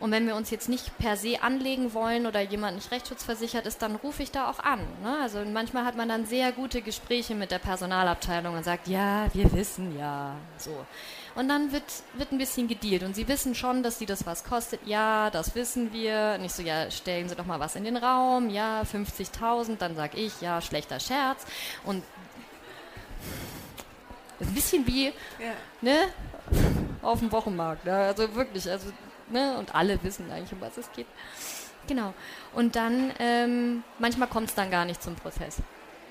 und 0.00 0.10
wenn 0.10 0.26
wir 0.26 0.34
uns 0.34 0.50
jetzt 0.50 0.68
nicht 0.68 0.96
per 0.98 1.16
se 1.16 1.42
anlegen 1.42 1.92
wollen 1.92 2.26
oder 2.26 2.40
jemand 2.40 2.76
nicht 2.76 2.90
rechtsschutzversichert 2.90 3.66
ist, 3.66 3.82
dann 3.82 3.96
rufe 3.96 4.22
ich 4.22 4.30
da 4.30 4.50
auch 4.50 4.58
an. 4.58 4.80
Ne? 5.02 5.18
Also 5.20 5.44
manchmal 5.44 5.84
hat 5.84 5.94
man 5.96 6.08
dann 6.08 6.24
sehr 6.24 6.52
gute 6.52 6.80
Gespräche 6.80 7.34
mit 7.34 7.50
der 7.50 7.58
Personalabteilung 7.58 8.56
und 8.56 8.64
sagt, 8.64 8.88
ja, 8.88 9.26
wir 9.34 9.52
wissen 9.52 9.98
ja, 9.98 10.34
so. 10.56 10.86
Und 11.34 11.48
dann 11.48 11.70
wird, 11.70 11.84
wird 12.14 12.32
ein 12.32 12.38
bisschen 12.38 12.66
gedealt. 12.66 13.02
Und 13.02 13.14
sie 13.14 13.28
wissen 13.28 13.54
schon, 13.54 13.82
dass 13.82 13.98
sie 13.98 14.06
das 14.06 14.26
was 14.26 14.42
kostet. 14.42 14.80
Ja, 14.86 15.30
das 15.30 15.54
wissen 15.54 15.92
wir. 15.92 16.38
Nicht 16.38 16.54
so, 16.54 16.62
ja, 16.62 16.90
stellen 16.90 17.28
Sie 17.28 17.36
doch 17.36 17.46
mal 17.46 17.60
was 17.60 17.76
in 17.76 17.84
den 17.84 17.96
Raum. 17.96 18.50
Ja, 18.50 18.82
50.000. 18.82 19.76
Dann 19.76 19.94
sage 19.94 20.18
ich, 20.18 20.40
ja, 20.40 20.60
schlechter 20.60 20.98
Scherz. 20.98 21.46
Und 21.84 22.02
ein 24.40 24.54
bisschen 24.54 24.86
wie, 24.86 25.06
ja. 25.06 25.52
ne, 25.80 25.96
auf 27.02 27.20
dem 27.20 27.30
Wochenmarkt. 27.30 27.84
Ne? 27.84 27.94
Also 27.94 28.34
wirklich, 28.34 28.68
also, 28.68 28.90
ne, 29.30 29.56
und 29.58 29.74
alle 29.74 30.02
wissen 30.02 30.30
eigentlich, 30.30 30.52
um 30.52 30.60
was 30.60 30.76
es 30.76 30.90
geht. 30.92 31.06
Genau. 31.86 32.12
Und 32.54 32.76
dann, 32.76 33.12
ähm, 33.18 33.82
manchmal 33.98 34.28
kommt 34.28 34.50
es 34.50 34.54
dann 34.54 34.70
gar 34.70 34.84
nicht 34.84 35.02
zum 35.02 35.16
Prozess. 35.16 35.58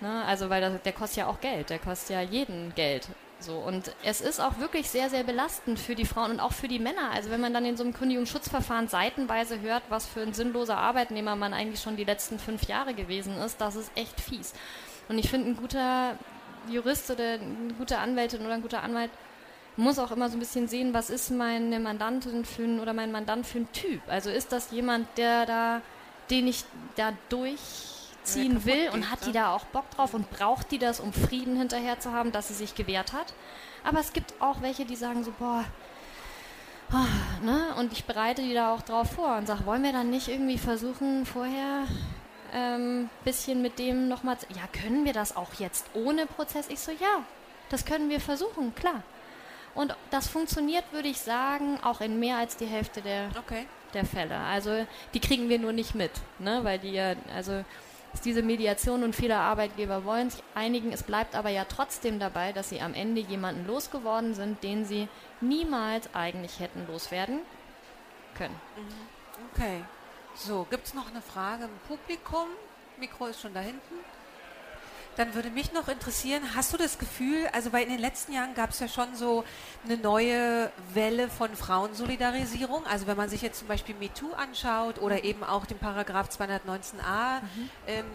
Ne? 0.01 0.23
Also, 0.25 0.49
weil 0.49 0.61
das, 0.61 0.81
der 0.81 0.93
kostet 0.93 1.17
ja 1.19 1.27
auch 1.27 1.39
Geld. 1.39 1.69
Der 1.69 1.79
kostet 1.79 2.09
ja 2.09 2.21
jeden 2.21 2.73
Geld. 2.75 3.07
So, 3.41 3.53
und 3.53 3.93
es 4.03 4.19
ist 4.19 4.41
auch 4.41 4.59
wirklich 4.59 4.89
sehr, 4.89 5.09
sehr 5.09 5.23
belastend 5.23 5.79
für 5.79 5.95
die 5.95 6.05
Frauen 6.05 6.31
und 6.31 6.39
auch 6.41 6.51
für 6.51 6.67
die 6.67 6.79
Männer. 6.79 7.11
Also 7.13 7.29
wenn 7.29 7.39
man 7.39 7.53
dann 7.53 7.63
in 7.63 7.77
so 7.77 7.83
einem 7.83 7.93
Kündigungsschutzverfahren 7.93 8.89
seitenweise 8.89 9.61
hört, 9.61 9.83
was 9.87 10.05
für 10.05 10.21
ein 10.21 10.33
sinnloser 10.33 10.77
Arbeitnehmer 10.77 11.37
man 11.37 11.53
eigentlich 11.53 11.81
schon 11.81 11.95
die 11.95 12.03
letzten 12.03 12.37
fünf 12.37 12.63
Jahre 12.63 12.93
gewesen 12.93 13.37
ist, 13.37 13.61
das 13.61 13.77
ist 13.77 13.91
echt 13.95 14.19
fies. 14.19 14.53
Und 15.07 15.17
ich 15.19 15.29
finde, 15.29 15.51
ein 15.51 15.55
guter 15.55 16.17
Jurist 16.69 17.09
oder 17.11 17.35
eine 17.35 17.73
gute 17.77 17.99
Anwältin 17.99 18.41
oder 18.41 18.55
ein 18.55 18.61
guter 18.61 18.83
Anwalt 18.83 19.11
muss 19.77 19.99
auch 19.99 20.11
immer 20.11 20.29
so 20.29 20.35
ein 20.35 20.39
bisschen 20.39 20.67
sehen, 20.67 20.93
was 20.93 21.09
ist 21.09 21.31
meine 21.31 21.79
Mandantin 21.79 22.45
für 22.45 22.63
ein, 22.63 22.79
oder 22.79 22.93
mein 22.93 23.11
Mandant 23.11 23.45
für 23.45 23.59
ein 23.59 23.71
Typ. 23.71 24.01
Also 24.07 24.29
ist 24.29 24.51
das 24.51 24.71
jemand, 24.71 25.07
der 25.17 25.45
da, 25.45 25.81
den 26.29 26.47
ich 26.47 26.65
da 26.95 27.13
durch 27.29 27.59
ziehen 28.23 28.65
will 28.65 28.89
und 28.93 29.09
hat 29.09 29.25
die 29.25 29.31
da 29.31 29.53
auch 29.53 29.65
Bock 29.65 29.89
drauf 29.91 30.13
und 30.13 30.29
braucht 30.29 30.71
die 30.71 30.77
das, 30.77 30.99
um 30.99 31.13
Frieden 31.13 31.57
hinterher 31.57 31.99
zu 31.99 32.11
haben, 32.11 32.31
dass 32.31 32.49
sie 32.49 32.53
sich 32.53 32.75
gewehrt 32.75 33.13
hat. 33.13 33.33
Aber 33.83 33.99
es 33.99 34.13
gibt 34.13 34.33
auch 34.39 34.61
welche, 34.61 34.85
die 34.85 34.95
sagen 34.95 35.23
so, 35.23 35.33
boah, 35.39 35.65
oh, 36.91 37.45
ne? 37.45 37.73
Und 37.77 37.93
ich 37.93 38.05
bereite 38.05 38.41
die 38.41 38.53
da 38.53 38.73
auch 38.73 38.81
drauf 38.81 39.11
vor 39.11 39.37
und 39.37 39.47
sage, 39.47 39.65
wollen 39.65 39.83
wir 39.83 39.93
dann 39.93 40.09
nicht 40.09 40.27
irgendwie 40.27 40.57
versuchen, 40.57 41.25
vorher 41.25 41.85
ein 42.51 42.81
ähm, 42.81 43.09
bisschen 43.23 43.61
mit 43.61 43.79
dem 43.79 44.07
nochmal, 44.07 44.37
ja, 44.49 44.67
können 44.81 45.05
wir 45.05 45.13
das 45.13 45.35
auch 45.35 45.53
jetzt 45.59 45.85
ohne 45.93 46.25
Prozess? 46.25 46.67
Ich 46.69 46.79
so, 46.79 46.91
ja, 46.91 47.23
das 47.69 47.85
können 47.85 48.09
wir 48.09 48.19
versuchen, 48.19 48.73
klar. 48.75 49.03
Und 49.75 49.95
das 50.11 50.27
funktioniert, 50.27 50.83
würde 50.91 51.07
ich 51.07 51.19
sagen, 51.19 51.79
auch 51.83 52.01
in 52.01 52.19
mehr 52.19 52.37
als 52.37 52.57
die 52.57 52.65
Hälfte 52.65 53.01
der, 53.01 53.29
okay. 53.37 53.65
der 53.93 54.05
Fälle. 54.05 54.37
Also 54.37 54.85
die 55.13 55.19
kriegen 55.19 55.49
wir 55.49 55.59
nur 55.59 55.71
nicht 55.71 55.95
mit, 55.95 56.11
ne? 56.39 56.63
weil 56.63 56.79
die 56.79 56.91
ja, 56.91 57.15
also 57.33 57.63
ist 58.13 58.25
diese 58.25 58.41
Mediation 58.41 59.03
und 59.03 59.15
viele 59.15 59.37
Arbeitgeber 59.37 60.03
wollen 60.03 60.29
sich 60.29 60.43
einigen. 60.55 60.91
Es 60.91 61.03
bleibt 61.03 61.35
aber 61.35 61.49
ja 61.49 61.65
trotzdem 61.65 62.19
dabei, 62.19 62.53
dass 62.53 62.69
sie 62.69 62.81
am 62.81 62.93
Ende 62.93 63.21
jemanden 63.21 63.67
losgeworden 63.67 64.33
sind, 64.33 64.63
den 64.63 64.85
sie 64.85 65.07
niemals 65.41 66.13
eigentlich 66.15 66.59
hätten 66.59 66.87
loswerden 66.87 67.41
können. 68.35 68.59
Mhm. 68.75 69.49
Okay. 69.53 69.83
So, 70.35 70.65
gibt 70.69 70.87
es 70.87 70.93
noch 70.93 71.09
eine 71.09 71.21
Frage 71.21 71.65
im 71.65 71.77
Publikum? 71.87 72.47
Mikro 72.97 73.27
ist 73.27 73.41
schon 73.41 73.53
da 73.53 73.59
hinten. 73.59 73.95
Dann 75.15 75.33
würde 75.33 75.49
mich 75.49 75.73
noch 75.73 75.87
interessieren, 75.87 76.41
hast 76.55 76.73
du 76.73 76.77
das 76.77 76.97
Gefühl, 76.97 77.47
also 77.51 77.73
weil 77.73 77.83
in 77.83 77.89
den 77.89 77.99
letzten 77.99 78.33
Jahren 78.33 78.53
gab 78.53 78.69
es 78.69 78.79
ja 78.79 78.87
schon 78.87 79.15
so 79.15 79.43
eine 79.85 79.97
neue 79.97 80.71
Welle 80.93 81.29
von 81.29 81.55
Frauensolidarisierung. 81.55 82.85
Also 82.85 83.05
wenn 83.07 83.17
man 83.17 83.29
sich 83.29 83.41
jetzt 83.41 83.59
zum 83.59 83.67
Beispiel 83.67 83.95
MeToo 83.95 84.31
anschaut 84.33 84.99
oder 85.01 85.15
mhm. 85.15 85.23
eben 85.23 85.43
auch 85.43 85.65
den 85.65 85.77
Paragraph 85.77 86.29
219a, 86.29 87.41
mhm. 87.41 87.69
ähm, 87.87 88.05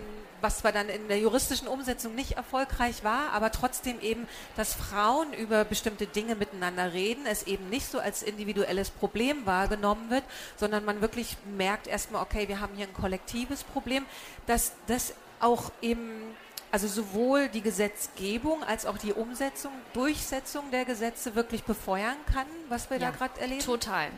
was 0.44 0.59
zwar 0.59 0.72
dann 0.72 0.90
in 0.90 1.09
der 1.09 1.18
juristischen 1.18 1.66
Umsetzung 1.68 2.14
nicht 2.14 2.33
erfolgreich 2.33 3.02
war, 3.02 3.33
aber 3.33 3.50
trotzdem 3.50 3.98
eben, 4.00 4.28
dass 4.57 4.75
Frauen 4.75 5.33
über 5.33 5.64
bestimmte 5.64 6.06
Dinge 6.06 6.35
miteinander 6.35 6.92
reden, 6.92 7.25
es 7.27 7.44
eben 7.44 7.71
nicht 7.71 7.90
so 7.90 7.98
als 7.98 8.23
individuelles 8.23 8.90
Problem 8.90 9.46
wahrgenommen 9.46 10.10
wird, 10.10 10.25
sondern 10.56 10.85
man 10.85 11.00
wirklich 11.00 11.38
merkt 11.56 11.87
erstmal, 11.87 12.23
okay, 12.23 12.46
wir 12.46 12.60
haben 12.60 12.75
hier 12.77 12.87
ein 12.87 12.92
kollektives 12.92 13.64
Problem, 13.64 14.04
dass 14.46 14.73
das 14.87 15.14
auch 15.40 15.73
eben 15.81 16.37
also 16.75 16.88
sowohl 16.88 17.46
die 17.46 17.60
Gesetzgebung 17.60 18.64
als 18.64 18.85
auch 18.85 18.98
die 18.98 19.12
Umsetzung, 19.12 19.70
Durchsetzung 19.92 20.72
der 20.72 20.85
Gesetze 20.85 21.37
wirklich 21.37 21.62
befeuern 21.62 22.16
kann, 22.33 22.46
was 22.68 22.90
wir 22.90 22.96
ja, 22.96 23.12
da 23.12 23.16
gerade 23.16 23.40
erleben? 23.40 23.60
Total. 23.60 24.08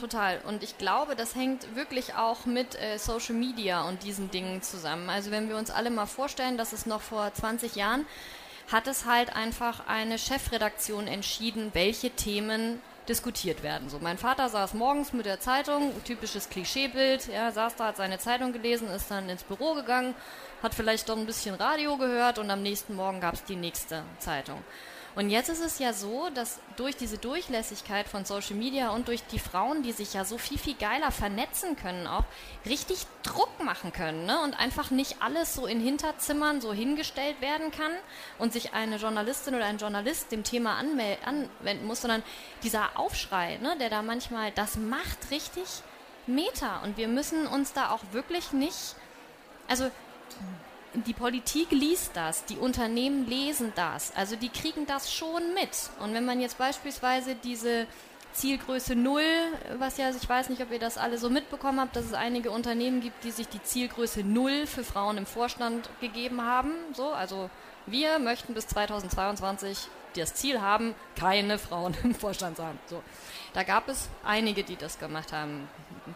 Total. 0.00 0.40
Und 0.46 0.62
ich 0.62 0.78
glaube, 0.78 1.14
das 1.14 1.34
hängt 1.34 1.76
wirklich 1.76 2.14
auch 2.14 2.46
mit 2.46 2.74
äh, 2.80 2.96
Social 2.96 3.34
Media 3.34 3.86
und 3.86 4.02
diesen 4.02 4.30
Dingen 4.30 4.62
zusammen. 4.62 5.10
Also 5.10 5.30
wenn 5.30 5.50
wir 5.50 5.58
uns 5.58 5.70
alle 5.70 5.90
mal 5.90 6.06
vorstellen, 6.06 6.56
dass 6.56 6.72
es 6.72 6.86
noch 6.86 7.02
vor 7.02 7.34
20 7.34 7.76
Jahren 7.76 8.06
hat 8.72 8.86
es 8.86 9.04
halt 9.04 9.36
einfach 9.36 9.86
eine 9.86 10.18
Chefredaktion 10.18 11.08
entschieden, 11.08 11.68
welche 11.74 12.08
Themen 12.08 12.80
diskutiert 13.10 13.62
werden. 13.62 13.90
So, 13.90 13.98
mein 14.00 14.16
Vater 14.16 14.48
saß 14.48 14.72
morgens 14.72 15.12
mit 15.12 15.26
der 15.26 15.38
Zeitung, 15.38 15.92
typisches 16.04 16.48
Klischeebild, 16.48 17.28
ja, 17.28 17.52
saß 17.52 17.76
da, 17.76 17.88
hat 17.88 17.96
seine 17.98 18.18
Zeitung 18.18 18.52
gelesen, 18.52 18.88
ist 18.88 19.10
dann 19.10 19.28
ins 19.28 19.44
Büro 19.44 19.74
gegangen, 19.74 20.14
hat 20.62 20.74
vielleicht 20.74 21.08
doch 21.08 21.16
ein 21.16 21.26
bisschen 21.26 21.54
Radio 21.54 21.96
gehört 21.96 22.38
und 22.38 22.50
am 22.50 22.62
nächsten 22.62 22.94
Morgen 22.94 23.20
gab 23.20 23.34
es 23.34 23.44
die 23.44 23.56
nächste 23.56 24.02
Zeitung. 24.18 24.62
Und 25.16 25.30
jetzt 25.30 25.48
ist 25.48 25.64
es 25.64 25.78
ja 25.78 25.94
so, 25.94 26.28
dass 26.34 26.60
durch 26.76 26.94
diese 26.94 27.16
Durchlässigkeit 27.16 28.06
von 28.06 28.26
Social 28.26 28.54
Media 28.54 28.90
und 28.90 29.08
durch 29.08 29.22
die 29.28 29.38
Frauen, 29.38 29.82
die 29.82 29.92
sich 29.92 30.12
ja 30.12 30.26
so 30.26 30.36
viel, 30.36 30.58
viel 30.58 30.74
geiler 30.74 31.10
vernetzen 31.10 31.74
können, 31.74 32.06
auch 32.06 32.24
richtig 32.66 33.06
Druck 33.22 33.64
machen 33.64 33.94
können 33.94 34.26
ne? 34.26 34.38
und 34.42 34.60
einfach 34.60 34.90
nicht 34.90 35.22
alles 35.22 35.54
so 35.54 35.66
in 35.66 35.80
Hinterzimmern 35.80 36.60
so 36.60 36.74
hingestellt 36.74 37.40
werden 37.40 37.70
kann 37.70 37.92
und 38.38 38.52
sich 38.52 38.74
eine 38.74 38.96
Journalistin 38.96 39.54
oder 39.54 39.64
ein 39.64 39.78
Journalist 39.78 40.32
dem 40.32 40.44
Thema 40.44 40.76
anwenden 40.76 41.86
muss, 41.86 42.02
sondern 42.02 42.22
dieser 42.62 42.98
Aufschrei, 42.98 43.56
ne, 43.62 43.74
der 43.80 43.88
da 43.88 44.02
manchmal, 44.02 44.52
das 44.52 44.76
macht 44.76 45.30
richtig 45.30 45.64
Meter 46.26 46.82
und 46.84 46.98
wir 46.98 47.08
müssen 47.08 47.46
uns 47.46 47.72
da 47.72 47.90
auch 47.90 48.02
wirklich 48.12 48.52
nicht, 48.52 48.96
also 49.66 49.90
die 51.06 51.12
Politik 51.12 51.70
liest 51.70 52.12
das, 52.14 52.44
die 52.46 52.56
Unternehmen 52.56 53.26
lesen 53.26 53.72
das, 53.76 54.14
also 54.16 54.36
die 54.36 54.48
kriegen 54.48 54.86
das 54.86 55.12
schon 55.12 55.54
mit. 55.54 55.90
Und 56.00 56.14
wenn 56.14 56.24
man 56.24 56.40
jetzt 56.40 56.58
beispielsweise 56.58 57.34
diese 57.34 57.86
Zielgröße 58.32 58.94
Null, 58.94 59.22
was 59.78 59.96
ja, 59.96 60.10
ich 60.10 60.28
weiß 60.28 60.50
nicht, 60.50 60.62
ob 60.62 60.70
ihr 60.70 60.78
das 60.78 60.98
alle 60.98 61.18
so 61.18 61.30
mitbekommen 61.30 61.80
habt, 61.80 61.96
dass 61.96 62.04
es 62.04 62.12
einige 62.12 62.50
Unternehmen 62.50 63.00
gibt, 63.00 63.24
die 63.24 63.30
sich 63.30 63.48
die 63.48 63.62
Zielgröße 63.62 64.20
Null 64.20 64.66
für 64.66 64.84
Frauen 64.84 65.16
im 65.16 65.26
Vorstand 65.26 65.88
gegeben 66.00 66.42
haben. 66.42 66.70
So, 66.92 67.12
also 67.12 67.50
wir 67.86 68.18
möchten 68.18 68.52
bis 68.54 68.66
2022 68.66 69.88
das 70.14 70.34
Ziel 70.34 70.60
haben, 70.60 70.94
keine 71.14 71.58
Frauen 71.58 71.96
im 72.02 72.14
Vorstand 72.14 72.56
zu 72.56 72.64
haben. 72.64 72.78
So. 72.86 73.02
Da 73.54 73.62
gab 73.62 73.88
es 73.88 74.08
einige, 74.24 74.64
die 74.64 74.76
das 74.76 74.98
gemacht 74.98 75.32
haben. 75.32 75.68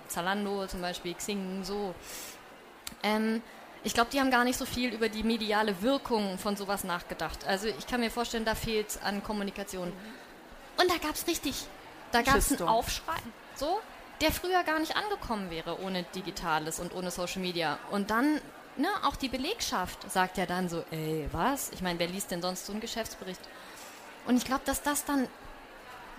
Zalando 0.09 0.67
zum 0.67 0.81
Beispiel, 0.81 1.15
Xing, 1.15 1.65
so. 1.65 1.95
Ähm, 3.03 3.41
ich 3.83 3.95
glaube, 3.95 4.11
die 4.11 4.21
haben 4.21 4.31
gar 4.31 4.45
nicht 4.45 4.59
so 4.59 4.67
viel 4.67 4.93
über 4.93 5.09
die 5.09 5.23
mediale 5.23 5.81
Wirkung 5.83 6.39
von 6.39 6.57
sowas 6.57 6.85
nachgedacht. 6.85 7.47
Also 7.47 7.69
ich 7.69 7.87
kann 7.87 8.01
mir 8.01 8.11
vorstellen, 8.11 8.45
da 8.45 8.55
fehlt 8.55 8.91
es 8.91 9.03
an 9.03 9.23
Kommunikation. 9.23 9.93
Und 10.77 10.91
da 10.91 10.97
gab 10.99 11.15
es 11.15 11.27
richtig, 11.27 11.67
da 12.13 12.23
gab 12.23 12.37
es 12.37 12.53
einen 12.53 12.69
Aufschrei, 12.69 13.17
so, 13.55 13.81
der 14.21 14.33
früher 14.33 14.63
gar 14.65 14.79
nicht 14.79 14.97
angekommen 14.97 15.51
wäre 15.51 15.81
ohne 15.81 16.03
Digitales 16.15 16.79
und 16.79 16.95
ohne 16.95 17.11
Social 17.11 17.41
Media. 17.41 17.79
Und 17.91 18.11
dann, 18.11 18.41
ne, 18.77 18.89
auch 19.05 19.17
die 19.17 19.29
Belegschaft 19.29 20.11
sagt 20.11 20.37
ja 20.37 20.47
dann 20.47 20.69
so, 20.69 20.85
ey, 20.91 21.29
was? 21.33 21.71
Ich 21.71 21.81
meine, 21.81 21.99
wer 21.99 22.07
liest 22.07 22.31
denn 22.31 22.43
sonst 22.43 22.67
so 22.67 22.73
einen 22.73 22.81
Geschäftsbericht? 22.81 23.41
Und 24.27 24.37
ich 24.37 24.45
glaube, 24.45 24.63
dass 24.67 24.83
das 24.83 25.05
dann 25.05 25.27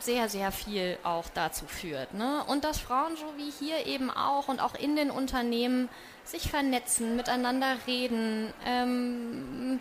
sehr, 0.02 0.30
sehr 0.30 0.52
viel 0.52 0.98
auch 1.04 1.26
dazu 1.34 1.66
führt. 1.66 2.14
Ne? 2.14 2.44
Und 2.48 2.64
dass 2.64 2.80
Frauen 2.80 3.16
so 3.16 3.26
wie 3.38 3.52
hier 3.52 3.86
eben 3.86 4.10
auch 4.10 4.48
und 4.48 4.60
auch 4.60 4.76
in 4.76 4.96
den 4.96 5.12
Unternehmen 5.12 5.90
sich 6.24 6.50
vernetzen, 6.50 7.16
miteinander 7.16 7.76
reden. 7.88 8.54
Ähm, 8.66 9.80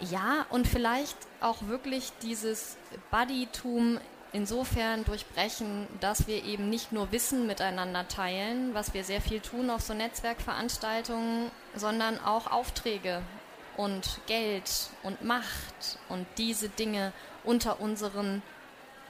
ja, 0.00 0.46
und 0.50 0.66
vielleicht 0.66 1.16
auch 1.40 1.62
wirklich 1.68 2.12
dieses 2.22 2.76
Buddytum 3.10 3.98
insofern 4.32 5.04
durchbrechen, 5.04 5.86
dass 6.00 6.26
wir 6.26 6.44
eben 6.44 6.68
nicht 6.68 6.92
nur 6.92 7.10
Wissen 7.12 7.46
miteinander 7.46 8.06
teilen, 8.06 8.74
was 8.74 8.92
wir 8.92 9.04
sehr 9.04 9.22
viel 9.22 9.40
tun 9.40 9.70
auf 9.70 9.80
so 9.80 9.94
Netzwerkveranstaltungen, 9.94 11.50
sondern 11.74 12.22
auch 12.22 12.50
Aufträge 12.50 13.22
und 13.76 14.20
Geld 14.26 14.90
und 15.02 15.22
Macht 15.24 15.98
und 16.08 16.26
diese 16.36 16.68
Dinge 16.68 17.12
unter 17.46 17.80
unseren 17.80 18.42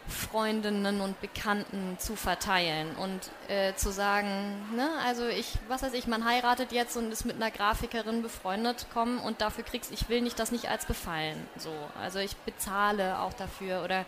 Freundinnen 0.08 1.00
und 1.00 1.20
Bekannten 1.20 1.96
zu 1.98 2.14
verteilen 2.14 2.94
und 2.94 3.20
äh, 3.48 3.74
zu 3.74 3.90
sagen, 3.90 4.28
ne, 4.76 4.88
also 5.04 5.26
ich, 5.26 5.58
was 5.66 5.82
weiß 5.82 5.94
ich, 5.94 6.06
man 6.06 6.24
heiratet 6.24 6.70
jetzt 6.70 6.96
und 6.96 7.10
ist 7.10 7.24
mit 7.24 7.36
einer 7.36 7.50
Grafikerin 7.50 8.22
befreundet, 8.22 8.86
kommen 8.92 9.18
und 9.18 9.40
dafür 9.40 9.64
kriegst, 9.64 9.90
ich 9.90 10.08
will 10.08 10.20
nicht 10.20 10.38
das 10.38 10.52
nicht 10.52 10.68
als 10.68 10.86
Gefallen, 10.86 11.36
so, 11.56 11.72
also 12.00 12.20
ich 12.20 12.36
bezahle 12.36 13.18
auch 13.18 13.32
dafür 13.32 13.82
oder 13.82 14.04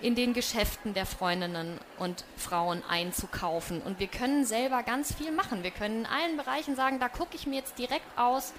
in 0.00 0.14
den 0.14 0.34
Geschäften 0.34 0.92
der 0.92 1.06
Freundinnen 1.06 1.78
und 1.98 2.24
Frauen 2.36 2.82
einzukaufen. 2.88 3.80
Und 3.80 4.00
wir 4.00 4.08
können 4.08 4.44
selber 4.44 4.82
ganz 4.82 5.14
viel 5.14 5.30
machen. 5.30 5.62
Wir 5.62 5.70
können 5.70 6.00
in 6.00 6.06
allen 6.06 6.36
Bereichen 6.36 6.76
sagen, 6.76 6.98
da 7.00 7.08
gucke 7.08 7.36
ich 7.36 7.46
mir 7.46 7.56
jetzt 7.56 7.78
direkt 7.78 8.06
aus, 8.18 8.52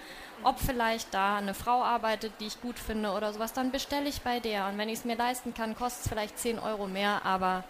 ob 0.44 0.60
vielleicht 0.60 1.14
da 1.14 1.38
eine 1.38 1.54
Frau 1.54 1.84
arbeitet, 1.84 2.34
die 2.40 2.48
ich 2.48 2.62
gut 2.62 2.78
finde 2.78 3.12
oder 3.12 3.34
sowas, 3.34 3.54
dann 3.54 3.72
bestelle 3.72 4.08
ich 4.08 4.22
bei 4.22 4.40
der. 4.40 4.68
Und 4.68 4.78
wenn 4.78 4.90
ich 4.90 5.00
es 5.00 5.06
mir 5.06 5.16
leisten 5.16 5.54
kann, 5.54 5.76
kostet 5.76 6.04
es 6.04 6.10
vielleicht 6.10 6.38
10 6.38 6.60
Euro 6.60 6.88
mehr, 6.88 7.26
aber 7.26 7.64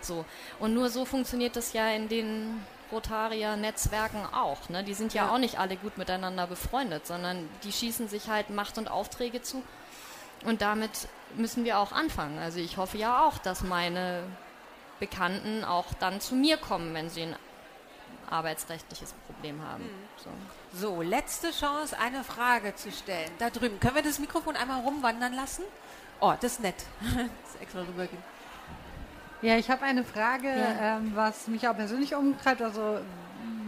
so. 0.00 0.24
Und 0.58 0.74
nur 0.74 0.88
so 0.88 1.04
funktioniert 1.04 1.56
das 1.56 1.72
ja 1.72 1.88
in 1.90 2.08
den 2.08 2.64
Rotarier-Netzwerken 2.92 4.24
auch. 4.32 4.68
Ne? 4.68 4.84
Die 4.84 4.94
sind 4.94 5.12
ja, 5.14 5.26
ja 5.26 5.32
auch 5.32 5.38
nicht 5.38 5.58
alle 5.58 5.76
gut 5.76 5.98
miteinander 5.98 6.46
befreundet, 6.46 7.06
sondern 7.06 7.48
die 7.64 7.72
schießen 7.72 8.08
sich 8.08 8.28
halt 8.28 8.50
Macht 8.50 8.78
und 8.78 8.90
Aufträge 8.90 9.42
zu. 9.42 9.62
Und 10.44 10.62
damit 10.62 11.08
müssen 11.34 11.64
wir 11.64 11.78
auch 11.78 11.92
anfangen. 11.92 12.38
Also 12.38 12.60
ich 12.60 12.76
hoffe 12.76 12.98
ja 12.98 13.26
auch, 13.26 13.38
dass 13.38 13.62
meine 13.62 14.22
Bekannten 15.00 15.64
auch 15.64 15.86
dann 15.98 16.20
zu 16.20 16.34
mir 16.34 16.56
kommen, 16.56 16.94
wenn 16.94 17.10
sie 17.10 17.22
ein 17.22 17.36
arbeitsrechtliches 18.30 19.14
Problem 19.26 19.60
haben. 19.62 19.84
Mhm. 19.84 20.32
So. 20.72 20.88
so, 20.88 21.02
letzte 21.02 21.50
Chance, 21.50 21.98
eine 21.98 22.24
Frage 22.24 22.74
zu 22.74 22.90
stellen. 22.92 23.30
Da 23.38 23.50
drüben. 23.50 23.80
Können 23.80 23.94
wir 23.94 24.02
das 24.02 24.18
Mikrofon 24.18 24.56
einmal 24.56 24.80
rumwandern 24.80 25.34
lassen? 25.34 25.62
Oh, 26.20 26.34
das 26.40 26.52
ist 26.52 26.60
nett. 26.60 26.84
das 27.00 27.54
ist 27.54 27.60
extra 27.60 27.80
rübergehen. 27.80 28.22
Ja, 29.42 29.56
ich 29.58 29.70
habe 29.70 29.82
eine 29.82 30.02
Frage, 30.04 30.48
ja. 30.48 30.96
ähm, 30.96 31.12
was 31.14 31.46
mich 31.46 31.68
auch 31.68 31.76
persönlich 31.76 32.14
umtreibt. 32.14 32.62
Also, 32.62 32.98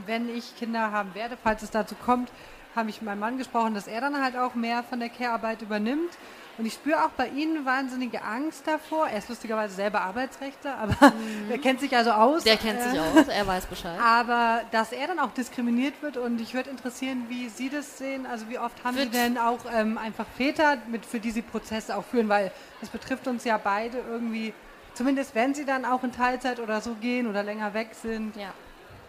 wenn 0.06 0.34
ich 0.34 0.56
Kinder 0.56 0.90
haben 0.90 1.14
werde, 1.14 1.36
falls 1.42 1.62
es 1.62 1.70
dazu 1.70 1.94
kommt, 1.94 2.30
habe 2.74 2.90
ich 2.90 3.00
mit 3.00 3.06
meinem 3.06 3.20
Mann 3.20 3.38
gesprochen, 3.38 3.74
dass 3.74 3.86
er 3.86 4.00
dann 4.00 4.22
halt 4.22 4.36
auch 4.36 4.54
mehr 4.54 4.82
von 4.82 5.00
der 5.00 5.10
Care-Arbeit 5.10 5.62
übernimmt. 5.62 6.10
Und 6.58 6.66
ich 6.66 6.74
spüre 6.74 7.04
auch 7.04 7.10
bei 7.10 7.28
Ihnen 7.28 7.64
wahnsinnige 7.64 8.22
Angst 8.22 8.66
davor. 8.66 9.06
Er 9.06 9.18
ist 9.18 9.28
lustigerweise 9.28 9.76
selber 9.76 10.00
Arbeitsrechtler, 10.00 10.76
aber 10.76 11.12
mhm. 11.14 11.50
er 11.50 11.58
kennt 11.58 11.78
sich 11.78 11.96
also 11.96 12.10
aus. 12.10 12.42
Der 12.42 12.56
kennt 12.56 12.82
sich 12.82 12.94
äh, 12.94 12.98
aus, 12.98 13.28
er 13.28 13.46
weiß 13.46 13.66
Bescheid. 13.66 13.98
Aber 14.00 14.62
dass 14.72 14.90
er 14.90 15.06
dann 15.06 15.20
auch 15.20 15.30
diskriminiert 15.32 16.02
wird 16.02 16.16
und 16.16 16.40
ich 16.40 16.54
würde 16.54 16.70
interessieren, 16.70 17.26
wie 17.28 17.48
Sie 17.48 17.70
das 17.70 17.98
sehen. 17.98 18.26
Also 18.26 18.48
wie 18.48 18.58
oft 18.58 18.82
haben 18.82 18.96
Sie 18.96 19.08
denn 19.08 19.38
auch 19.38 19.60
ähm, 19.72 19.98
einfach 19.98 20.26
Väter, 20.36 20.78
mit, 20.88 21.06
für 21.06 21.20
die 21.20 21.30
Sie 21.30 21.42
Prozesse 21.42 21.96
auch 21.96 22.04
führen? 22.04 22.28
Weil 22.28 22.50
das 22.80 22.90
betrifft 22.90 23.28
uns 23.28 23.44
ja 23.44 23.56
beide 23.56 23.98
irgendwie, 23.98 24.52
zumindest 24.94 25.36
wenn 25.36 25.54
Sie 25.54 25.64
dann 25.64 25.84
auch 25.84 26.02
in 26.02 26.10
Teilzeit 26.10 26.58
oder 26.58 26.80
so 26.80 26.94
gehen 26.94 27.28
oder 27.28 27.44
länger 27.44 27.72
weg 27.72 27.90
sind. 27.92 28.34
Ja. 28.34 28.52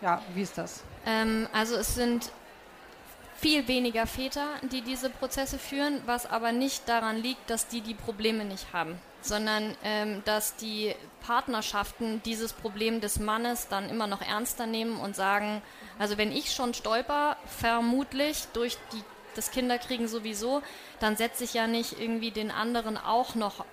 Ja, 0.02 0.22
wie 0.34 0.44
ist 0.44 0.58
das? 0.58 0.84
Ähm, 1.06 1.48
also 1.52 1.76
es 1.76 1.96
sind 1.96 2.32
viel 3.40 3.68
weniger 3.68 4.06
Väter, 4.06 4.48
die 4.72 4.82
diese 4.82 5.10
Prozesse 5.10 5.58
führen, 5.58 6.02
was 6.06 6.26
aber 6.26 6.52
nicht 6.52 6.90
daran 6.90 7.18
liegt, 7.18 7.50
dass 7.50 7.68
die 7.68 7.82
die 7.82 7.94
Probleme 7.94 8.44
nicht 8.44 8.74
haben, 8.74 9.00
sondern 9.22 9.76
ähm, 9.84 10.22
dass 10.26 10.56
die 10.58 10.94
Partnerschaften 11.22 12.22
dieses 12.24 12.54
Problem 12.54 13.02
des 13.02 13.20
Mannes 13.20 13.68
dann 13.70 13.90
immer 13.90 14.08
noch 14.08 14.22
ernster 14.22 14.66
nehmen 14.66 15.00
und 15.00 15.16
sagen, 15.16 15.62
also 15.98 16.18
wenn 16.18 16.32
ich 16.32 16.52
schon 16.52 16.74
stolper, 16.74 17.38
vermutlich 17.46 18.46
durch 18.54 18.78
die, 18.92 19.04
das 19.36 19.52
Kinderkriegen 19.52 20.08
sowieso, 20.08 20.62
dann 21.00 21.16
setze 21.16 21.44
ich 21.46 21.54
ja 21.54 21.68
nicht 21.68 22.00
irgendwie 22.00 22.32
den 22.32 22.52
anderen 22.52 22.98
auch 22.98 23.36
noch 23.36 23.66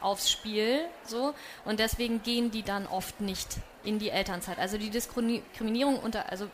aufs 0.00 0.30
Spiel, 0.30 0.80
so 1.06 1.34
und 1.64 1.80
deswegen 1.80 2.22
gehen 2.22 2.50
die 2.50 2.62
dann 2.62 2.86
oft 2.86 3.22
nicht 3.22 3.48
in 3.84 3.98
die 3.98 4.10
Elternzeit. 4.10 4.58
Also 4.58 4.76
die 4.76 4.90
Diskriminierung 4.90 5.98
unter, 5.98 6.30
also 6.30 6.48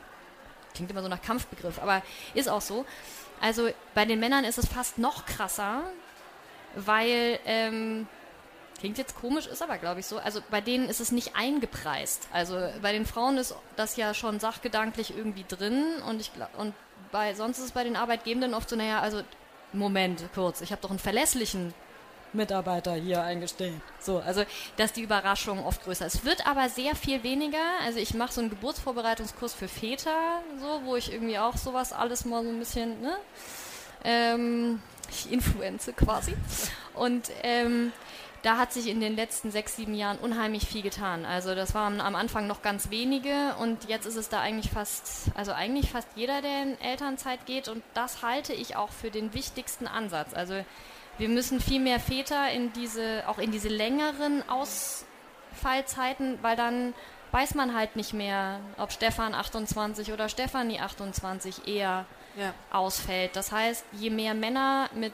Klingt 0.74 0.90
immer 0.90 1.02
so 1.02 1.08
nach 1.08 1.22
Kampfbegriff, 1.22 1.80
aber 1.80 2.02
ist 2.34 2.48
auch 2.48 2.60
so. 2.60 2.84
Also 3.40 3.70
bei 3.94 4.04
den 4.04 4.20
Männern 4.20 4.44
ist 4.44 4.58
es 4.58 4.66
fast 4.66 4.98
noch 4.98 5.26
krasser, 5.26 5.82
weil, 6.74 7.38
ähm, 7.46 8.06
klingt 8.78 8.98
jetzt 8.98 9.14
komisch, 9.16 9.46
ist 9.46 9.62
aber 9.62 9.78
glaube 9.78 10.00
ich 10.00 10.06
so, 10.06 10.18
also 10.18 10.40
bei 10.50 10.60
denen 10.60 10.88
ist 10.88 11.00
es 11.00 11.12
nicht 11.12 11.36
eingepreist. 11.36 12.28
Also 12.32 12.68
bei 12.82 12.92
den 12.92 13.06
Frauen 13.06 13.38
ist 13.38 13.54
das 13.76 13.96
ja 13.96 14.14
schon 14.14 14.40
sachgedanklich 14.40 15.16
irgendwie 15.16 15.44
drin 15.46 15.84
und 16.06 16.20
ich 16.20 16.30
und 16.56 16.74
bei 17.12 17.34
sonst 17.34 17.58
ist 17.58 17.64
es 17.64 17.72
bei 17.72 17.84
den 17.84 17.96
Arbeitgebenden 17.96 18.54
oft 18.54 18.68
so, 18.68 18.76
naja, 18.76 19.00
also 19.00 19.22
Moment, 19.72 20.22
kurz, 20.34 20.60
ich 20.60 20.72
habe 20.72 20.82
doch 20.82 20.90
einen 20.90 20.98
verlässlichen 20.98 21.74
Mitarbeiter 22.32 22.94
hier 22.94 23.22
eingestellt. 23.22 23.80
So, 24.00 24.18
also 24.18 24.44
dass 24.76 24.92
die 24.92 25.02
Überraschung 25.02 25.64
oft 25.64 25.82
größer 25.84 26.06
ist. 26.06 26.16
Es 26.16 26.24
wird 26.24 26.46
aber 26.46 26.68
sehr 26.68 26.94
viel 26.94 27.22
weniger. 27.22 27.58
Also 27.84 27.98
ich 27.98 28.14
mache 28.14 28.32
so 28.32 28.40
einen 28.40 28.50
Geburtsvorbereitungskurs 28.50 29.54
für 29.54 29.68
Väter, 29.68 30.42
so, 30.60 30.82
wo 30.84 30.96
ich 30.96 31.12
irgendwie 31.12 31.38
auch 31.38 31.56
sowas 31.56 31.92
alles 31.92 32.24
mal 32.24 32.42
so 32.42 32.50
ein 32.50 32.58
bisschen, 32.58 33.00
ne? 33.00 33.16
Ähm, 34.04 34.82
ich 35.10 35.30
influenze 35.30 35.92
quasi. 35.92 36.34
Und 36.94 37.30
ähm, 37.42 37.92
da 38.42 38.56
hat 38.56 38.72
sich 38.72 38.86
in 38.88 39.00
den 39.00 39.16
letzten 39.16 39.50
sechs, 39.50 39.76
sieben 39.76 39.94
Jahren 39.94 40.18
unheimlich 40.18 40.66
viel 40.66 40.82
getan. 40.82 41.26
Also 41.26 41.54
das 41.54 41.74
waren 41.74 42.00
am 42.00 42.14
Anfang 42.14 42.46
noch 42.46 42.62
ganz 42.62 42.90
wenige 42.90 43.54
und 43.60 43.88
jetzt 43.88 44.06
ist 44.06 44.16
es 44.16 44.28
da 44.30 44.40
eigentlich 44.40 44.70
fast, 44.70 45.30
also 45.34 45.52
eigentlich 45.52 45.90
fast 45.90 46.08
jeder, 46.14 46.40
der 46.40 46.62
in 46.62 46.80
Elternzeit 46.80 47.44
geht 47.44 47.68
und 47.68 47.82
das 47.92 48.22
halte 48.22 48.54
ich 48.54 48.76
auch 48.76 48.90
für 48.90 49.10
den 49.10 49.34
wichtigsten 49.34 49.86
Ansatz. 49.86 50.32
Also 50.32 50.64
wir 51.20 51.28
müssen 51.28 51.60
viel 51.60 51.80
mehr 51.80 52.00
Väter 52.00 52.50
in 52.50 52.72
diese, 52.72 53.24
auch 53.26 53.38
in 53.38 53.52
diese 53.52 53.68
längeren 53.68 54.42
Ausfallzeiten, 54.48 56.38
weil 56.40 56.56
dann 56.56 56.94
weiß 57.30 57.54
man 57.54 57.74
halt 57.74 57.94
nicht 57.94 58.14
mehr, 58.14 58.58
ob 58.78 58.90
Stefan 58.90 59.34
28 59.34 60.12
oder 60.12 60.30
Stefanie 60.30 60.80
28 60.80 61.68
eher 61.68 62.06
ja. 62.36 62.54
ausfällt. 62.72 63.36
Das 63.36 63.52
heißt, 63.52 63.84
je 63.92 64.08
mehr 64.08 64.32
Männer 64.32 64.88
mit 64.94 65.12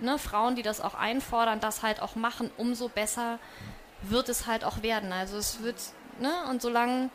ne, 0.00 0.18
Frauen, 0.18 0.54
die 0.54 0.62
das 0.62 0.82
auch 0.82 0.94
einfordern, 0.94 1.60
das 1.60 1.82
halt 1.82 2.02
auch 2.02 2.14
machen, 2.14 2.50
umso 2.58 2.88
besser 2.88 3.38
wird 4.02 4.28
es 4.28 4.46
halt 4.46 4.64
auch 4.64 4.82
werden. 4.82 5.12
Also 5.12 5.38
es 5.38 5.62
wird, 5.62 5.76
ne, 6.20 6.30
und 6.50 6.60
solange 6.60 7.08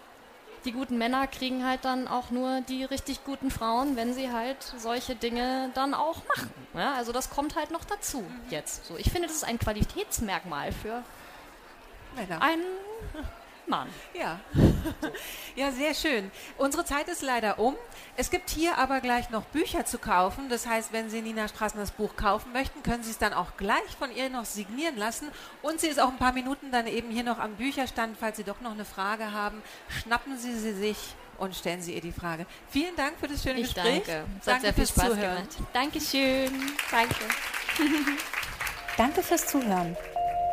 die 0.66 0.72
guten 0.72 0.97
Männer 0.97 1.28
kriegen 1.28 1.66
halt 1.66 1.86
dann 1.86 2.07
auch 2.07 2.32
nur 2.32 2.61
die 2.61 2.84
richtig 2.84 3.24
guten 3.24 3.51
Frauen, 3.51 3.95
wenn 3.95 4.13
sie 4.13 4.32
halt 4.32 4.57
solche 4.78 5.16
Dinge 5.16 5.70
dann 5.76 5.93
auch 5.93 6.24
machen. 6.36 6.51
Ja, 6.74 6.93
also 6.95 7.11
das 7.11 7.30
kommt 7.30 7.55
halt 7.55 7.72
noch 7.72 7.86
dazu 7.86 8.24
jetzt. 8.49 8.86
So, 8.86 8.97
ich 8.97 9.11
finde, 9.11 9.28
das 9.28 9.38
ist 9.38 9.45
ein 9.45 9.59
Qualitätsmerkmal 9.59 10.72
für 10.72 11.03
Männer. 12.16 12.41
einen 12.41 12.63
Mann. 13.68 13.88
Ja. 14.13 14.39
ja, 15.55 15.72
sehr 15.72 15.93
schön. 15.93 16.32
Unsere 16.57 16.86
Zeit 16.86 17.07
ist 17.07 17.22
leider 17.22 17.59
um. 17.59 17.76
Es 18.18 18.30
gibt 18.30 18.49
hier 18.49 18.78
aber 18.78 19.01
gleich 19.01 19.30
noch 19.30 19.43
Bücher 19.45 19.86
zu 19.86 19.97
kaufen. 19.97 20.49
Das 20.49 20.68
heißt, 20.68 20.93
wenn 20.93 21.09
Sie 21.09 21.22
Nina 21.22 21.47
Straßners 21.47 21.91
Buch 21.91 22.16
kaufen 22.16 22.53
möchten, 22.53 22.84
können 22.84 23.03
Sie 23.03 23.11
es 23.11 23.18
dann 23.18 23.34
auch 23.34 23.57
gleich 23.57 23.95
von 23.97 24.16
ihr 24.16 24.30
noch 24.30 24.45
signieren 24.45 24.97
lassen. 24.97 25.30
Und 25.61 25.80
sie 25.80 25.88
ist 25.88 25.99
auch 25.99 26.09
ein 26.09 26.18
paar 26.18 26.34
Minuten 26.34 26.72
dann 26.72 26.88
eben 26.88 27.09
hier 27.09 27.24
noch 27.24 27.39
am 27.39 27.55
Bücherstand. 27.55 28.18
Falls 28.20 28.38
Sie 28.38 28.43
doch 28.43 28.61
noch 28.61 28.72
eine 28.72 28.86
Frage 28.86 29.32
haben, 29.32 29.61
schnappen 29.89 30.38
Sie 30.38 30.53
sie 30.57 30.74
sich 30.74 30.97
und 31.38 31.55
stellen 31.55 31.82
Sie 31.82 31.93
ihr 31.93 32.01
die 32.01 32.11
Frage. 32.11 32.45
Vielen 32.70 32.95
Dank 32.95 33.20
für 33.20 33.28
das 33.28 33.43
schöne 33.43 33.59
ich 33.59 33.74
Gespräch. 33.74 34.03
Danke. 34.05 34.26
Es 34.39 34.45
danke 34.45 34.74
viel 34.74 34.88
Spaß 34.88 35.03
Zuhören. 35.05 35.36
gemacht. 35.36 35.57
Dankeschön. 35.74 36.51
Danke. 36.91 37.16
danke 38.97 39.24
fürs 39.24 39.47
Zuhören. 39.47 39.97